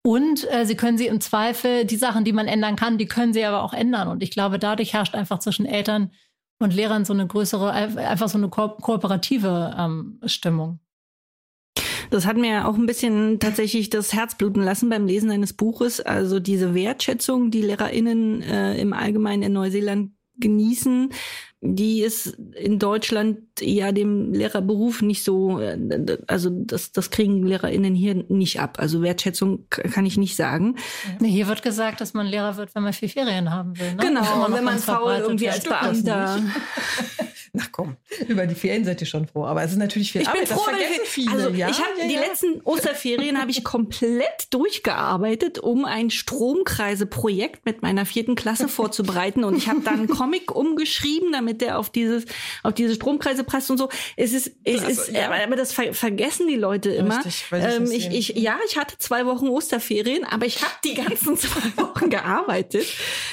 Und 0.05 0.51
äh, 0.53 0.67
sie 0.67 0.75
können 0.75 0.99
sie 0.99 1.07
im 1.07 1.21
Zweifel, 1.21 1.85
die 1.85 1.97
Sachen, 1.97 2.25
die 2.25 2.33
man 2.33 2.49
ändern 2.49 2.75
kann, 2.75 2.99
die 2.99 3.07
können 3.07 3.33
sie 3.33 3.45
aber 3.45 3.63
auch 3.63 3.73
ändern. 3.73 4.09
Und 4.09 4.23
ich 4.25 4.33
glaube, 4.33 4.59
dadurch 4.59 4.93
herrscht 4.93 5.15
einfach 5.15 5.39
zwischen 5.39 5.67
Eltern 5.67 6.11
und 6.59 6.75
Lehrern 6.75 7.05
so 7.05 7.13
eine 7.13 7.27
größere, 7.27 7.71
einfach 7.73 8.29
so 8.29 8.39
eine 8.39 8.49
ko 8.49 8.71
kooperative 8.71 9.75
ähm, 9.79 10.21
Stimmung. 10.27 10.81
Das 12.15 12.27
hat 12.27 12.37
mir 12.37 12.69
auch 12.69 12.77
ein 12.77 12.87
bisschen 12.87 13.41
tatsächlich 13.41 13.91
das 13.91 14.13
Herz 14.13 14.37
bluten 14.37 14.63
lassen 14.63 14.89
beim 14.89 15.05
Lesen 15.05 15.33
eines 15.33 15.53
Buches. 15.53 16.01
Also 16.01 16.39
diese 16.39 16.73
Wertschätzung, 16.73 17.51
die 17.51 17.63
LehrerInnen 17.63 18.41
äh, 18.41 18.81
im 18.81 18.93
Allgemeinen 18.93 19.43
in 19.43 19.53
Neuseeland 19.53 20.13
genießen, 20.39 21.11
die 21.61 22.03
ist 22.03 22.39
in 22.55 22.79
Deutschland 22.79 23.39
ja 23.59 23.91
dem 23.91 24.33
Lehrerberuf 24.33 25.03
nicht 25.03 25.25
so, 25.25 25.59
äh, 25.59 25.77
also 26.29 26.51
das, 26.51 26.93
das 26.93 27.11
kriegen 27.11 27.45
LehrerInnen 27.45 27.97
hier 27.97 28.15
nicht 28.29 28.61
ab. 28.61 28.77
Also 28.79 29.03
Wertschätzung 29.03 29.67
kann 29.71 30.07
ich 30.07 30.17
nicht 30.17 30.37
sagen. 30.37 30.77
Nee, 31.19 31.31
hier 31.31 31.49
wird 31.49 31.65
gesagt, 31.65 32.01
dass 32.01 32.15
man 32.15 32.29
Lehrer 32.29 32.57
wird, 32.57 32.77
wenn 32.77 32.85
man 32.85 32.93
viel 32.93 33.09
Ferien 33.09 33.51
haben 33.51 33.77
will. 33.77 33.93
Ne? 33.93 33.97
Genau, 33.97 34.47
wenn 34.51 34.63
man 34.63 34.79
faul 34.79 35.17
irgendwie 35.21 35.49
als 35.49 35.65
Beamter. 35.65 36.41
Na 37.57 37.63
komm, 37.71 37.97
über 38.27 38.49
die 38.49 38.57
Ferien 38.57 38.85
seid 38.85 39.01
ihr 39.01 39.07
schon 39.07 39.29
froh. 39.29 39.45
Aber 39.45 39.63
es 39.63 39.71
ist 39.71 39.79
natürlich 39.79 40.11
viel 40.11 40.23
ich 40.23 40.29
Arbeit. 40.29 40.49
Bin 40.49 40.57
froh, 40.57 40.65
das 40.67 40.77
vergessen 40.77 41.07
viele. 41.07 41.31
Also 41.31 41.51
ja, 41.51 41.69
ich 41.69 41.79
habe 41.79 42.01
ja, 42.01 42.09
die 42.09 42.15
ja. 42.15 42.21
letzten 42.23 42.61
Osterferien 42.63 43.41
habe 43.41 43.53
ich 43.53 43.63
komplett 43.63 44.53
durchgearbeitet, 44.53 45.61
um 45.61 45.85
ein 45.85 46.11
Stromkreise-Projekt 46.11 47.65
mit 47.65 47.81
meiner 47.81 48.07
vierten 48.07 48.35
Klasse 48.35 48.67
vorzubereiten. 48.67 49.45
Und 49.45 49.57
ich 49.57 49.69
habe 49.69 49.83
dann 49.83 50.01
einen 50.01 50.09
Comic 50.09 50.51
umgeschrieben, 50.57 51.31
damit 51.31 51.61
der 51.61 51.79
auf 51.79 51.91
dieses, 51.91 52.25
auf 52.65 52.75
diese 52.75 52.97
Stromkreise 52.97 53.45
passt 53.45 53.71
und 53.71 53.79
so. 53.79 53.89
Es 54.17 54.33
ist, 54.33 54.51
es 54.65 54.83
also, 54.83 55.13
ist, 55.13 55.17
aber 55.17 55.55
das 55.55 55.73
ver 55.73 55.95
vergessen 55.95 56.49
die 56.49 56.57
Leute 56.57 56.91
immer. 56.91 57.25
Richtig, 57.25 57.45
ähm, 57.53 57.89
ich, 57.93 58.11
ich, 58.11 58.29
ja, 58.37 58.59
ich 58.67 58.77
hatte 58.77 58.99
zwei 58.99 59.27
Wochen 59.27 59.47
Osterferien, 59.47 60.25
aber 60.25 60.45
ich 60.45 60.61
habe 60.61 60.75
die 60.85 60.95
ganzen 60.95 61.37
zwei 61.37 61.81
Wochen 61.81 62.11
gearbeitet. 62.11 62.87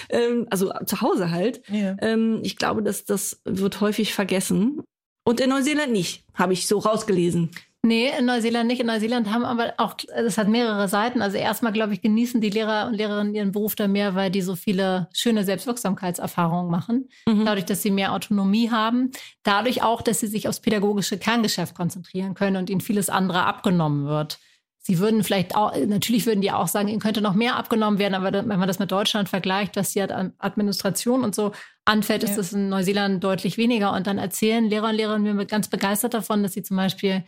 Ähm, 0.10 0.46
also 0.52 0.72
zu 0.86 1.02
Hause 1.02 1.32
halt. 1.32 1.64
Ähm, 1.72 2.42
ich 2.44 2.56
glaube, 2.58 2.84
dass 2.84 3.04
das 3.06 3.42
wird 3.46 3.82
häufig 3.82 4.11
vergessen. 4.14 4.82
Und 5.24 5.40
in 5.40 5.50
Neuseeland 5.50 5.92
nicht, 5.92 6.24
habe 6.34 6.54
ich 6.54 6.68
so 6.68 6.80
rausgelesen. 6.80 7.52
Nee, 7.84 8.12
in 8.18 8.26
Neuseeland 8.26 8.68
nicht. 8.68 8.80
In 8.80 8.88
Neuseeland 8.88 9.32
haben 9.32 9.44
aber 9.44 9.74
auch, 9.78 9.96
das 9.96 10.38
hat 10.38 10.48
mehrere 10.48 10.88
Seiten. 10.88 11.24
Also 11.24 11.38
erstmal, 11.38 11.72
glaube 11.72 11.94
ich, 11.94 12.02
genießen 12.02 12.40
die 12.40 12.52
Lehrer 12.52 12.86
und 12.86 12.94
Lehrerinnen 12.94 13.34
ihren 13.34 13.52
Beruf 13.52 13.74
da 13.74 13.88
mehr, 13.88 14.14
weil 14.14 14.30
die 14.30 14.44
so 14.44 14.56
viele 14.56 15.10
schöne 15.14 15.44
Selbstwirksamkeitserfahrungen 15.44 16.70
machen. 16.70 17.10
Mhm. 17.26 17.46
Dadurch, 17.46 17.66
dass 17.66 17.82
sie 17.82 17.90
mehr 17.90 18.14
Autonomie 18.14 18.70
haben. 18.70 19.10
Dadurch 19.42 19.82
auch, 19.82 20.04
dass 20.04 20.20
sie 20.20 20.28
sich 20.28 20.48
aufs 20.48 20.60
pädagogische 20.60 21.18
Kerngeschäft 21.18 21.74
konzentrieren 21.74 22.36
können 22.36 22.58
und 22.58 22.70
ihnen 22.70 22.82
vieles 22.82 23.10
andere 23.10 23.46
abgenommen 23.46 24.06
wird. 24.06 24.38
Sie 24.84 24.98
würden 24.98 25.24
vielleicht 25.24 25.56
auch, 25.56 25.76
natürlich 25.86 26.26
würden 26.26 26.42
die 26.42 26.52
auch 26.52 26.68
sagen, 26.68 26.88
ihnen 26.88 27.00
könnte 27.00 27.22
noch 27.22 27.36
mehr 27.36 27.56
abgenommen 27.56 28.00
werden, 28.00 28.16
aber 28.16 28.34
wenn 28.34 28.48
man 28.60 28.68
das 28.68 28.80
mit 28.80 28.92
Deutschland 28.92 29.30
vergleicht, 29.30 29.76
was 29.76 29.94
die 29.94 30.02
Administration 30.02 31.24
und 31.24 31.36
so 31.36 31.52
anfällt, 31.86 32.24
ja. 32.24 32.30
ist 32.30 32.38
das 32.38 32.54
in 32.54 32.70
Neuseeland 32.70 33.24
deutlich 33.24 33.58
weniger. 33.58 33.94
Und 33.94 34.08
dann 34.08 34.18
erzählen 34.18 34.66
Lehrer 34.66 34.90
und 34.90 34.96
Lehrerinnen 34.96 35.36
mir 35.36 35.46
ganz 35.46 35.68
begeistert 35.68 36.16
davon, 36.16 36.42
dass 36.42 36.54
sie 36.54 36.64
zum 36.64 36.78
Beispiel 36.78 37.24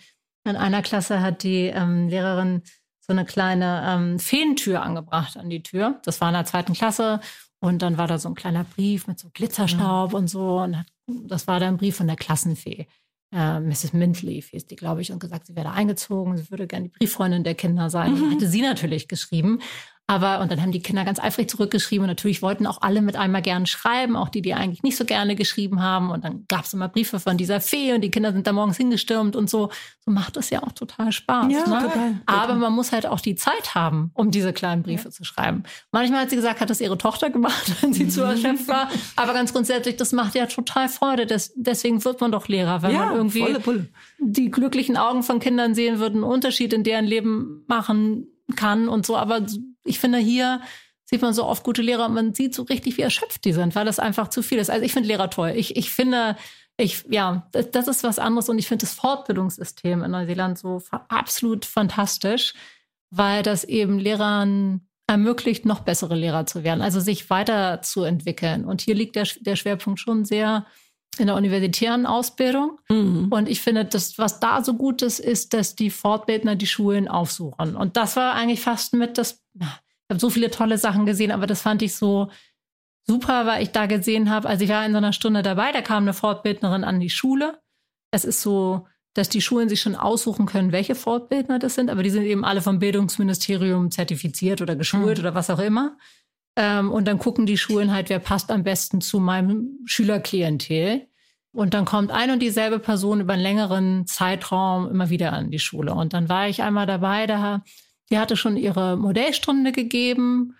in 0.45 0.55
einer 0.55 0.81
Klasse 0.81 1.21
hat 1.21 1.43
die 1.43 1.67
ähm, 1.67 2.09
Lehrerin 2.09 2.63
so 2.99 3.13
eine 3.13 3.23
kleine 3.23 3.83
ähm, 3.87 4.19
Feentür 4.19 4.81
angebracht 4.81 5.37
an 5.37 5.49
die 5.49 5.61
Tür. 5.61 5.99
Das 6.05 6.21
war 6.21 6.29
in 6.29 6.33
der 6.33 6.45
zweiten 6.45 6.73
Klasse. 6.73 7.19
Und 7.59 7.81
dann 7.81 7.97
war 7.97 8.07
da 8.07 8.17
so 8.17 8.29
ein 8.29 8.35
kleiner 8.35 8.63
Brief 8.63 9.07
mit 9.07 9.19
so 9.19 9.29
Glitzerstaub 9.31 10.11
ja. 10.11 10.17
und 10.17 10.27
so. 10.27 10.57
Und 10.57 10.83
das 11.05 11.47
war 11.47 11.59
dann 11.59 11.75
ein 11.75 11.77
Brief 11.77 11.97
von 11.97 12.07
der 12.07 12.15
Klassenfee 12.15 12.87
äh, 13.33 13.59
Mrs. 13.59 13.93
Mindleaf 13.93 14.49
hieß 14.49 14.67
die, 14.67 14.75
glaube 14.75 15.01
ich, 15.01 15.11
und 15.11 15.19
gesagt, 15.19 15.47
sie 15.47 15.55
wäre 15.55 15.71
eingezogen, 15.71 16.37
sie 16.37 16.49
würde 16.51 16.67
gerne 16.67 16.85
die 16.85 16.97
Brieffreundin 16.97 17.43
der 17.43 17.55
Kinder 17.55 17.89
sein. 17.89 18.13
Mhm. 18.13 18.31
Hatte 18.31 18.47
sie 18.47 18.61
natürlich 18.61 19.07
geschrieben. 19.07 19.59
Aber, 20.05 20.41
und 20.41 20.51
dann 20.51 20.61
haben 20.61 20.73
die 20.73 20.81
Kinder 20.81 21.05
ganz 21.05 21.17
eifrig 21.17 21.49
zurückgeschrieben 21.49 22.03
und 22.03 22.09
natürlich 22.09 22.41
wollten 22.41 22.67
auch 22.67 22.81
alle 22.81 23.01
mit 23.01 23.15
einmal 23.15 23.41
gern 23.41 23.65
schreiben, 23.65 24.17
auch 24.17 24.27
die, 24.27 24.41
die 24.41 24.53
eigentlich 24.53 24.83
nicht 24.83 24.97
so 24.97 25.05
gerne 25.05 25.35
geschrieben 25.35 25.81
haben. 25.81 26.11
Und 26.11 26.25
dann 26.25 26.43
gab 26.49 26.65
es 26.65 26.73
immer 26.73 26.89
Briefe 26.89 27.21
von 27.21 27.37
dieser 27.37 27.61
Fee 27.61 27.93
und 27.93 28.01
die 28.01 28.11
Kinder 28.11 28.33
sind 28.33 28.45
da 28.45 28.51
morgens 28.51 28.75
hingestürmt 28.75 29.37
und 29.37 29.49
so. 29.49 29.69
So 30.05 30.11
macht 30.11 30.35
es 30.35 30.49
ja 30.49 30.61
auch 30.61 30.73
total 30.73 31.13
Spaß. 31.13 31.51
Ja, 31.53 31.59
ne? 31.59 31.87
total, 31.87 32.21
Aber 32.25 32.55
man 32.55 32.73
muss 32.73 32.91
halt 32.91 33.05
auch 33.05 33.21
die 33.21 33.35
Zeit 33.35 33.75
haben, 33.75 34.11
um 34.13 34.29
diese 34.29 34.51
kleinen 34.51 34.83
Briefe 34.83 35.05
ja. 35.05 35.11
zu 35.11 35.23
schreiben. 35.23 35.63
Manchmal 35.93 36.23
hat 36.23 36.31
sie 36.31 36.35
gesagt, 36.35 36.59
hat 36.59 36.69
das 36.69 36.81
ihre 36.81 36.97
Tochter 36.97 37.29
gemacht, 37.29 37.71
wenn 37.81 37.93
sie 37.93 38.09
zu 38.09 38.23
erschöpft 38.23 38.67
war. 38.67 38.89
Aber 39.15 39.33
ganz 39.33 39.53
grundsätzlich, 39.53 39.95
das 39.95 40.11
macht 40.11 40.35
ja 40.35 40.47
total 40.47 40.89
Freude. 40.89 41.25
Das, 41.25 41.53
deswegen 41.55 42.03
wird 42.03 42.19
man 42.19 42.33
doch 42.33 42.49
Lehrer, 42.49 42.81
wenn 42.81 42.91
ja, 42.91 43.05
man 43.05 43.15
irgendwie 43.15 43.55
die 44.19 44.51
glücklichen 44.51 44.97
Augen 44.97 45.23
von 45.23 45.39
Kindern 45.39 45.75
sehen 45.75 45.99
wird, 45.99 46.13
einen 46.13 46.23
Unterschied 46.23 46.73
in 46.73 46.83
deren 46.83 47.05
Leben 47.05 47.63
machen 47.67 48.27
kann 48.57 48.89
und 48.89 49.05
so. 49.05 49.15
Aber 49.15 49.45
ich 49.83 49.99
finde, 49.99 50.17
hier 50.17 50.61
sieht 51.05 51.21
man 51.21 51.33
so 51.33 51.45
oft 51.45 51.63
gute 51.63 51.81
Lehrer 51.81 52.05
und 52.05 52.13
man 52.13 52.33
sieht 52.33 52.55
so 52.55 52.63
richtig, 52.63 52.97
wie 52.97 53.01
erschöpft 53.01 53.45
die 53.45 53.53
sind, 53.53 53.75
weil 53.75 53.85
das 53.85 53.99
einfach 53.99 54.29
zu 54.29 54.41
viel 54.41 54.57
ist. 54.57 54.69
Also 54.69 54.85
ich 54.85 54.93
finde 54.93 55.09
Lehrer 55.09 55.29
toll. 55.29 55.53
Ich, 55.55 55.75
ich 55.75 55.91
finde, 55.91 56.35
ich, 56.77 57.05
ja, 57.09 57.47
das 57.51 57.87
ist 57.87 58.03
was 58.03 58.19
anderes 58.19 58.49
und 58.49 58.57
ich 58.57 58.67
finde 58.67 58.85
das 58.85 58.93
Fortbildungssystem 58.93 60.03
in 60.03 60.11
Neuseeland 60.11 60.57
so 60.57 60.81
absolut 60.91 61.65
fantastisch, 61.65 62.53
weil 63.09 63.43
das 63.43 63.63
eben 63.63 63.99
Lehrern 63.99 64.87
ermöglicht, 65.05 65.65
noch 65.65 65.81
bessere 65.81 66.15
Lehrer 66.15 66.45
zu 66.45 66.63
werden, 66.63 66.81
also 66.81 66.99
sich 66.99 67.29
weiterzuentwickeln. 67.29 68.65
Und 68.65 68.81
hier 68.81 68.95
liegt 68.95 69.15
der, 69.15 69.27
der 69.41 69.55
Schwerpunkt 69.55 69.99
schon 69.99 70.25
sehr 70.25 70.65
in 71.19 71.27
der 71.27 71.35
universitären 71.35 72.05
Ausbildung. 72.05 72.79
Mhm. 72.89 73.27
Und 73.31 73.49
ich 73.49 73.61
finde, 73.61 73.85
das, 73.85 74.17
was 74.17 74.39
da 74.39 74.63
so 74.63 74.73
gut 74.73 75.01
ist, 75.01 75.19
ist, 75.19 75.53
dass 75.53 75.75
die 75.75 75.89
Fortbildner 75.89 76.55
die 76.55 76.67
Schulen 76.67 77.07
aufsuchen. 77.07 77.75
Und 77.75 77.97
das 77.97 78.15
war 78.15 78.33
eigentlich 78.33 78.61
fast 78.61 78.93
mit 78.93 79.17
das, 79.17 79.43
ich 79.59 79.65
habe 80.09 80.19
so 80.19 80.29
viele 80.29 80.51
tolle 80.51 80.77
Sachen 80.77 81.05
gesehen, 81.05 81.31
aber 81.31 81.47
das 81.47 81.61
fand 81.61 81.81
ich 81.81 81.95
so 81.95 82.29
super, 83.05 83.45
weil 83.45 83.63
ich 83.63 83.71
da 83.71 83.85
gesehen 83.85 84.29
habe, 84.29 84.47
also 84.47 84.63
ich 84.63 84.69
war 84.69 84.85
in 84.85 84.91
so 84.91 84.97
einer 84.97 85.13
Stunde 85.13 85.43
dabei, 85.43 85.71
da 85.71 85.81
kam 85.81 86.03
eine 86.03 86.13
Fortbildnerin 86.13 86.83
an 86.83 86.99
die 86.99 87.09
Schule. 87.09 87.59
Es 88.11 88.25
ist 88.25 88.41
so, 88.41 88.87
dass 89.13 89.29
die 89.29 89.41
Schulen 89.41 89.69
sich 89.69 89.81
schon 89.81 89.95
aussuchen 89.95 90.45
können, 90.45 90.71
welche 90.71 90.95
Fortbildner 90.95 91.59
das 91.59 91.75
sind, 91.75 91.89
aber 91.89 92.03
die 92.03 92.09
sind 92.09 92.23
eben 92.23 92.45
alle 92.45 92.61
vom 92.61 92.79
Bildungsministerium 92.79 93.91
zertifiziert 93.91 94.61
oder 94.61 94.75
geschult 94.75 95.17
mhm. 95.17 95.23
oder 95.23 95.35
was 95.35 95.49
auch 95.49 95.59
immer. 95.59 95.97
Ähm, 96.55 96.91
und 96.91 97.07
dann 97.07 97.19
gucken 97.19 97.45
die 97.45 97.57
Schulen 97.57 97.91
halt, 97.91 98.09
wer 98.09 98.19
passt 98.19 98.51
am 98.51 98.63
besten 98.63 99.01
zu 99.01 99.19
meinem 99.19 99.79
Schülerklientel. 99.85 101.07
Und 101.51 101.73
dann 101.73 101.85
kommt 101.85 102.11
ein 102.11 102.31
und 102.31 102.39
dieselbe 102.39 102.79
Person 102.79 103.21
über 103.21 103.33
einen 103.33 103.43
längeren 103.43 104.07
Zeitraum 104.07 104.89
immer 104.89 105.09
wieder 105.09 105.33
an 105.33 105.51
die 105.51 105.59
Schule. 105.59 105.93
Und 105.93 106.13
dann 106.13 106.29
war 106.29 106.47
ich 106.47 106.63
einmal 106.63 106.87
dabei, 106.87 107.27
da, 107.27 107.63
die 108.09 108.17
hatte 108.17 108.35
schon 108.35 108.57
ihre 108.57 108.97
Modellstunde 108.97 109.71
gegeben 109.71 110.55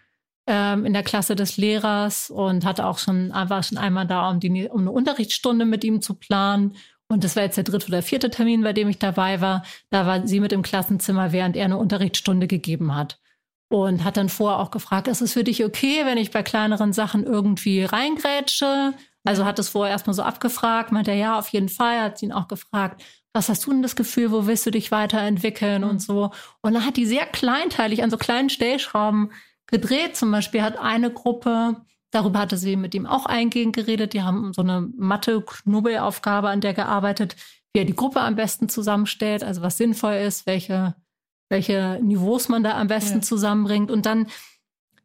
ähm, 0.45 0.85
in 0.85 0.93
der 0.93 1.03
Klasse 1.03 1.35
des 1.35 1.57
Lehrers 1.57 2.29
und 2.29 2.63
hatte 2.63 2.85
auch 2.85 2.99
schon, 2.99 3.31
war 3.31 3.63
schon 3.63 3.79
einmal 3.79 4.05
da, 4.05 4.29
um, 4.29 4.39
die, 4.39 4.69
um 4.69 4.81
eine 4.81 4.91
Unterrichtsstunde 4.91 5.65
mit 5.65 5.83
ihm 5.83 6.01
zu 6.01 6.13
planen. 6.15 6.75
Und 7.07 7.23
das 7.23 7.35
war 7.35 7.43
jetzt 7.43 7.57
der 7.57 7.63
dritte 7.63 7.87
oder 7.87 8.01
vierte 8.03 8.29
Termin, 8.29 8.61
bei 8.61 8.73
dem 8.73 8.87
ich 8.87 8.99
dabei 8.99 9.41
war. 9.41 9.63
Da 9.89 10.05
war 10.05 10.27
sie 10.27 10.39
mit 10.39 10.51
im 10.53 10.61
Klassenzimmer, 10.61 11.31
während 11.31 11.55
er 11.55 11.65
eine 11.65 11.77
Unterrichtsstunde 11.77 12.47
gegeben 12.47 12.95
hat 12.95 13.19
und 13.73 14.03
hat 14.03 14.17
dann 14.17 14.29
vorher 14.29 14.59
auch 14.59 14.69
gefragt, 14.69 15.07
ist 15.07 15.21
es 15.21 15.33
für 15.33 15.43
dich 15.43 15.65
okay, 15.65 16.05
wenn 16.05 16.19
ich 16.19 16.29
bei 16.29 16.43
kleineren 16.43 16.93
Sachen 16.93 17.23
irgendwie 17.23 17.83
reingrätsche? 17.83 18.93
Also 19.23 19.45
hat 19.45 19.57
es 19.57 19.69
vorher 19.69 19.93
erstmal 19.93 20.13
so 20.13 20.21
abgefragt, 20.21 20.91
meinte 20.91 21.09
er, 21.09 21.17
ja, 21.17 21.39
auf 21.39 21.47
jeden 21.49 21.69
Fall, 21.69 21.99
hat 21.99 22.19
sie 22.19 22.27
ihn 22.27 22.33
auch 22.33 22.47
gefragt, 22.47 23.03
was 23.33 23.49
hast 23.49 23.65
du 23.65 23.71
denn 23.71 23.81
das 23.81 23.95
Gefühl, 23.95 24.31
wo 24.31 24.45
willst 24.45 24.67
du 24.67 24.69
dich 24.69 24.91
weiterentwickeln 24.91 25.81
mhm. 25.81 25.89
und 25.89 26.03
so. 26.03 26.29
Und 26.61 26.75
dann 26.75 26.85
hat 26.85 26.97
die 26.97 27.07
sehr 27.07 27.25
kleinteilig 27.25 28.03
an 28.03 28.11
so 28.11 28.17
kleinen 28.17 28.51
Stellschrauben 28.51 29.31
gedreht. 29.65 30.17
Zum 30.17 30.29
Beispiel 30.29 30.61
hat 30.61 30.77
eine 30.77 31.09
Gruppe, 31.09 31.77
darüber 32.11 32.41
hatte 32.41 32.57
sie 32.57 32.75
mit 32.75 32.93
ihm 32.93 33.07
auch 33.07 33.25
eingehend 33.25 33.75
geredet, 33.75 34.13
die 34.13 34.21
haben 34.21 34.53
so 34.53 34.61
eine 34.61 34.87
Mathe-Knubbelaufgabe 34.95 36.47
an 36.47 36.61
der 36.61 36.75
gearbeitet, 36.75 37.37
wie 37.73 37.79
er 37.79 37.85
die 37.85 37.95
Gruppe 37.95 38.21
am 38.21 38.35
besten 38.35 38.69
zusammenstellt, 38.69 39.43
also 39.43 39.63
was 39.63 39.77
sinnvoll 39.77 40.13
ist, 40.13 40.45
welche 40.45 40.93
welche 41.53 41.99
Niveaus 42.01 42.49
man 42.49 42.63
da 42.63 42.77
am 42.77 42.87
besten 42.87 43.19
ja. 43.19 43.21
zusammenbringt. 43.21 43.91
Und 43.91 44.07
dann 44.07 44.27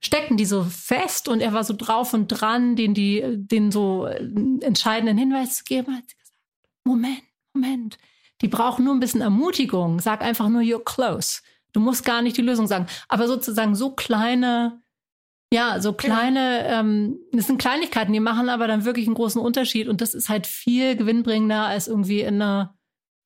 steckten 0.01 0.39
die 0.39 0.47
so 0.47 0.65
fest 0.65 1.29
und 1.29 1.41
er 1.41 1.53
war 1.53 1.63
so 1.63 1.75
drauf 1.77 2.15
und 2.15 2.29
dran, 2.29 2.75
den 2.75 2.95
die, 2.95 3.23
den 3.37 3.71
so 3.71 4.07
entscheidenden 4.07 5.19
Hinweis 5.19 5.59
zu 5.59 5.65
geben. 5.65 5.95
Hat 5.95 6.05
sie 6.09 6.17
gesagt, 6.17 6.41
Moment, 6.85 7.23
Moment. 7.53 7.99
Die 8.41 8.49
brauchen 8.49 8.85
nur 8.85 8.95
ein 8.95 9.01
bisschen 9.01 9.21
Ermutigung. 9.21 10.01
Sag 10.01 10.23
einfach 10.23 10.49
nur, 10.49 10.63
you're 10.63 10.83
close. 10.83 11.43
Du 11.73 11.81
musst 11.81 12.05
gar 12.05 12.23
nicht 12.23 12.37
die 12.37 12.43
Lösung 12.43 12.67
sagen. 12.67 12.87
Aber 13.09 13.29
sozusagen 13.29 13.75
so 13.75 13.91
kleine, 13.91 14.81
ja, 15.53 15.81
so 15.81 15.93
kleine, 15.93 16.67
ja. 16.67 16.81
ähm, 16.81 17.19
das 17.33 17.47
sind 17.47 17.61
Kleinigkeiten, 17.61 18.13
die 18.13 18.21
machen 18.21 18.49
aber 18.49 18.69
dann 18.69 18.87
wirklich 18.87 19.07
einen 19.07 19.17
großen 19.17 19.41
Unterschied. 19.41 19.89
Und 19.89 20.01
das 20.01 20.15
ist 20.15 20.31
halt 20.31 20.47
viel 20.47 20.97
gewinnbringender 20.97 21.67
als 21.67 21.89
irgendwie 21.89 22.21
in 22.21 22.41
einer 22.41 22.78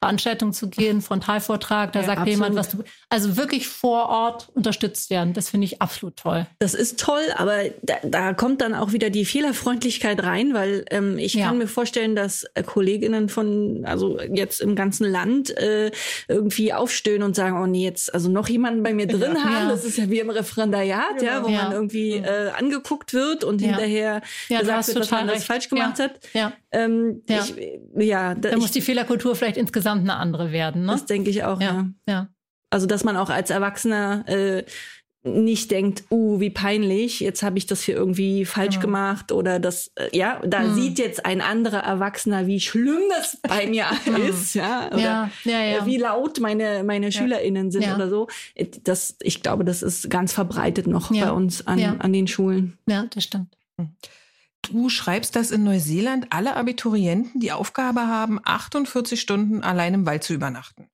Veranstaltung 0.03 0.53
zu 0.53 0.69
gehen, 0.69 1.01
Frontalvortrag, 1.01 1.93
da 1.93 2.01
ja, 2.01 2.07
sagt 2.07 2.19
absolut. 2.23 2.37
jemand, 2.37 2.57
was 2.57 2.71
du. 2.71 2.83
Also 3.09 3.37
wirklich 3.37 3.69
vor 3.69 4.09
Ort 4.09 4.49
unterstützt 4.53 5.11
werden. 5.11 5.33
Das 5.33 5.51
finde 5.51 5.67
ich 5.67 5.81
absolut 5.81 6.17
toll. 6.17 6.45
Das 6.59 6.75
ist 6.75 6.99
toll, 6.99 7.23
aber 7.37 7.67
da, 7.83 7.95
da 8.03 8.35
kommt 8.35 8.63
dann 8.63 8.75
auch 8.75 8.91
wieder 8.91 9.11
die 9.11 9.25
Fehlerfreundlichkeit 9.25 10.21
rein, 10.25 10.55
weil 10.55 10.85
ähm, 10.91 11.19
ich 11.19 11.35
ja. 11.35 11.47
kann 11.47 11.59
mir 11.59 11.69
vorstellen, 11.69 12.17
dass 12.17 12.43
äh, 12.55 12.65
Kolleginnen 12.65 13.29
von, 13.29 13.85
also 13.85 14.19
jetzt 14.21 14.61
im 14.61 14.75
ganzen 14.75 15.09
Land 15.09 15.57
äh, 15.57 15.93
irgendwie 16.27 16.73
aufstöhnen 16.73 17.23
und 17.23 17.37
sagen, 17.37 17.63
oh 17.63 17.67
nee, 17.67 17.85
jetzt 17.85 18.13
also 18.13 18.29
noch 18.29 18.49
jemanden 18.49 18.83
bei 18.83 18.95
mir 18.95 19.07
drin 19.07 19.37
ja. 19.37 19.45
haben. 19.45 19.69
Das 19.69 19.85
ist 19.85 19.99
ja 19.99 20.11
wie 20.11 20.19
im 20.19 20.31
Referendariat, 20.31 21.19
genau. 21.21 21.31
ja, 21.31 21.45
wo 21.45 21.49
man 21.49 21.71
irgendwie 21.71 22.15
äh, 22.15 22.51
angeguckt 22.59 23.15
wird 23.15 23.45
und 23.45 23.61
hinterher 23.61 24.21
gesagt 24.49 24.89
wird, 24.89 24.99
was 24.99 25.11
man 25.13 25.29
alles 25.29 25.45
falsch 25.45 25.69
gemacht 25.69 26.01
hat. 26.01 26.19
Ja. 26.33 26.53
Ähm, 26.73 27.23
ja. 27.29 27.45
Ich, 27.45 27.55
ja 27.97 28.35
da, 28.35 28.51
da 28.51 28.57
muss 28.57 28.71
die 28.71 28.81
Fehlerkultur 28.81 29.37
vielleicht 29.37 29.57
insgesamt 29.57 30.03
eine 30.03 30.17
andere 30.17 30.53
werden. 30.53 30.87
Ne? 30.87 30.93
Das 30.93 31.07
denke 31.07 31.31
ich 31.31 31.45
auch, 31.45 31.61
ja. 31.61 31.67
ja. 31.73 31.93
ja. 32.09 32.29
Also, 32.71 32.87
dass 32.87 33.05
man 33.05 33.17
auch 33.17 33.29
als 33.29 33.51
Erwachsener 33.51 34.25
äh, 34.27 34.65
nicht 35.25 35.71
denkt, 35.71 36.05
uh, 36.11 36.41
wie 36.41 36.51
peinlich, 36.51 37.21
jetzt 37.21 37.43
habe 37.43 37.57
ich 37.57 37.67
das 37.67 37.83
hier 37.83 37.95
irgendwie 37.95 38.45
falsch 38.45 38.77
genau. 38.77 38.87
gemacht 38.87 39.31
oder 39.31 39.61
das, 39.61 39.93
äh, 39.95 40.09
ja, 40.17 40.41
da 40.45 40.61
mhm. 40.61 40.75
sieht 40.75 40.99
jetzt 40.99 41.25
ein 41.25 41.41
anderer 41.41 41.81
Erwachsener, 41.81 42.47
wie 42.49 42.59
schlimm 42.59 43.03
das 43.11 43.39
bei 43.41 43.69
mir 43.69 43.87
ist, 44.29 44.55
ja, 44.55 44.89
oder 44.89 44.99
ja, 44.99 45.31
ja, 45.45 45.61
ja. 45.61 45.79
Äh, 45.79 45.87
wie 45.87 45.97
laut 45.97 46.41
meine, 46.41 46.83
meine 46.83 47.13
SchülerInnen 47.13 47.71
sind 47.71 47.87
oder 47.95 48.09
so. 48.09 48.27
Äh, 48.55 48.67
das, 48.83 49.17
ich 49.23 49.43
glaube, 49.43 49.65
das 49.65 49.83
ist 49.83 50.11
ganz 50.11 50.33
verbreitet 50.33 50.89
noch 50.89 51.11
bei 51.11 51.31
uns 51.31 51.67
an, 51.67 52.01
an 52.01 52.13
den 52.13 52.27
Schulen. 52.27 52.79
Ja, 52.89 53.05
das 53.11 53.25
stimmt. 53.25 53.57
Du 54.63 54.89
schreibst, 54.89 55.35
dass 55.37 55.51
in 55.51 55.65
Neuseeland 55.65 56.29
alle 56.31 56.57
Abiturienten 56.57 57.41
die 57.41 57.53
Aufgabe 57.53 58.07
haben, 58.07 58.41
48 58.43 59.21
Stunden 59.21 59.63
allein 59.63 59.95
im 59.95 60.07
Wald 60.07 60.23
zu 60.23 60.33
übernachten. 60.33 60.89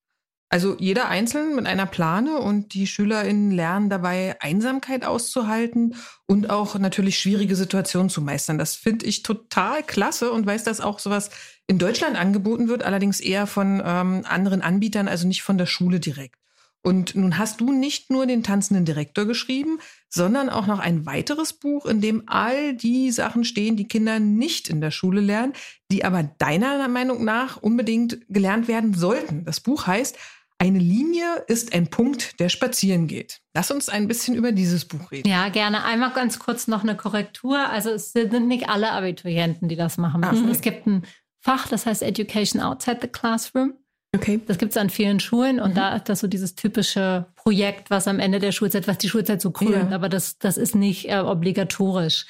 Also 0.51 0.77
jeder 0.79 1.09
einzeln 1.09 1.55
mit 1.55 1.67
einer 1.67 1.85
Plane 1.85 2.39
und 2.39 2.73
die 2.73 2.87
SchülerInnen 2.87 3.51
lernen 3.51 3.91
dabei, 3.91 4.41
Einsamkeit 4.41 5.05
auszuhalten 5.05 5.95
und 6.27 6.49
auch 6.49 6.79
natürlich 6.79 7.19
schwierige 7.19 7.55
Situationen 7.55 8.09
zu 8.09 8.23
meistern. 8.23 8.57
Das 8.57 8.75
finde 8.75 9.05
ich 9.05 9.23
total 9.23 9.83
klasse 9.83 10.33
und 10.33 10.47
weiß, 10.47 10.65
dass 10.65 10.81
auch 10.81 11.01
sowas 11.01 11.29
in 11.67 11.79
Deutschland 11.79 12.17
angeboten 12.17 12.69
wird, 12.69 12.83
allerdings 12.83 13.21
eher 13.21 13.47
von 13.47 13.83
ähm, 13.85 14.25
anderen 14.27 14.63
Anbietern, 14.63 15.07
also 15.07 15.29
nicht 15.29 15.43
von 15.43 15.59
der 15.59 15.67
Schule 15.67 16.01
direkt. 16.01 16.37
Und 16.83 17.15
nun 17.17 17.39
hast 17.39 17.61
du 17.61 17.73
nicht 17.73 18.11
nur 18.11 18.27
den 18.27 18.43
tanzenden 18.43 18.85
Direktor 18.85 19.27
geschrieben, 19.27 19.79
sondern 20.09 20.49
auch 20.49 20.67
noch 20.67 20.79
ein 20.79 21.07
weiteres 21.07 21.53
Buch, 21.53 21.87
in 21.87 22.01
dem 22.01 22.23
all 22.27 22.75
die 22.75 23.11
Sachen 23.11 23.45
stehen, 23.45 23.77
die 23.77 23.89
Kinder 23.89 24.21
nicht 24.21 24.69
in 24.69 24.81
der 24.81 24.91
Schule 24.91 25.21
lernen, 25.21 25.53
die 25.91 26.05
aber 26.05 26.23
deiner 26.23 26.89
Meinung 26.89 27.25
nach 27.25 27.61
unbedingt 27.61 28.19
gelernt 28.29 28.69
werden 28.69 28.95
sollten. 28.95 29.45
Das 29.45 29.61
Buch 29.61 29.87
heißt 29.87 30.17
eine 30.61 30.81
Linie 30.81 31.45
ist 31.47 31.73
ein 31.73 31.89
Punkt, 31.89 32.41
der 32.41 32.49
spazieren 32.49 33.07
geht. 33.07 33.41
Lass 33.55 33.71
uns 33.71 33.89
ein 33.89 34.09
bisschen 34.09 34.35
über 34.35 34.51
dieses 34.51 34.87
Buch 34.87 35.13
reden. 35.13 35.29
Ja, 35.29 35.51
gerne. 35.51 35.85
Einmal 35.85 36.11
ganz 36.13 36.41
kurz 36.41 36.67
noch 36.67 36.83
eine 36.83 36.97
Korrektur. 36.97 37.69
Also 37.69 37.91
es 37.91 38.11
sind 38.13 38.49
nicht 38.49 38.69
alle 38.69 38.91
Abiturienten, 38.91 39.69
die 39.69 39.77
das 39.77 39.99
machen 39.99 40.21
müssen. 40.21 40.47
Mhm. 40.47 40.51
Es 40.51 40.61
gibt 40.61 40.87
ein 40.87 41.07
Fach, 41.41 41.69
das 41.69 41.87
heißt 41.87 42.03
Education 42.03 42.61
Outside 42.61 42.99
the 43.03 43.09
Classroom. 43.09 43.75
Okay. 44.15 44.41
Das 44.47 44.57
gibt 44.57 44.73
es 44.73 44.79
an 44.79 44.89
vielen 44.89 45.21
Schulen 45.21 45.61
und 45.61 45.71
mhm. 45.71 45.75
da 45.75 45.97
ist 45.97 46.09
das 46.09 46.21
so 46.21 46.29
dieses 46.29 46.55
typische 46.55 47.27
Projekt, 47.37 47.91
was 47.91 48.09
am 48.09 48.21
Ende 48.21 48.39
der 48.39 48.53
Schulzeit, 48.53 48.89
was 48.89 48.99
die 48.99 49.09
Schulzeit 49.09 49.41
so 49.43 49.51
krönt, 49.51 49.91
ja. 49.91 49.95
aber 49.95 50.09
das, 50.09 50.39
das 50.39 50.57
ist 50.57 50.75
nicht 50.75 51.11
äh, 51.11 51.19
obligatorisch. 51.19 52.27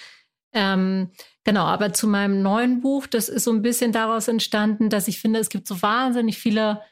Ähm, 0.53 1.11
genau, 1.45 1.65
aber 1.65 1.93
zu 1.93 2.09
meinem 2.09 2.43
neuen 2.43 2.81
Buch, 2.81 3.07
das 3.07 3.29
ist 3.29 3.45
so 3.45 3.53
ein 3.53 3.63
bisschen 3.63 3.93
daraus 3.93 4.27
entstanden, 4.29 4.91
dass 4.91 5.07
ich 5.07 5.21
finde, 5.21 5.39
es 5.39 5.51
gibt 5.51 5.69
so 5.69 5.81
wahnsinnig 5.81 6.39
viele 6.39 6.83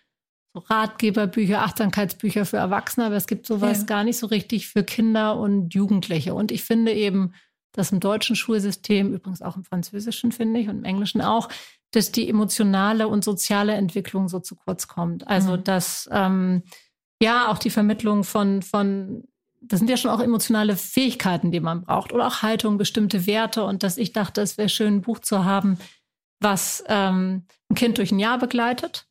so 0.55 0.61
Ratgeberbücher, 0.61 1.63
Achtsamkeitsbücher 1.63 2.45
für 2.45 2.59
Erwachsene, 2.59 3.07
aber 3.07 3.17
es 3.17 3.27
gibt 3.27 3.47
sowas 3.47 3.81
ja. 3.81 3.85
gar 3.85 4.05
nicht 4.05 4.19
so 4.19 4.27
richtig 4.27 4.69
für 4.69 4.85
Kinder 4.85 5.37
und 5.37 5.75
Jugendliche. 5.75 6.35
Und 6.35 6.53
ich 6.53 6.63
finde 6.63 6.93
eben, 6.93 7.35
dass 7.73 7.93
im 7.93 8.01
deutschen 8.01 8.37
Schulsystem, 8.37 9.13
übrigens 9.13 9.43
auch 9.43 9.57
im 9.57 9.65
Französischen, 9.65 10.33
finde 10.33 10.61
ich, 10.61 10.69
und 10.69 10.79
im 10.79 10.85
Englischen 10.85 11.21
auch, 11.21 11.49
dass 11.93 12.13
die 12.13 12.29
emotionale 12.29 13.09
und 13.09 13.25
soziale 13.25 13.75
Entwicklung 13.75 14.29
so 14.29 14.41
zu 14.41 14.57
kurz 14.57 14.89
kommt. 14.89 15.27
Also 15.29 15.57
mhm. 15.57 15.65
dass 15.65 16.09
ähm, 16.13 16.63
ja 17.23 17.49
auch 17.49 17.59
die 17.59 17.71
Vermittlung 17.71 18.25
von, 18.25 18.63
von, 18.63 19.25
das 19.61 19.79
sind 19.79 19.89
ja 19.89 19.97
schon 19.97 20.11
auch 20.11 20.21
emotionale 20.21 20.77
Fähigkeiten, 20.77 21.51
die 21.51 21.61
man 21.61 21.83
braucht, 21.83 22.13
oder 22.13 22.27
auch 22.27 22.43
Haltung, 22.43 22.79
bestimmte 22.79 23.27
Werte. 23.27 23.65
Und 23.65 23.83
dass 23.83 23.97
ich 23.97 24.13
dachte, 24.13 24.41
es 24.41 24.59
wäre 24.59 24.69
schön, 24.69 24.97
ein 24.97 25.03
Buch 25.03 25.21
zu 25.21 25.45
haben, 25.45 25.79
was 26.41 26.85
ähm, 26.89 27.47
ein 27.71 27.77
Kind 27.77 27.99
durch 27.99 28.13
ein 28.13 28.19
Jahr 28.19 28.39
begleitet 28.39 29.07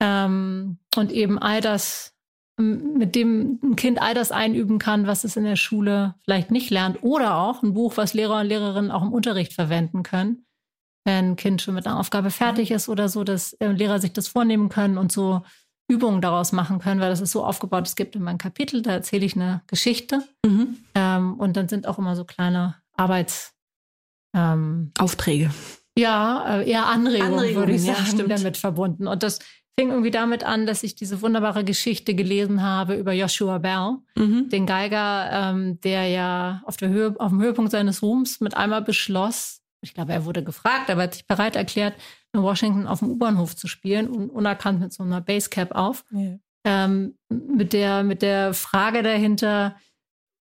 ähm, 0.00 0.78
und 0.96 1.12
eben 1.12 1.38
all 1.38 1.60
das 1.60 2.14
mit 2.58 3.14
dem 3.14 3.58
ein 3.62 3.76
Kind 3.76 4.02
all 4.02 4.12
das 4.12 4.32
einüben 4.32 4.78
kann, 4.78 5.06
was 5.06 5.24
es 5.24 5.36
in 5.36 5.44
der 5.44 5.56
Schule 5.56 6.16
vielleicht 6.24 6.50
nicht 6.50 6.68
lernt. 6.68 7.02
Oder 7.02 7.36
auch 7.36 7.62
ein 7.62 7.72
Buch, 7.72 7.96
was 7.96 8.12
Lehrer 8.12 8.40
und 8.40 8.48
Lehrerinnen 8.48 8.90
auch 8.90 9.00
im 9.00 9.14
Unterricht 9.14 9.54
verwenden 9.54 10.02
können 10.02 10.44
wenn 11.04 11.30
ein 11.30 11.36
Kind 11.36 11.62
schon 11.62 11.74
mit 11.74 11.86
einer 11.86 11.98
Aufgabe 11.98 12.30
fertig 12.30 12.70
ist 12.70 12.88
oder 12.88 13.08
so, 13.08 13.24
dass 13.24 13.54
äh, 13.54 13.68
Lehrer 13.68 13.98
sich 13.98 14.12
das 14.12 14.28
vornehmen 14.28 14.68
können 14.68 14.98
und 14.98 15.12
so 15.12 15.42
Übungen 15.88 16.20
daraus 16.20 16.52
machen 16.52 16.78
können, 16.78 17.00
weil 17.00 17.10
das 17.10 17.20
ist 17.20 17.32
so 17.32 17.44
aufgebaut. 17.44 17.86
Es 17.86 17.96
gibt 17.96 18.14
immer 18.14 18.30
ein 18.30 18.38
Kapitel, 18.38 18.82
da 18.82 18.92
erzähle 18.92 19.26
ich 19.26 19.34
eine 19.34 19.62
Geschichte 19.66 20.22
mhm. 20.46 20.78
ähm, 20.94 21.34
und 21.34 21.56
dann 21.56 21.68
sind 21.68 21.86
auch 21.86 21.98
immer 21.98 22.14
so 22.14 22.24
kleine 22.24 22.76
Arbeits 22.96 23.54
ähm, 24.34 24.92
Aufträge. 24.98 25.50
Ja, 25.98 26.60
äh, 26.60 26.70
eher 26.70 26.86
Anregungen, 26.86 27.34
Anregungen 27.34 27.56
würde 27.56 27.72
ich 27.72 27.82
sagen, 27.82 28.18
ja, 28.18 28.36
damit 28.36 28.56
verbunden. 28.56 29.08
Und 29.08 29.22
das 29.22 29.40
fing 29.78 29.90
irgendwie 29.90 30.10
damit 30.10 30.44
an, 30.44 30.66
dass 30.66 30.82
ich 30.82 30.94
diese 30.94 31.22
wunderbare 31.22 31.64
Geschichte 31.64 32.14
gelesen 32.14 32.62
habe 32.62 32.94
über 32.94 33.12
Joshua 33.12 33.58
Bell, 33.58 33.96
mhm. 34.14 34.48
den 34.48 34.66
Geiger, 34.66 35.30
ähm, 35.32 35.80
der 35.80 36.06
ja 36.06 36.62
auf, 36.66 36.76
der 36.76 36.90
Höhe, 36.90 37.16
auf 37.18 37.30
dem 37.30 37.40
Höhepunkt 37.40 37.72
seines 37.72 38.02
Ruhms 38.02 38.40
mit 38.40 38.56
einmal 38.56 38.82
beschloss, 38.82 39.59
ich 39.80 39.94
glaube, 39.94 40.12
er 40.12 40.24
wurde 40.24 40.44
gefragt, 40.44 40.90
aber 40.90 41.02
hat 41.02 41.14
sich 41.14 41.26
bereit 41.26 41.56
erklärt, 41.56 41.94
in 42.32 42.42
Washington 42.42 42.86
auf 42.86 43.00
dem 43.00 43.10
U-Bahnhof 43.10 43.56
zu 43.56 43.66
spielen 43.66 44.08
und 44.08 44.30
unerkannt 44.30 44.80
mit 44.80 44.92
so 44.92 45.02
einer 45.02 45.20
Basecap 45.20 45.72
auf. 45.72 46.04
Ja. 46.10 46.38
Ähm, 46.64 47.16
mit, 47.28 47.72
der, 47.72 48.02
mit 48.02 48.22
der 48.22 48.52
Frage 48.52 49.02
dahinter, 49.02 49.76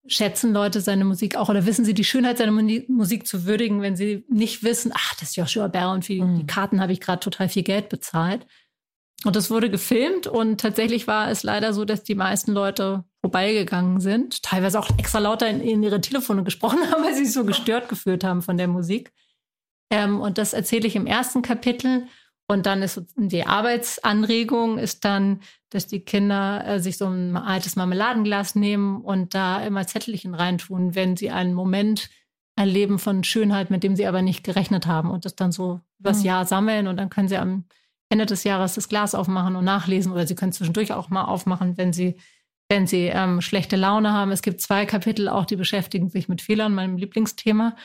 schätzen 0.07 0.53
Leute 0.53 0.81
seine 0.81 1.05
Musik 1.05 1.37
auch 1.37 1.49
oder 1.49 1.67
wissen 1.67 1.85
sie 1.85 1.95
die 1.95 2.05
Schönheit 2.05 2.39
seiner 2.39 2.53
Musik 2.53 3.27
zu 3.27 3.47
würdigen, 3.47 3.83
wenn 3.83 3.97
sie 3.97 4.25
nicht 4.29 4.63
wissen, 4.63 4.93
ach, 4.95 5.15
das 5.15 5.31
ist 5.31 5.37
Joshua 5.37 5.69
Bell 5.69 5.87
und 5.87 6.05
für 6.05 6.13
mhm. 6.13 6.39
die 6.39 6.47
Karten 6.47 6.81
habe 6.81 6.93
ich 6.93 7.01
gerade 7.01 7.21
total 7.21 7.49
viel 7.49 7.63
Geld 7.63 7.89
bezahlt. 7.89 8.47
Und 9.25 9.37
das 9.37 9.51
wurde 9.51 9.71
gefilmt 9.71 10.27
und 10.27 10.61
tatsächlich 10.61 11.07
war 11.07 11.31
es 11.31 11.43
leider 11.43 11.73
so, 11.73 11.87
dass 11.87 12.03
die 12.03 12.15
meisten 12.15 12.53
Leute 12.53 13.05
vorbeigegangen 13.23 14.01
sind, 14.01 14.43
teilweise 14.43 14.79
auch 14.79 14.91
extra 14.99 15.19
lauter 15.19 15.49
in, 15.49 15.63
in 15.63 15.83
ihre 15.83 16.03
Telefone 16.03 16.45
gesprochen 16.45 16.81
haben, 16.91 17.03
weil 17.03 17.15
sie 17.15 17.25
sich 17.25 17.33
so 17.33 17.45
gestört 17.45 17.89
gefühlt 17.89 18.23
haben 18.23 18.43
von 18.43 18.59
der 18.59 18.69
Musik. 18.69 19.13
Ähm, 19.91 20.21
und 20.21 20.39
das 20.39 20.53
erzähle 20.53 20.87
ich 20.87 20.97
im 20.97 21.07
ersten 21.07 21.43
Kapitel. 21.43 22.07
Und 22.47 22.67
dann 22.67 22.83
ist 22.83 23.03
die 23.17 23.47
Arbeitsanregung 23.47 24.79
ist 24.79 25.05
dann, 25.05 25.41
dass 25.71 25.87
die 25.87 26.01
Kinder 26.01 26.67
äh, 26.67 26.81
sich 26.81 26.99
so 26.99 27.07
ein 27.07 27.37
altes 27.37 27.75
Marmeladenglas 27.75 28.55
nehmen 28.55 29.01
und 29.01 29.35
da 29.35 29.65
immer 29.65 29.87
Zettelchen 29.87 30.35
reintun, 30.35 30.95
wenn 30.95 31.17
sie 31.17 31.31
einen 31.31 31.55
Moment 31.55 32.11
erleben 32.57 32.99
von 32.99 33.25
Schönheit, 33.25 33.71
mit 33.71 33.83
dem 33.83 33.97
sie 33.97 34.07
aber 34.07 34.23
nicht 34.23 34.45
gerechnet 34.45 34.87
haben 34.87 35.11
und 35.11 35.25
das 35.25 35.37
dann 35.37 35.53
so 35.53 35.81
übers 35.99 36.21
mhm. 36.21 36.27
Jahr 36.27 36.45
sammeln 36.45 36.87
und 36.87 36.99
dann 36.99 37.11
können 37.11 37.29
sie 37.29 37.39
am 37.39 37.65
Ende 38.11 38.27
des 38.27 38.45
Jahres 38.45 38.75
das 38.75 38.89
Glas 38.89 39.15
aufmachen 39.15 39.57
und 39.57 39.65
nachlesen 39.65 40.13
oder 40.13 40.27
sie 40.27 40.35
können 40.35 40.53
zwischendurch 40.53 40.93
auch 40.93 41.09
mal 41.09 41.25
aufmachen, 41.25 41.77
wenn 41.77 41.93
sie 41.93 42.17
wenn 42.69 42.87
sie 42.87 43.07
ähm, 43.07 43.43
schlechte 43.43 43.77
Laune 43.77 44.13
haben. 44.13 44.33
Es 44.33 44.41
gibt 44.41 44.61
zwei 44.61 44.87
Kapitel 44.87 45.29
auch, 45.29 45.45
die 45.45 45.57
beschäftigen 45.57 46.09
sich 46.09 46.29
mit 46.29 46.41
Fehlern, 46.41 46.75
meinem 46.75 46.97
Lieblingsthema. 46.97 47.77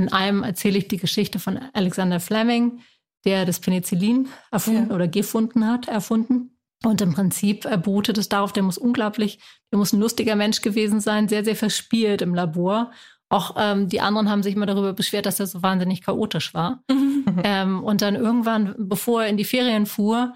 In 0.00 0.10
einem 0.10 0.42
erzähle 0.42 0.78
ich 0.78 0.88
die 0.88 0.96
Geschichte 0.96 1.38
von 1.38 1.58
Alexander 1.74 2.20
Fleming, 2.20 2.80
der 3.26 3.44
das 3.44 3.60
Penicillin 3.60 4.28
erfunden 4.50 4.88
ja. 4.88 4.94
oder 4.94 5.08
gefunden 5.08 5.66
hat, 5.66 5.88
erfunden. 5.88 6.56
Und 6.82 7.02
im 7.02 7.12
Prinzip 7.12 7.68
bootet 7.82 8.16
es 8.16 8.30
darauf, 8.30 8.54
der 8.54 8.62
muss 8.62 8.78
unglaublich, 8.78 9.40
der 9.70 9.78
muss 9.78 9.92
ein 9.92 10.00
lustiger 10.00 10.36
Mensch 10.36 10.62
gewesen 10.62 11.00
sein, 11.00 11.28
sehr, 11.28 11.44
sehr 11.44 11.54
verspielt 11.54 12.22
im 12.22 12.34
Labor. 12.34 12.92
Auch 13.28 13.56
ähm, 13.58 13.90
die 13.90 14.00
anderen 14.00 14.30
haben 14.30 14.42
sich 14.42 14.56
immer 14.56 14.64
darüber 14.64 14.94
beschwert, 14.94 15.26
dass 15.26 15.38
er 15.38 15.46
so 15.46 15.62
wahnsinnig 15.62 16.00
chaotisch 16.00 16.54
war. 16.54 16.82
ähm, 17.44 17.84
und 17.84 18.00
dann 18.00 18.14
irgendwann, 18.14 18.74
bevor 18.78 19.24
er 19.24 19.28
in 19.28 19.36
die 19.36 19.44
Ferien 19.44 19.84
fuhr, 19.84 20.32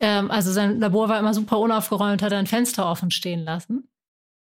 ähm, 0.00 0.30
also 0.30 0.52
sein 0.52 0.78
Labor 0.80 1.08
war 1.08 1.18
immer 1.18 1.32
super 1.32 1.58
unaufgeräumt, 1.58 2.20
hat 2.20 2.32
er 2.32 2.38
ein 2.38 2.46
Fenster 2.46 2.86
offen 2.86 3.10
stehen 3.10 3.42
lassen. 3.42 3.88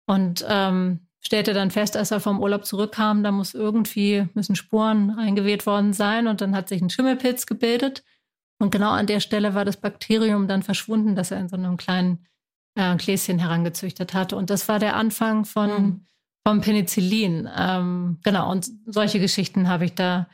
Und 0.08 0.46
ähm, 0.48 1.08
stellte 1.26 1.54
dann 1.54 1.72
fest, 1.72 1.96
als 1.98 2.12
er 2.12 2.20
vom 2.20 2.42
Urlaub 2.42 2.66
zurückkam, 2.66 3.24
da 3.24 3.32
muss 3.32 3.54
irgendwie, 3.54 4.28
müssen 4.34 4.56
Spuren 4.56 5.10
reingeweht 5.12 5.66
worden 5.66 5.94
sein 5.94 6.28
und 6.28 6.42
dann 6.42 6.56
hat 6.56 6.70
sich 6.70 6.82
ein 6.82 6.90
Schimmelpilz 6.90 7.46
gebildet. 7.46 8.04
Und 8.60 8.72
genau 8.72 8.92
an 8.92 9.08
der 9.08 9.20
Stelle 9.20 9.56
war 9.56 9.66
das 9.66 9.78
Bakterium 9.78 10.48
dann 10.48 10.64
verschwunden, 10.64 11.16
das 11.16 11.32
er 11.32 11.40
in 11.40 11.50
so 11.50 11.56
einem 11.56 11.78
kleinen 11.78 12.26
äh, 12.76 12.96
Gläschen 12.96 13.40
herangezüchtet 13.40 14.14
hatte. 14.14 14.36
Und 14.36 14.50
das 14.50 14.68
war 14.68 14.80
der 14.80 14.96
Anfang 14.96 15.46
von, 15.46 15.70
mhm. 15.70 16.06
vom 16.46 16.62
Penicillin. 16.62 17.50
Ähm, 17.56 18.20
genau, 18.24 18.52
und 18.52 18.70
solche 18.86 19.20
Geschichten 19.20 19.68
habe 19.68 19.86
ich 19.86 19.96
da 19.96 20.28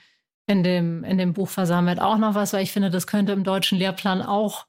in 0.47 0.63
dem, 0.63 1.03
in 1.03 1.17
dem 1.17 1.33
Buch 1.33 1.47
versammelt. 1.47 1.99
Auch 1.99 2.17
noch 2.17 2.33
was, 2.33 2.53
weil 2.53 2.63
ich 2.63 2.71
finde, 2.71 2.89
das 2.89 3.07
könnte 3.07 3.31
im 3.31 3.43
deutschen 3.43 3.77
Lehrplan 3.77 4.21
auch 4.21 4.65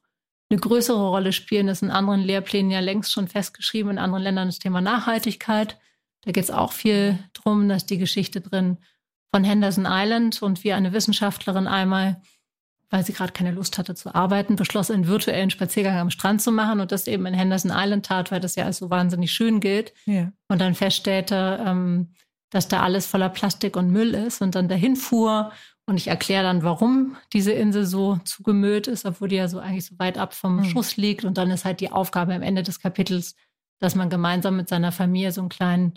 eine 0.51 0.59
größere 0.59 1.09
Rolle 1.09 1.33
spielen. 1.33 1.67
Das 1.67 1.79
ist 1.79 1.83
in 1.83 1.91
anderen 1.91 2.21
Lehrplänen 2.21 2.71
ja 2.71 2.79
längst 2.79 3.11
schon 3.11 3.27
festgeschrieben, 3.27 3.91
in 3.91 3.97
anderen 3.97 4.23
Ländern 4.23 4.47
das 4.47 4.59
Thema 4.59 4.81
Nachhaltigkeit. 4.81 5.77
Da 6.21 6.31
geht 6.31 6.43
es 6.43 6.51
auch 6.51 6.71
viel 6.71 7.17
drum, 7.33 7.67
dass 7.67 7.85
die 7.85 7.97
Geschichte 7.97 8.41
drin 8.41 8.77
von 9.33 9.43
Henderson 9.43 9.87
Island 9.87 10.41
und 10.41 10.63
wie 10.63 10.73
eine 10.73 10.93
Wissenschaftlerin 10.93 11.67
einmal 11.67 12.21
weil 12.91 13.05
sie 13.05 13.13
gerade 13.13 13.31
keine 13.31 13.51
Lust 13.51 13.77
hatte 13.77 13.95
zu 13.95 14.13
arbeiten, 14.13 14.57
beschloss, 14.57 14.91
einen 14.91 15.07
virtuellen 15.07 15.49
Spaziergang 15.49 15.97
am 15.97 16.11
Strand 16.11 16.41
zu 16.41 16.51
machen 16.51 16.81
und 16.81 16.91
das 16.91 17.07
eben 17.07 17.25
in 17.25 17.33
Henderson 17.33 17.71
Island 17.73 18.05
tat, 18.05 18.31
weil 18.31 18.41
das 18.41 18.55
ja 18.55 18.65
als 18.65 18.77
so 18.77 18.89
wahnsinnig 18.89 19.31
schön 19.31 19.61
gilt. 19.61 19.93
Ja. 20.05 20.31
Und 20.49 20.59
dann 20.59 20.75
feststellte, 20.75 21.63
ähm, 21.65 22.09
dass 22.49 22.67
da 22.67 22.81
alles 22.81 23.07
voller 23.07 23.29
Plastik 23.29 23.77
und 23.77 23.91
Müll 23.91 24.13
ist 24.13 24.41
und 24.41 24.55
dann 24.55 24.67
dahin 24.67 24.97
fuhr. 24.97 25.53
Und 25.85 25.95
ich 25.95 26.09
erkläre 26.09 26.43
dann, 26.43 26.63
warum 26.63 27.15
diese 27.31 27.53
Insel 27.53 27.85
so 27.85 28.17
zugemüllt 28.25 28.87
ist, 28.87 29.05
obwohl 29.05 29.29
die 29.29 29.37
ja 29.37 29.47
so 29.47 29.59
eigentlich 29.59 29.85
so 29.85 29.97
weit 29.97 30.17
ab 30.17 30.33
vom 30.33 30.57
mhm. 30.57 30.65
Schuss 30.65 30.97
liegt. 30.97 31.23
Und 31.23 31.37
dann 31.37 31.49
ist 31.49 31.63
halt 31.63 31.79
die 31.79 31.93
Aufgabe 31.93 32.35
am 32.35 32.41
Ende 32.41 32.61
des 32.61 32.81
Kapitels, 32.81 33.35
dass 33.79 33.95
man 33.95 34.09
gemeinsam 34.09 34.57
mit 34.57 34.67
seiner 34.67 34.91
Familie 34.91 35.31
so 35.31 35.39
einen 35.39 35.49
kleinen, 35.49 35.93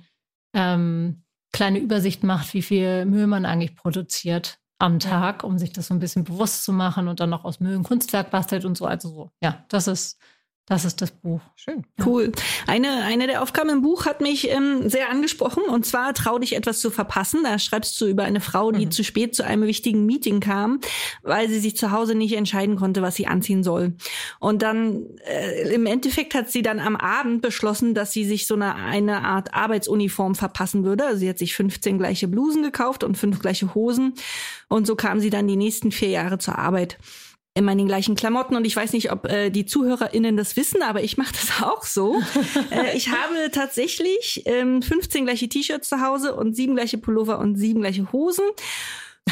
ähm, 0.54 1.24
kleine 1.52 1.78
Übersicht 1.78 2.24
macht, 2.24 2.54
wie 2.54 2.62
viel 2.62 3.04
Müll 3.04 3.26
man 3.26 3.46
eigentlich 3.46 3.76
produziert 3.76 4.58
am 4.78 4.98
Tag, 4.98 5.44
um 5.44 5.58
sich 5.58 5.72
das 5.72 5.86
so 5.88 5.94
ein 5.94 6.00
bisschen 6.00 6.24
bewusst 6.24 6.64
zu 6.64 6.72
machen 6.72 7.08
und 7.08 7.20
dann 7.20 7.30
noch 7.30 7.44
aus 7.44 7.60
Müll 7.60 7.76
ein 7.76 7.84
Kunstwerk 7.84 8.30
bastelt 8.30 8.64
und 8.64 8.76
so. 8.76 8.86
Also 8.86 9.08
so, 9.08 9.30
ja, 9.42 9.64
das 9.68 9.86
ist 9.86 10.18
das 10.66 10.86
ist 10.86 11.02
das 11.02 11.10
Buch. 11.10 11.42
Schön. 11.56 11.84
Cool. 12.06 12.32
Eine, 12.66 13.04
eine 13.04 13.26
der 13.26 13.42
Aufgaben 13.42 13.68
im 13.68 13.82
Buch 13.82 14.06
hat 14.06 14.22
mich 14.22 14.50
ähm, 14.50 14.88
sehr 14.88 15.10
angesprochen 15.10 15.62
und 15.64 15.84
zwar 15.84 16.14
trau 16.14 16.38
dich 16.38 16.56
etwas 16.56 16.80
zu 16.80 16.90
verpassen. 16.90 17.40
Da 17.44 17.58
schreibst 17.58 18.00
du 18.00 18.06
über 18.06 18.22
eine 18.22 18.40
Frau, 18.40 18.72
die 18.72 18.86
mhm. 18.86 18.90
zu 18.90 19.04
spät 19.04 19.34
zu 19.34 19.44
einem 19.44 19.64
wichtigen 19.64 20.06
Meeting 20.06 20.40
kam, 20.40 20.80
weil 21.22 21.50
sie 21.50 21.60
sich 21.60 21.76
zu 21.76 21.90
Hause 21.90 22.14
nicht 22.14 22.32
entscheiden 22.32 22.76
konnte, 22.76 23.02
was 23.02 23.14
sie 23.14 23.26
anziehen 23.26 23.62
soll. 23.62 23.92
Und 24.40 24.62
dann 24.62 25.04
äh, 25.26 25.74
im 25.74 25.84
Endeffekt 25.84 26.32
hat 26.34 26.50
sie 26.50 26.62
dann 26.62 26.80
am 26.80 26.96
Abend 26.96 27.42
beschlossen, 27.42 27.92
dass 27.92 28.12
sie 28.12 28.24
sich 28.24 28.46
so 28.46 28.54
eine, 28.54 28.74
eine 28.74 29.22
Art 29.22 29.52
Arbeitsuniform 29.52 30.34
verpassen 30.34 30.82
würde. 30.82 31.04
Also 31.04 31.18
sie 31.18 31.28
hat 31.28 31.38
sich 31.38 31.54
15 31.54 31.98
gleiche 31.98 32.26
Blusen 32.26 32.62
gekauft 32.62 33.04
und 33.04 33.18
fünf 33.18 33.38
gleiche 33.38 33.74
Hosen. 33.74 34.14
Und 34.68 34.86
so 34.86 34.96
kam 34.96 35.20
sie 35.20 35.30
dann 35.30 35.46
die 35.46 35.56
nächsten 35.56 35.92
vier 35.92 36.08
Jahre 36.08 36.38
zur 36.38 36.58
Arbeit 36.58 36.96
immer 37.54 37.72
in 37.72 37.78
den 37.78 37.86
gleichen 37.86 38.16
Klamotten 38.16 38.56
und 38.56 38.64
ich 38.64 38.74
weiß 38.74 38.92
nicht, 38.92 39.12
ob 39.12 39.26
äh, 39.26 39.50
die 39.50 39.64
ZuhörerInnen 39.64 40.36
das 40.36 40.56
wissen, 40.56 40.82
aber 40.82 41.02
ich 41.02 41.16
mache 41.16 41.32
das 41.32 41.62
auch 41.62 41.84
so. 41.84 42.20
äh, 42.70 42.96
ich 42.96 43.10
habe 43.10 43.50
tatsächlich 43.52 44.42
ähm, 44.46 44.82
15 44.82 45.24
gleiche 45.24 45.48
T-Shirts 45.48 45.88
zu 45.88 46.00
Hause 46.00 46.34
und 46.34 46.54
sieben 46.54 46.74
gleiche 46.74 46.98
Pullover 46.98 47.38
und 47.38 47.56
sieben 47.56 47.80
gleiche 47.80 48.10
Hosen, 48.12 48.44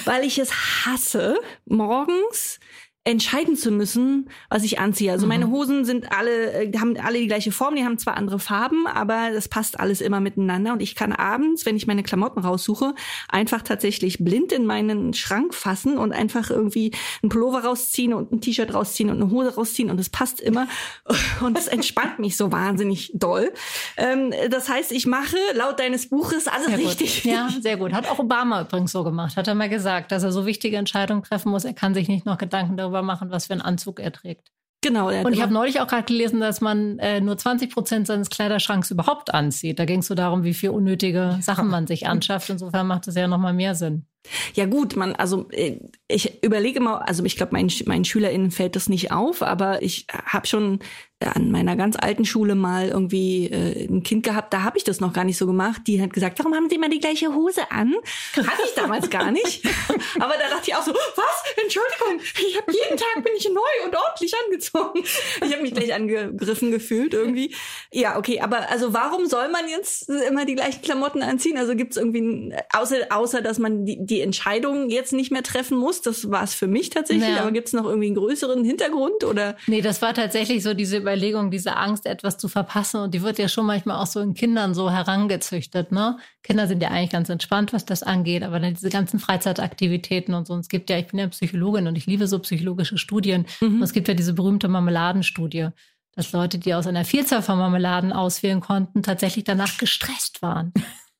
weil 0.04 0.24
ich 0.24 0.38
es 0.38 0.52
hasse, 0.86 1.38
morgens 1.66 2.60
entscheiden 3.04 3.56
zu 3.56 3.72
müssen, 3.72 4.30
was 4.48 4.62
ich 4.62 4.78
anziehe. 4.78 5.10
Also 5.10 5.26
meine 5.26 5.46
mhm. 5.46 5.50
Hosen 5.50 5.84
sind 5.84 6.12
alle, 6.12 6.52
äh, 6.52 6.78
haben 6.78 6.96
alle 6.96 7.18
die 7.18 7.26
gleiche 7.26 7.50
Form, 7.50 7.74
die 7.74 7.84
haben 7.84 7.98
zwar 7.98 8.16
andere 8.16 8.38
Farben, 8.38 8.86
aber 8.86 9.30
das 9.32 9.48
passt 9.48 9.80
alles 9.80 10.00
immer 10.00 10.20
miteinander. 10.20 10.72
Und 10.72 10.80
ich 10.80 10.94
kann 10.94 11.12
abends, 11.12 11.66
wenn 11.66 11.74
ich 11.74 11.88
meine 11.88 12.04
Klamotten 12.04 12.38
raussuche, 12.38 12.94
einfach 13.28 13.62
tatsächlich 13.62 14.18
blind 14.18 14.52
in 14.52 14.66
meinen 14.66 15.14
Schrank 15.14 15.52
fassen 15.52 15.98
und 15.98 16.12
einfach 16.12 16.50
irgendwie 16.50 16.92
ein 17.24 17.28
Pullover 17.28 17.64
rausziehen 17.64 18.14
und 18.14 18.30
ein 18.30 18.40
T-Shirt 18.40 18.72
rausziehen 18.72 19.10
und 19.10 19.20
eine 19.20 19.30
Hose 19.32 19.56
rausziehen 19.56 19.90
und 19.90 19.98
es 19.98 20.08
passt 20.08 20.40
immer. 20.40 20.68
Und 21.40 21.58
es 21.58 21.66
entspannt 21.66 22.18
mich 22.18 22.36
so 22.36 22.52
wahnsinnig 22.52 23.10
doll. 23.14 23.52
Ähm, 23.96 24.32
das 24.50 24.68
heißt, 24.68 24.92
ich 24.92 25.06
mache 25.06 25.36
laut 25.54 25.80
deines 25.80 26.08
Buches 26.08 26.46
alles 26.46 26.66
sehr 26.66 26.78
richtig. 26.78 27.22
Gut. 27.22 27.32
Ja, 27.32 27.48
sehr 27.60 27.76
gut. 27.76 27.92
Hat 27.92 28.08
auch 28.08 28.18
Obama 28.18 28.62
übrigens 28.62 28.92
so 28.92 29.02
gemacht. 29.02 29.36
Hat 29.36 29.48
er 29.48 29.54
mal 29.54 29.68
gesagt, 29.68 30.12
dass 30.12 30.22
er 30.22 30.30
so 30.30 30.46
wichtige 30.46 30.76
Entscheidungen 30.76 31.22
treffen 31.22 31.50
muss. 31.50 31.64
Er 31.64 31.74
kann 31.74 31.94
sich 31.94 32.08
nicht 32.08 32.26
noch 32.26 32.38
Gedanken 32.38 32.76
darüber 32.76 32.91
darüber 32.92 33.02
machen, 33.02 33.30
was 33.30 33.46
für 33.46 33.54
einen 33.54 33.62
Anzug 33.62 34.00
er 34.00 34.12
trägt. 34.12 34.52
Genau. 34.82 35.08
Und 35.08 35.32
ich 35.32 35.40
habe 35.40 35.52
neulich 35.52 35.80
auch 35.80 35.86
gerade 35.86 36.02
gelesen, 36.02 36.40
dass 36.40 36.60
man 36.60 36.98
äh, 36.98 37.20
nur 37.20 37.38
20 37.38 37.70
Prozent 37.70 38.08
seines 38.08 38.30
Kleiderschranks 38.30 38.90
überhaupt 38.90 39.32
anzieht. 39.32 39.78
Da 39.78 39.84
ging 39.84 40.00
es 40.00 40.08
so 40.08 40.16
darum, 40.16 40.42
wie 40.42 40.54
viel 40.54 40.70
unnötige 40.70 41.38
Sachen 41.40 41.68
man 41.68 41.86
sich 41.86 42.08
anschafft. 42.08 42.50
Insofern 42.50 42.88
macht 42.88 43.06
es 43.06 43.14
ja 43.14 43.28
noch 43.28 43.38
mal 43.38 43.52
mehr 43.52 43.76
Sinn. 43.76 44.06
Ja 44.54 44.66
gut, 44.66 44.96
man, 44.96 45.14
also 45.14 45.48
äh, 45.50 45.78
ich 46.08 46.42
überlege 46.42 46.80
mal, 46.80 46.98
also 46.98 47.24
ich 47.24 47.36
glaube, 47.36 47.52
meinen, 47.52 47.70
meinen 47.86 48.04
SchülerInnen 48.04 48.50
fällt 48.50 48.74
das 48.74 48.88
nicht 48.88 49.12
auf, 49.12 49.42
aber 49.42 49.82
ich 49.82 50.06
habe 50.10 50.48
schon 50.48 50.80
an 51.24 51.50
meiner 51.50 51.76
ganz 51.76 51.96
alten 51.96 52.24
Schule 52.24 52.54
mal 52.54 52.88
irgendwie 52.88 53.46
äh, 53.46 53.86
ein 53.88 54.02
Kind 54.02 54.24
gehabt, 54.24 54.52
da 54.52 54.62
habe 54.62 54.78
ich 54.78 54.84
das 54.84 55.00
noch 55.00 55.12
gar 55.12 55.24
nicht 55.24 55.38
so 55.38 55.46
gemacht. 55.46 55.82
Die 55.86 56.02
hat 56.02 56.12
gesagt, 56.12 56.38
warum 56.38 56.54
haben 56.54 56.68
Sie 56.68 56.76
immer 56.76 56.88
die 56.88 57.00
gleiche 57.00 57.34
Hose 57.34 57.70
an? 57.70 57.94
Hatte 58.36 58.62
ich 58.64 58.74
damals 58.74 59.08
gar 59.10 59.30
nicht. 59.30 59.64
Aber 60.18 60.34
da 60.34 60.50
dachte 60.50 60.68
ich 60.70 60.74
auch 60.74 60.82
so, 60.82 60.92
was? 60.92 61.62
Entschuldigung, 61.62 62.20
ich 62.46 62.56
habe 62.60 62.72
jeden 62.72 62.96
Tag 62.96 63.24
bin 63.24 63.32
ich 63.36 63.48
neu 63.48 63.86
und 63.86 63.96
ordentlich 63.96 64.34
angezogen. 64.44 65.02
Ich 65.44 65.52
habe 65.52 65.62
mich 65.62 65.74
gleich 65.74 65.94
angegriffen 65.94 66.70
gefühlt 66.70 67.14
irgendwie. 67.14 67.54
Ja, 67.92 68.18
okay, 68.18 68.40
aber 68.40 68.70
also 68.70 68.92
warum 68.92 69.26
soll 69.26 69.48
man 69.48 69.68
jetzt 69.68 70.08
immer 70.08 70.44
die 70.44 70.54
gleichen 70.54 70.82
Klamotten 70.82 71.22
anziehen? 71.22 71.58
Also 71.58 71.74
gibt 71.74 71.92
es 71.92 71.96
irgendwie, 71.96 72.54
außer, 72.72 72.96
außer 73.10 73.42
dass 73.42 73.58
man 73.58 73.84
die, 73.84 73.98
die 74.04 74.20
Entscheidung 74.20 74.90
jetzt 74.90 75.12
nicht 75.12 75.30
mehr 75.30 75.42
treffen 75.42 75.76
muss, 75.78 76.02
das 76.02 76.30
war 76.30 76.42
es 76.42 76.54
für 76.54 76.66
mich 76.66 76.90
tatsächlich, 76.90 77.28
ja. 77.28 77.40
aber 77.40 77.52
gibt 77.52 77.68
es 77.68 77.72
noch 77.72 77.84
irgendwie 77.84 78.06
einen 78.06 78.16
größeren 78.16 78.64
Hintergrund? 78.64 79.22
oder? 79.24 79.56
Nee, 79.66 79.80
das 79.80 80.02
war 80.02 80.14
tatsächlich 80.14 80.62
so 80.62 80.74
diese 80.74 81.04
Überlegung, 81.12 81.50
diese 81.50 81.76
Angst, 81.76 82.06
etwas 82.06 82.38
zu 82.38 82.48
verpassen. 82.48 83.02
Und 83.02 83.14
die 83.14 83.22
wird 83.22 83.38
ja 83.38 83.48
schon 83.48 83.66
manchmal 83.66 83.98
auch 83.98 84.06
so 84.06 84.20
in 84.20 84.34
Kindern 84.34 84.74
so 84.74 84.90
herangezüchtet. 84.90 85.92
Ne? 85.92 86.16
Kinder 86.42 86.66
sind 86.66 86.82
ja 86.82 86.88
eigentlich 86.88 87.10
ganz 87.10 87.28
entspannt, 87.28 87.72
was 87.72 87.84
das 87.84 88.02
angeht, 88.02 88.42
aber 88.42 88.60
dann 88.60 88.74
diese 88.74 88.88
ganzen 88.88 89.18
Freizeitaktivitäten 89.18 90.34
und 90.34 90.46
so. 90.46 90.54
Und 90.54 90.60
es 90.60 90.68
gibt 90.68 90.88
ja, 90.90 90.98
ich 90.98 91.08
bin 91.08 91.20
ja 91.20 91.28
Psychologin 91.28 91.86
und 91.86 91.96
ich 91.96 92.06
liebe 92.06 92.26
so 92.26 92.38
psychologische 92.38 92.96
Studien. 92.96 93.46
Mhm. 93.60 93.76
Und 93.76 93.82
es 93.82 93.92
gibt 93.92 94.08
ja 94.08 94.14
diese 94.14 94.32
berühmte 94.32 94.68
Marmeladenstudie 94.68 95.68
dass 96.14 96.32
Leute, 96.32 96.58
die 96.58 96.74
aus 96.74 96.86
einer 96.86 97.06
Vielzahl 97.06 97.40
von 97.40 97.56
Marmeladen 97.58 98.12
auswählen 98.12 98.60
konnten, 98.60 99.02
tatsächlich 99.02 99.44
danach 99.44 99.78
gestresst 99.78 100.42
waren. 100.42 100.72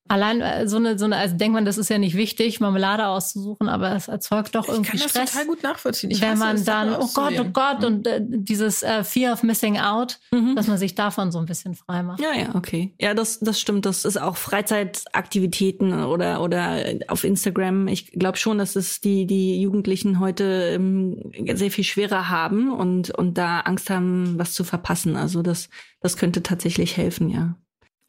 Allein 0.09 0.41
äh, 0.41 0.69
so 0.69 0.77
eine, 0.77 0.99
so 0.99 1.05
eine, 1.05 1.17
also 1.17 1.37
denkt 1.37 1.55
man, 1.55 1.65
das 1.65 1.79
ist 1.79 1.89
ja 1.89 1.97
nicht 1.97 2.17
wichtig, 2.17 2.61
Marmelade 2.61 3.07
auszusuchen, 3.07 3.69
aber 3.69 3.95
es 3.95 4.09
erzeugt 4.09 4.55
doch 4.55 4.69
irgendwie 4.69 4.99
Stress. 4.99 5.07
Ich 5.07 5.13
kann 5.13 5.23
das 5.23 5.33
total 5.33 5.47
gut 5.47 5.63
nachvollziehen. 5.63 6.11
Ich 6.11 6.21
wenn 6.21 6.39
man 6.39 6.65
dann, 6.65 6.95
oh 6.95 7.09
Gott, 7.15 7.35
oh 7.39 7.45
Gott, 7.45 7.81
mhm. 7.81 7.87
und 7.87 8.07
äh, 8.07 8.21
dieses 8.23 8.83
äh, 8.83 9.05
Fear 9.05 9.33
of 9.33 9.43
Missing 9.43 9.79
Out, 9.79 10.19
mhm. 10.33 10.57
dass 10.57 10.67
man 10.67 10.77
sich 10.77 10.95
davon 10.95 11.31
so 11.31 11.39
ein 11.39 11.47
bisschen 11.47 11.75
frei 11.75 12.03
macht. 12.03 12.21
Ja, 12.21 12.35
ja, 12.35 12.55
okay. 12.55 12.95
Ja, 13.01 13.15
das, 13.15 13.41
das 13.41 13.61
stimmt. 13.61 13.87
Das 13.87 14.05
ist 14.05 14.21
auch 14.21 14.37
Freizeitaktivitäten 14.37 16.05
oder, 16.05 16.43
oder 16.43 16.85
auf 17.09 17.25
Instagram. 17.25 17.89
Ich 17.89 18.13
glaube 18.13 18.39
schon, 18.39 18.59
dass 18.59 18.77
es 18.77 19.01
die, 19.01 19.27
die 19.27 19.63
Jugendlichen 19.63 20.19
heute 20.19 20.73
ähm, 20.75 21.33
sehr 21.55 21.71
viel 21.71 21.85
schwerer 21.85 22.29
haben 22.29 22.73
und, 22.73 23.11
und 23.11 23.39
da 23.39 23.61
Angst 23.61 23.89
haben, 23.89 24.39
was 24.39 24.53
zu 24.53 24.65
verpassen. 24.65 25.17
Also 25.17 25.43
das, 25.43 25.69
das 26.01 26.17
könnte 26.17 26.43
tatsächlich 26.43 26.97
helfen, 26.97 27.31
ja. 27.31 27.57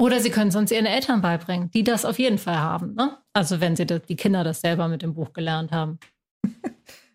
Oder 0.02 0.20
sie 0.20 0.32
können 0.32 0.50
es 0.50 0.56
uns 0.56 0.72
ihren 0.72 0.86
Eltern 0.86 1.22
beibringen, 1.22 1.72
die 1.72 1.84
das 1.84 2.06
auf 2.06 2.20
jeden 2.20 2.38
Fall 2.38 2.58
haben. 2.58 2.96
Ne? 2.96 3.18
Also 3.34 3.62
wenn 3.62 3.76
sie 3.76 3.86
das, 3.86 4.02
die 4.04 4.16
Kinder 4.16 4.44
das 4.44 4.62
selber 4.62 4.88
mit 4.88 5.02
dem 5.02 5.14
Buch 5.14 5.34
gelernt 5.34 5.72
haben. 5.72 6.00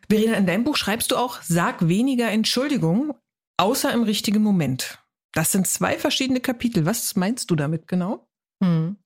Verena, 0.09 0.35
in 0.35 0.47
deinem 0.47 0.64
Buch 0.64 0.76
schreibst 0.76 1.11
du 1.11 1.16
auch, 1.16 1.43
sag 1.43 1.87
weniger 1.87 2.31
Entschuldigung, 2.31 3.14
außer 3.59 3.93
im 3.93 4.05
richtigen 4.05 4.43
Moment. 4.43 4.99
Das 5.33 5.53
sind 5.53 5.66
zwei 5.66 5.99
verschiedene 5.99 6.41
Kapitel. 6.41 6.87
Was 6.87 7.14
meinst 7.14 7.51
du 7.51 7.57
damit 7.57 7.87
genau? 7.87 8.26
Hm. 8.62 8.97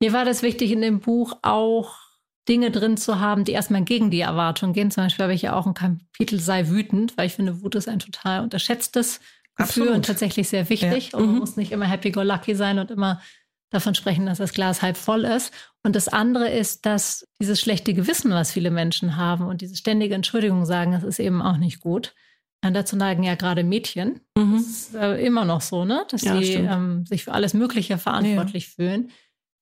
Mir 0.00 0.12
war 0.12 0.24
das 0.24 0.42
wichtig, 0.42 0.70
in 0.72 0.82
dem 0.82 1.00
Buch 1.00 1.38
auch 1.42 1.96
Dinge 2.48 2.70
drin 2.70 2.96
zu 2.96 3.20
haben, 3.20 3.44
die 3.44 3.52
erstmal 3.52 3.84
gegen 3.84 4.10
die 4.10 4.20
Erwartung 4.20 4.72
gehen. 4.72 4.90
Zum 4.90 5.04
Beispiel 5.04 5.22
habe 5.22 5.34
ich 5.34 5.42
ja 5.42 5.54
auch 5.54 5.66
ein 5.66 5.74
Kapitel 5.74 6.40
Sei 6.40 6.68
wütend, 6.68 7.16
weil 7.16 7.26
ich 7.26 7.34
finde, 7.34 7.62
Wut 7.62 7.76
ist 7.76 7.88
ein 7.88 8.00
total 8.00 8.42
unterschätztes 8.42 9.20
Gefühl 9.56 9.88
und 9.88 10.06
tatsächlich 10.06 10.48
sehr 10.48 10.68
wichtig. 10.68 11.12
Ja. 11.12 11.18
Und 11.18 11.26
man 11.26 11.34
mhm. 11.34 11.40
muss 11.40 11.56
nicht 11.56 11.72
immer 11.72 11.86
happy-go-lucky 11.86 12.54
sein 12.54 12.78
und 12.78 12.90
immer 12.90 13.20
davon 13.70 13.94
sprechen, 13.94 14.26
dass 14.26 14.38
das 14.38 14.52
Glas 14.52 14.82
halb 14.82 14.96
voll 14.96 15.24
ist. 15.24 15.52
Und 15.82 15.96
das 15.96 16.08
andere 16.08 16.48
ist, 16.50 16.86
dass 16.86 17.26
dieses 17.40 17.60
schlechte 17.60 17.94
Gewissen, 17.94 18.30
was 18.30 18.52
viele 18.52 18.70
Menschen 18.70 19.16
haben 19.16 19.46
und 19.46 19.60
diese 19.60 19.76
ständige 19.76 20.14
Entschuldigung 20.14 20.64
sagen, 20.64 20.92
das 20.92 21.02
ist 21.02 21.18
eben 21.18 21.42
auch 21.42 21.56
nicht 21.56 21.80
gut. 21.80 22.14
Und 22.64 22.74
dazu 22.74 22.96
neigen 22.96 23.24
ja 23.24 23.34
gerade 23.34 23.64
Mädchen. 23.64 24.20
Mhm. 24.36 24.52
Das 24.54 24.62
ist 24.62 24.94
äh, 24.94 25.24
immer 25.24 25.44
noch 25.44 25.62
so, 25.62 25.84
ne? 25.84 26.04
dass 26.08 26.22
ja, 26.22 26.40
sie 26.40 26.52
ähm, 26.54 27.04
sich 27.06 27.24
für 27.24 27.32
alles 27.32 27.54
Mögliche 27.54 27.98
verantwortlich 27.98 28.68
ja. 28.68 28.84
fühlen. 28.84 29.10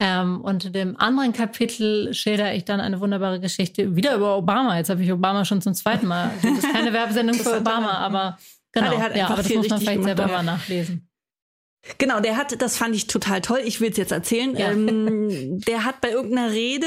Ähm, 0.02 0.40
und 0.40 0.64
in 0.64 0.72
dem 0.72 0.96
anderen 0.98 1.32
Kapitel 1.32 2.12
schilder 2.14 2.54
ich 2.54 2.64
dann 2.64 2.80
eine 2.80 3.00
wunderbare 3.00 3.40
Geschichte 3.40 3.96
wieder 3.96 4.16
über 4.16 4.36
Obama. 4.36 4.76
Jetzt 4.76 4.90
habe 4.90 5.02
ich 5.02 5.12
Obama 5.12 5.44
schon 5.44 5.62
zum 5.62 5.74
zweiten 5.74 6.06
Mal. 6.06 6.30
Das 6.42 6.52
ist 6.52 6.72
keine 6.72 6.92
Werbesendung 6.94 7.36
für 7.36 7.58
Obama, 7.58 7.92
aber 7.98 8.38
Genau, 8.72 8.92
ja, 9.14 9.28
aber 9.28 9.42
das 9.42 9.52
muss 9.54 9.68
man 9.68 9.80
vielleicht 9.80 10.02
selber 10.04 10.26
mal 10.28 10.42
nachlesen. 10.42 11.06
Genau, 11.98 12.20
der 12.20 12.36
hat, 12.36 12.60
das 12.60 12.76
fand 12.76 12.94
ich 12.94 13.06
total 13.06 13.40
toll. 13.40 13.60
Ich 13.64 13.80
will 13.80 13.90
es 13.90 13.96
jetzt 13.96 14.12
erzählen. 14.12 14.54
Ja. 14.56 14.70
Ähm, 14.70 15.58
der 15.66 15.84
hat 15.84 16.00
bei 16.02 16.10
irgendeiner 16.10 16.52
Rede 16.52 16.86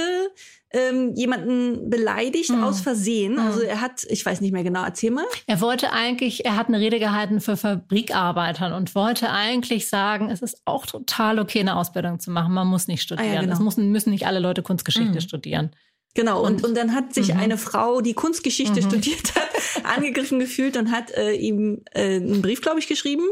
ähm, 0.72 1.14
jemanden 1.16 1.90
beleidigt 1.90 2.52
Mhm. 2.52 2.64
aus 2.64 2.82
Versehen. 2.82 3.38
Also 3.40 3.62
er 3.62 3.82
hat, 3.82 4.04
ich 4.10 4.24
weiß 4.26 4.40
nicht 4.42 4.54
mehr 4.54 4.64
genau, 4.64 4.84
erzähl 4.84 5.12
mal. 5.12 5.26
Er 5.48 5.62
wollte 5.62 5.92
eigentlich, 5.92 6.46
er 6.46 6.56
hat 6.56 6.68
eine 6.68 6.80
Rede 6.80 7.00
gehalten 7.00 7.42
für 7.42 7.58
Fabrikarbeitern 7.58 8.74
und 8.74 8.94
wollte 8.96 9.30
eigentlich 9.32 9.88
sagen, 9.90 10.30
es 10.30 10.42
ist 10.42 10.62
auch 10.66 10.86
total 10.86 11.40
okay, 11.40 11.60
eine 11.60 11.76
Ausbildung 11.76 12.20
zu 12.20 12.32
machen. 12.32 12.54
Man 12.54 12.68
muss 12.68 12.88
nicht 12.88 13.02
studieren. 13.02 13.42
genau. 13.42 13.54
Es 13.54 13.60
müssen, 13.60 13.92
müssen 13.92 14.12
nicht 14.12 14.26
alle 14.28 14.40
Leute 14.40 14.62
Kunstgeschichte 14.62 15.14
Mhm. 15.16 15.22
studieren. 15.22 15.72
Genau, 16.16 16.44
und, 16.46 16.64
und 16.64 16.76
dann 16.78 16.94
hat 16.94 17.14
sich 17.16 17.34
Mhm. 17.34 17.40
eine 17.40 17.58
Frau, 17.58 18.02
die 18.02 18.14
Kunstgeschichte 18.14 18.82
studiert 18.84 19.34
hat, 19.36 19.50
angegriffen 19.84 20.40
gefühlt 20.40 20.78
und 20.78 20.92
hat 20.92 21.12
äh, 21.12 21.34
ihm 21.34 21.84
äh, 21.94 22.16
einen 22.16 22.42
Brief, 22.42 22.62
glaube 22.62 22.80
ich, 22.80 22.88
geschrieben. 22.88 23.24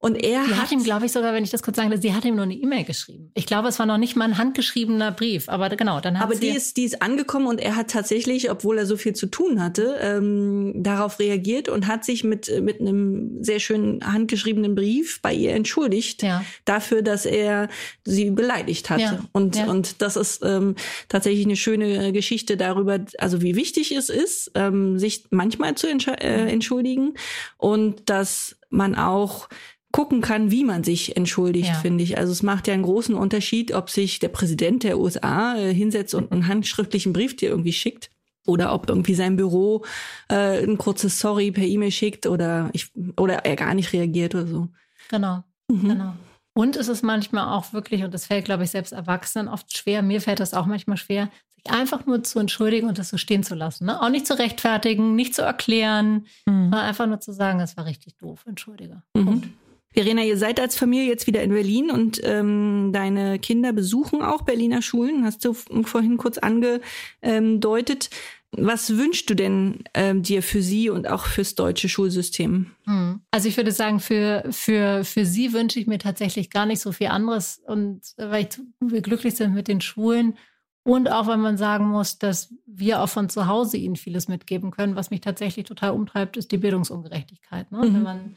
Und 0.00 0.14
er 0.14 0.44
Sie 0.44 0.54
hat, 0.54 0.62
hat 0.62 0.72
ihm, 0.72 0.84
glaube 0.84 1.06
ich, 1.06 1.12
sogar, 1.12 1.34
wenn 1.34 1.42
ich 1.42 1.50
das 1.50 1.62
kurz 1.62 1.76
sagen 1.76 1.90
darf, 1.90 2.00
sie 2.00 2.14
hat 2.14 2.24
ihm 2.24 2.36
nur 2.36 2.44
eine 2.44 2.54
E-Mail 2.54 2.84
geschrieben. 2.84 3.32
Ich 3.34 3.46
glaube, 3.46 3.66
es 3.66 3.80
war 3.80 3.86
noch 3.86 3.98
nicht 3.98 4.14
mal 4.14 4.26
ein 4.26 4.38
handgeschriebener 4.38 5.10
Brief, 5.10 5.48
aber 5.48 5.68
genau, 5.70 6.00
dann 6.00 6.18
hat 6.18 6.24
aber 6.24 6.34
sie. 6.36 6.42
die 6.42 6.56
ist, 6.56 6.76
die 6.76 6.84
ist 6.84 7.02
angekommen 7.02 7.48
und 7.48 7.60
er 7.60 7.74
hat 7.74 7.90
tatsächlich, 7.90 8.48
obwohl 8.48 8.78
er 8.78 8.86
so 8.86 8.96
viel 8.96 9.14
zu 9.14 9.26
tun 9.26 9.60
hatte, 9.60 9.96
ähm, 10.00 10.72
darauf 10.84 11.18
reagiert 11.18 11.68
und 11.68 11.88
hat 11.88 12.04
sich 12.04 12.22
mit, 12.22 12.48
äh, 12.48 12.60
mit 12.60 12.80
einem 12.80 13.42
sehr 13.42 13.58
schönen 13.58 14.04
handgeschriebenen 14.04 14.76
Brief 14.76 15.20
bei 15.20 15.34
ihr 15.34 15.52
entschuldigt 15.54 16.22
ja. 16.22 16.44
dafür, 16.64 17.02
dass 17.02 17.26
er 17.26 17.68
sie 18.04 18.30
beleidigt 18.30 18.90
hatte. 18.90 19.02
Ja, 19.02 19.24
Und, 19.32 19.56
ja. 19.56 19.66
und 19.66 20.00
das 20.00 20.14
ist 20.14 20.44
ähm, 20.44 20.76
tatsächlich 21.08 21.44
eine 21.44 21.56
schöne 21.56 22.12
Geschichte 22.12 22.56
darüber, 22.56 23.00
also 23.18 23.42
wie 23.42 23.56
wichtig 23.56 23.90
es 23.90 24.10
ist, 24.10 24.52
ähm, 24.54 24.96
sich 24.98 25.24
manchmal 25.30 25.74
zu 25.74 25.88
äh, 25.88 25.94
Mhm. 25.96 26.48
entschuldigen 26.48 27.14
und 27.56 28.08
dass 28.10 28.56
man 28.70 28.94
auch 28.94 29.48
gucken 29.92 30.20
kann, 30.20 30.50
wie 30.50 30.64
man 30.64 30.84
sich 30.84 31.16
entschuldigt, 31.16 31.68
Ja. 31.68 31.74
finde 31.74 32.04
ich. 32.04 32.18
Also 32.18 32.32
es 32.32 32.42
macht 32.42 32.66
ja 32.68 32.74
einen 32.74 32.82
großen 32.82 33.14
Unterschied, 33.14 33.72
ob 33.72 33.88
sich 33.90 34.18
der 34.18 34.28
Präsident 34.28 34.82
der 34.82 34.98
USA 34.98 35.56
äh, 35.56 35.72
hinsetzt 35.72 36.14
und 36.14 36.30
einen 36.30 36.46
handschriftlichen 36.46 37.12
Brief 37.12 37.36
dir 37.36 37.48
irgendwie 37.48 37.72
schickt 37.72 38.10
oder 38.46 38.72
ob 38.74 38.88
irgendwie 38.88 39.14
sein 39.14 39.36
Büro 39.36 39.84
äh, 40.30 40.62
ein 40.62 40.76
kurzes 40.78 41.18
Sorry 41.20 41.50
per 41.52 41.64
E-Mail 41.64 41.90
schickt 41.90 42.26
oder 42.26 42.68
ich 42.74 42.90
oder 43.16 43.44
er 43.46 43.56
gar 43.56 43.74
nicht 43.74 43.92
reagiert 43.92 44.34
oder 44.34 44.46
so. 44.46 44.68
Genau, 45.10 45.42
Mhm. 45.70 45.88
genau. 45.88 46.12
Und 46.54 46.76
es 46.76 46.88
ist 46.88 47.02
manchmal 47.04 47.56
auch 47.56 47.72
wirklich, 47.72 48.02
und 48.02 48.12
das 48.12 48.26
fällt, 48.26 48.44
glaube 48.44 48.64
ich, 48.64 48.70
selbst 48.70 48.92
Erwachsenen 48.92 49.48
oft 49.48 49.76
schwer, 49.76 50.02
mir 50.02 50.20
fällt 50.20 50.40
das 50.40 50.54
auch 50.54 50.66
manchmal 50.66 50.96
schwer, 50.96 51.30
sich 51.54 51.70
einfach 51.72 52.04
nur 52.04 52.24
zu 52.24 52.40
entschuldigen 52.40 52.88
und 52.88 52.98
das 52.98 53.10
so 53.10 53.16
stehen 53.16 53.42
zu 53.44 53.54
lassen. 53.54 53.86
Ne? 53.86 54.02
Auch 54.02 54.08
nicht 54.10 54.26
zu 54.26 54.36
rechtfertigen, 54.38 55.14
nicht 55.14 55.34
zu 55.36 55.42
erklären, 55.42 56.26
sondern 56.46 56.74
einfach 56.74 57.06
nur 57.06 57.20
zu 57.20 57.32
sagen, 57.32 57.58
das 57.60 57.76
war 57.76 57.84
richtig 57.86 58.16
doof, 58.18 58.44
entschuldige. 58.46 59.02
Mhm. 59.14 59.24
Punkt. 59.24 59.48
Verena, 59.90 60.22
ihr 60.22 60.36
seid 60.36 60.60
als 60.60 60.76
Familie 60.76 61.08
jetzt 61.08 61.26
wieder 61.26 61.42
in 61.42 61.50
Berlin 61.50 61.90
und 61.90 62.20
ähm, 62.22 62.90
deine 62.92 63.38
Kinder 63.38 63.72
besuchen 63.72 64.22
auch 64.22 64.42
Berliner 64.42 64.82
Schulen, 64.82 65.24
hast 65.24 65.44
du 65.44 65.54
vorhin 65.54 66.18
kurz 66.18 66.38
angedeutet. 66.38 68.10
Was 68.52 68.96
wünschst 68.96 69.28
du 69.28 69.34
denn 69.34 69.84
ähm, 69.92 70.22
dir 70.22 70.42
für 70.42 70.62
sie 70.62 70.88
und 70.88 71.06
auch 71.08 71.26
fürs 71.26 71.54
deutsche 71.54 71.88
Schulsystem? 71.88 72.70
Hm. 72.84 73.20
Also 73.30 73.48
ich 73.48 73.58
würde 73.58 73.72
sagen, 73.72 74.00
für, 74.00 74.44
für, 74.50 75.04
für 75.04 75.26
sie 75.26 75.52
wünsche 75.52 75.78
ich 75.78 75.86
mir 75.86 75.98
tatsächlich 75.98 76.48
gar 76.48 76.64
nicht 76.64 76.80
so 76.80 76.92
viel 76.92 77.08
anderes. 77.08 77.60
Und 77.66 78.00
weil 78.16 78.46
ich, 78.46 78.60
wir 78.80 79.02
glücklich 79.02 79.36
sind 79.36 79.54
mit 79.54 79.68
den 79.68 79.82
Schulen 79.82 80.38
und 80.82 81.10
auch, 81.10 81.26
weil 81.26 81.36
man 81.36 81.58
sagen 81.58 81.88
muss, 81.88 82.18
dass 82.18 82.54
wir 82.64 83.02
auch 83.02 83.10
von 83.10 83.28
zu 83.28 83.46
Hause 83.46 83.76
ihnen 83.76 83.96
vieles 83.96 84.28
mitgeben 84.28 84.70
können. 84.70 84.96
Was 84.96 85.10
mich 85.10 85.20
tatsächlich 85.20 85.66
total 85.66 85.90
umtreibt, 85.90 86.38
ist 86.38 86.50
die 86.50 86.56
Bildungsungerechtigkeit. 86.56 87.70
Ne? 87.70 87.78
Mhm. 87.78 87.94
Wenn 87.94 88.02
man, 88.02 88.36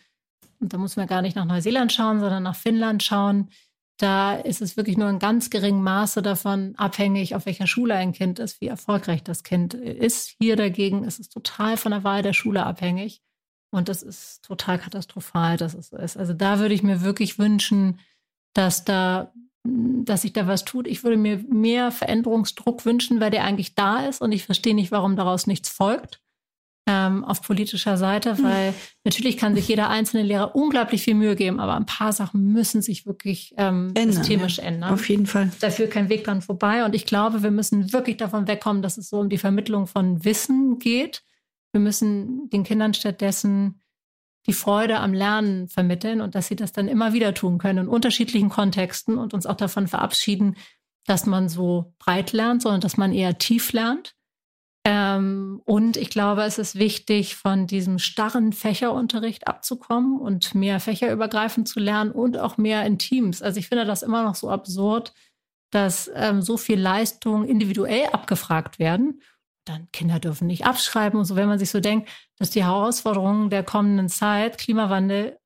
und 0.61 0.73
da 0.73 0.77
muss 0.77 0.95
man 0.95 1.07
gar 1.07 1.21
nicht 1.21 1.35
nach 1.35 1.45
Neuseeland 1.45 1.91
schauen, 1.91 2.19
sondern 2.19 2.43
nach 2.43 2.55
Finnland 2.55 3.01
schauen. 3.03 3.49
Da 3.97 4.35
ist 4.35 4.61
es 4.61 4.77
wirklich 4.77 4.97
nur 4.97 5.09
in 5.09 5.19
ganz 5.19 5.49
geringem 5.49 5.83
Maße 5.83 6.21
davon 6.21 6.75
abhängig, 6.75 7.35
auf 7.35 7.45
welcher 7.45 7.67
Schule 7.67 7.95
ein 7.95 8.13
Kind 8.13 8.39
ist, 8.39 8.61
wie 8.61 8.67
erfolgreich 8.67 9.23
das 9.23 9.43
Kind 9.43 9.73
ist. 9.73 10.35
Hier 10.39 10.55
dagegen 10.55 11.03
ist 11.03 11.19
es 11.19 11.29
total 11.29 11.77
von 11.77 11.91
der 11.91 12.03
Wahl 12.03 12.21
der 12.21 12.33
Schule 12.33 12.65
abhängig. 12.65 13.21
Und 13.71 13.89
das 13.89 14.03
ist 14.03 14.43
total 14.43 14.79
katastrophal, 14.79 15.57
dass 15.57 15.73
es 15.73 15.89
so 15.89 15.97
ist. 15.97 16.17
Also 16.17 16.33
da 16.33 16.59
würde 16.59 16.73
ich 16.73 16.83
mir 16.83 17.01
wirklich 17.01 17.39
wünschen, 17.39 17.99
dass 18.53 18.85
da, 18.85 19.33
dass 19.63 20.23
sich 20.23 20.33
da 20.33 20.45
was 20.45 20.65
tut. 20.65 20.87
Ich 20.87 21.03
würde 21.03 21.17
mir 21.17 21.37
mehr 21.49 21.91
Veränderungsdruck 21.91 22.85
wünschen, 22.85 23.19
weil 23.19 23.31
der 23.31 23.45
eigentlich 23.45 23.75
da 23.75 24.05
ist 24.05 24.21
und 24.21 24.31
ich 24.31 24.43
verstehe 24.43 24.75
nicht, 24.75 24.91
warum 24.91 25.15
daraus 25.15 25.47
nichts 25.47 25.69
folgt. 25.69 26.21
Ähm, 26.87 27.23
auf 27.23 27.43
politischer 27.43 27.95
Seite, 27.95 28.41
weil 28.41 28.73
natürlich 29.03 29.37
kann 29.37 29.53
sich 29.53 29.67
jeder 29.67 29.89
einzelne 29.89 30.23
Lehrer 30.23 30.55
unglaublich 30.55 31.03
viel 31.03 31.13
Mühe 31.13 31.35
geben, 31.35 31.59
aber 31.59 31.75
ein 31.75 31.85
paar 31.85 32.11
Sachen 32.11 32.53
müssen 32.53 32.81
sich 32.81 33.05
wirklich 33.05 33.53
ähm, 33.57 33.91
Ändern, 33.93 34.13
systemisch 34.13 34.57
ja. 34.57 34.63
ändern 34.63 34.91
Auf 34.91 35.07
jeden 35.07 35.27
Fall. 35.27 35.51
dafür 35.59 35.87
kein 35.87 36.09
Weg 36.09 36.23
dran 36.23 36.41
vorbei. 36.41 36.83
Und 36.83 36.95
ich 36.95 37.05
glaube, 37.05 37.43
wir 37.43 37.51
müssen 37.51 37.93
wirklich 37.93 38.17
davon 38.17 38.47
wegkommen, 38.47 38.81
dass 38.81 38.97
es 38.97 39.09
so 39.09 39.19
um 39.19 39.29
die 39.29 39.37
Vermittlung 39.37 39.85
von 39.85 40.25
Wissen 40.25 40.79
geht. 40.79 41.21
Wir 41.71 41.81
müssen 41.81 42.49
den 42.49 42.63
Kindern 42.63 42.95
stattdessen 42.95 43.81
die 44.47 44.53
Freude 44.53 44.99
am 44.99 45.13
Lernen 45.13 45.67
vermitteln 45.67 46.21
und 46.21 46.35
dass 46.35 46.47
sie 46.47 46.55
das 46.55 46.71
dann 46.71 46.87
immer 46.87 47.13
wieder 47.13 47.33
tun 47.33 47.57
können 47.57 47.85
in 47.85 47.87
unterschiedlichen 47.87 48.49
Kontexten 48.49 49.17
und 49.17 49.33
uns 49.33 49.45
auch 49.45 49.55
davon 49.55 49.87
verabschieden, 49.87 50.55
dass 51.05 51.25
man 51.25 51.49
so 51.49 51.93
breit 51.99 52.31
lernt, 52.31 52.61
sondern 52.61 52.81
dass 52.81 52.97
man 52.97 53.13
eher 53.13 53.37
tief 53.37 53.71
lernt. 53.71 54.15
Ähm, 54.83 55.61
und 55.65 55.95
ich 55.95 56.09
glaube, 56.09 56.43
es 56.43 56.57
ist 56.57 56.75
wichtig, 56.75 57.35
von 57.35 57.67
diesem 57.67 57.99
starren 57.99 58.51
Fächerunterricht 58.51 59.47
abzukommen 59.47 60.19
und 60.19 60.55
mehr 60.55 60.79
fächerübergreifend 60.79 61.67
zu 61.67 61.79
lernen 61.79 62.11
und 62.11 62.37
auch 62.37 62.57
mehr 62.57 62.85
in 62.85 62.97
Teams. 62.97 63.41
Also 63.41 63.59
ich 63.59 63.67
finde 63.67 63.85
das 63.85 64.01
immer 64.01 64.23
noch 64.23 64.35
so 64.35 64.49
absurd, 64.49 65.13
dass 65.71 66.11
ähm, 66.15 66.41
so 66.41 66.57
viel 66.57 66.79
Leistung 66.79 67.45
individuell 67.45 68.07
abgefragt 68.07 68.79
werden. 68.79 69.21
Dann 69.65 69.87
Kinder 69.91 70.19
dürfen 70.19 70.47
nicht 70.47 70.65
abschreiben 70.65 71.19
und 71.19 71.25
so, 71.25 71.35
wenn 71.35 71.47
man 71.47 71.59
sich 71.59 71.69
so 71.69 71.79
denkt, 71.79 72.09
dass 72.37 72.49
die 72.49 72.63
Herausforderungen 72.63 73.51
der 73.51 73.63
kommenden 73.63 74.09
Zeit, 74.09 74.57
Klimawandel 74.57 75.37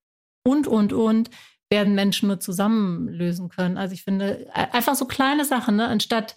und, 0.45 0.67
und, 0.67 0.93
und, 0.93 1.29
werden 1.69 1.95
Menschen 1.95 2.27
nur 2.27 2.39
zusammen 2.39 3.09
lösen 3.09 3.49
können. 3.49 3.77
Also 3.77 3.93
ich 3.93 4.03
finde, 4.03 4.45
äh, 4.53 4.67
einfach 4.71 4.95
so 4.95 5.05
kleine 5.05 5.43
Sachen, 5.43 5.75
ne? 5.75 5.87
anstatt 5.87 6.35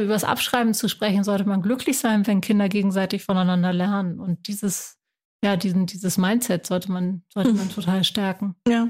über 0.00 0.12
das 0.12 0.24
Abschreiben 0.24 0.74
zu 0.74 0.88
sprechen, 0.88 1.24
sollte 1.24 1.44
man 1.44 1.62
glücklich 1.62 1.98
sein, 1.98 2.26
wenn 2.26 2.40
Kinder 2.40 2.68
gegenseitig 2.68 3.24
voneinander 3.24 3.72
lernen. 3.72 4.20
Und 4.20 4.48
dieses, 4.48 4.98
ja, 5.44 5.56
diesen, 5.56 5.86
dieses 5.86 6.18
Mindset 6.18 6.66
sollte 6.66 6.90
man, 6.90 7.22
sollte 7.32 7.52
man 7.52 7.68
total 7.68 8.04
stärken. 8.04 8.54
Ja. 8.66 8.88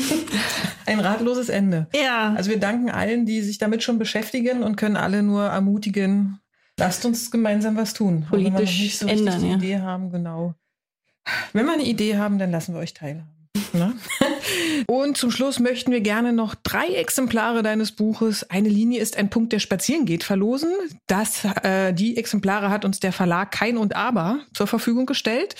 Ein 0.87 1.01
ratloses 1.01 1.49
Ende. 1.49 1.89
Ja. 1.95 2.35
Also 2.35 2.51
wir 2.51 2.59
danken 2.59 2.91
allen, 2.91 3.27
die 3.27 3.43
sich 3.43 3.59
damit 3.59 3.83
schon 3.83 3.99
beschäftigen 3.99 4.63
und 4.63 4.77
können 4.77 4.97
alle 4.97 5.23
nur 5.23 5.45
ermutigen, 5.45 6.41
lasst 6.79 7.05
uns 7.05 7.31
gemeinsam 7.31 7.77
was 7.77 7.95
tun. 7.95 8.25
Auch 8.29 8.33
wenn 8.33 8.45
wir 8.45 8.51
noch 8.51 8.57
Politisch 8.57 8.81
nicht 8.81 8.99
so 8.99 9.07
richtig 9.07 9.27
ändern, 9.27 9.43
die 9.43 9.49
ja. 9.49 9.57
Idee 9.57 9.81
haben, 9.81 10.11
genau. 10.11 10.55
Wenn 11.53 11.67
wir 11.67 11.75
eine 11.75 11.85
Idee 11.85 12.17
haben, 12.17 12.39
dann 12.39 12.51
lassen 12.51 12.75
wir 12.75 12.81
euch 12.81 12.95
teilhaben. 12.95 13.38
Ne? 13.73 13.95
Und 14.87 15.17
zum 15.17 15.31
Schluss 15.31 15.59
möchten 15.59 15.93
wir 15.93 16.01
gerne 16.01 16.33
noch 16.33 16.55
drei 16.55 16.87
Exemplare 16.89 17.63
deines 17.63 17.93
Buches 17.93 18.49
Eine 18.51 18.69
Linie 18.69 19.01
ist 19.01 19.17
ein 19.17 19.31
Punkt, 19.31 19.53
der 19.53 19.59
spazieren 19.59 20.07
geht, 20.07 20.25
verlosen. 20.25 20.73
Das, 21.07 21.45
äh, 21.63 21.93
die 21.93 22.17
Exemplare 22.17 22.71
hat 22.71 22.85
uns 22.85 23.01
der 23.01 23.13
Verlag 23.13 23.51
Kein 23.51 23.77
und 23.77 23.97
Aber 23.97 24.41
zur 24.55 24.67
Verfügung 24.67 25.07
gestellt. 25.07 25.55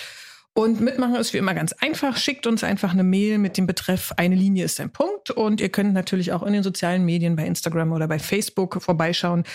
Und 0.59 0.81
mitmachen 0.81 1.15
ist 1.15 1.31
wie 1.31 1.37
immer 1.37 1.53
ganz 1.53 1.71
einfach. 1.71 2.17
Schickt 2.17 2.45
uns 2.45 2.65
einfach 2.65 2.91
eine 2.91 3.05
Mail 3.05 3.37
mit 3.37 3.55
dem 3.55 3.65
Betreff 3.65 4.11
Eine 4.17 4.35
Linie 4.35 4.65
ist 4.65 4.81
ein 4.81 4.91
Punkt. 4.91 5.31
Und 5.31 5.61
ihr 5.61 5.69
könnt 5.69 5.93
natürlich 5.93 6.33
auch 6.33 6.43
in 6.43 6.51
den 6.51 6.63
sozialen 6.63 7.05
Medien 7.05 7.37
bei 7.37 7.45
Instagram 7.45 7.93
oder 7.93 8.09
bei 8.09 8.19
Facebook 8.19 8.81
vorbeischauen. 8.81 9.45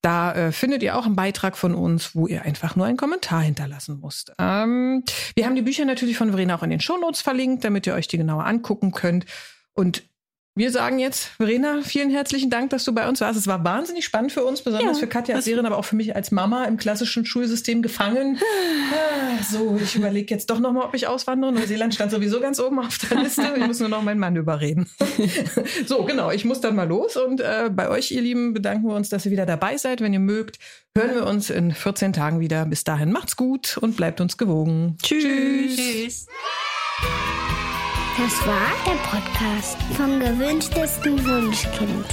Da 0.00 0.32
äh, 0.32 0.52
findet 0.52 0.82
ihr 0.82 0.96
auch 0.96 1.04
einen 1.04 1.16
Beitrag 1.16 1.58
von 1.58 1.74
uns, 1.74 2.16
wo 2.16 2.28
ihr 2.28 2.44
einfach 2.44 2.76
nur 2.76 2.86
einen 2.86 2.96
Kommentar 2.96 3.42
hinterlassen 3.42 4.00
müsst. 4.00 4.32
Ähm, 4.38 5.04
wir 5.34 5.44
haben 5.44 5.54
die 5.54 5.60
Bücher 5.60 5.84
natürlich 5.84 6.16
von 6.16 6.30
Verena 6.30 6.56
auch 6.56 6.62
in 6.62 6.70
den 6.70 6.80
Shownotes 6.80 7.20
verlinkt, 7.20 7.62
damit 7.62 7.86
ihr 7.86 7.92
euch 7.92 8.08
die 8.08 8.16
genauer 8.16 8.46
angucken 8.46 8.92
könnt. 8.92 9.26
Und 9.74 10.02
wir 10.56 10.70
sagen 10.70 11.00
jetzt, 11.00 11.24
Verena, 11.24 11.82
vielen 11.82 12.10
herzlichen 12.10 12.48
Dank, 12.48 12.70
dass 12.70 12.84
du 12.84 12.92
bei 12.94 13.08
uns 13.08 13.20
warst. 13.20 13.36
Es 13.36 13.48
war 13.48 13.64
wahnsinnig 13.64 14.04
spannend 14.04 14.30
für 14.30 14.44
uns, 14.44 14.62
besonders 14.62 14.98
Ja, 14.98 15.00
für 15.00 15.08
Katja 15.08 15.34
als 15.34 15.46
Lehrerin, 15.46 15.66
aber 15.66 15.78
auch 15.78 15.84
für 15.84 15.96
mich 15.96 16.14
als 16.14 16.30
Mama 16.30 16.64
im 16.66 16.76
klassischen 16.76 17.26
Schulsystem 17.26 17.82
gefangen. 17.82 18.38
Ah, 18.92 19.42
So, 19.42 19.76
ich 19.82 19.96
überlege 19.96 20.32
jetzt 20.32 20.50
doch 20.50 20.60
nochmal, 20.60 20.84
ob 20.84 20.94
ich 20.94 21.08
auswandere. 21.08 21.52
Neuseeland 21.52 21.92
stand 21.94 22.12
sowieso 22.12 22.40
ganz 22.40 22.60
oben 22.60 22.78
auf 22.78 22.96
der 22.98 23.18
Liste. 23.18 23.52
Ich 23.56 23.66
muss 23.66 23.80
nur 23.80 23.88
noch 23.88 24.02
meinen 24.02 24.20
Mann 24.20 24.36
überreden. 24.36 24.88
So, 25.86 26.04
genau, 26.04 26.30
ich 26.30 26.44
muss 26.44 26.60
dann 26.60 26.76
mal 26.76 26.86
los. 26.88 27.16
Und 27.16 27.40
äh, 27.40 27.70
bei 27.70 27.88
euch, 27.88 28.10
ihr 28.12 28.20
Lieben, 28.22 28.52
bedanken 28.54 28.88
wir 28.88 28.94
uns, 28.94 29.08
dass 29.08 29.24
ihr 29.26 29.32
wieder 29.32 29.46
dabei 29.46 29.76
seid. 29.76 30.00
Wenn 30.00 30.12
ihr 30.12 30.20
mögt, 30.20 30.58
hören 30.96 31.14
wir 31.14 31.26
uns 31.26 31.50
in 31.50 31.72
14 31.72 32.12
Tagen 32.12 32.40
wieder. 32.40 32.64
Bis 32.66 32.84
dahin 32.84 33.12
macht's 33.12 33.36
gut 33.36 33.76
und 33.78 33.96
bleibt 33.96 34.20
uns 34.20 34.36
gewogen. 34.36 34.96
Tschüss. 35.02 36.26
Das 38.16 38.46
war 38.46 38.70
der 38.86 38.94
Podcast 39.10 39.76
vom 39.96 40.20
gewünschtesten 40.20 41.18
Wunschkind. 41.26 42.06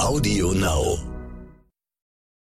Audio 0.00 0.52
Now. 0.52 1.11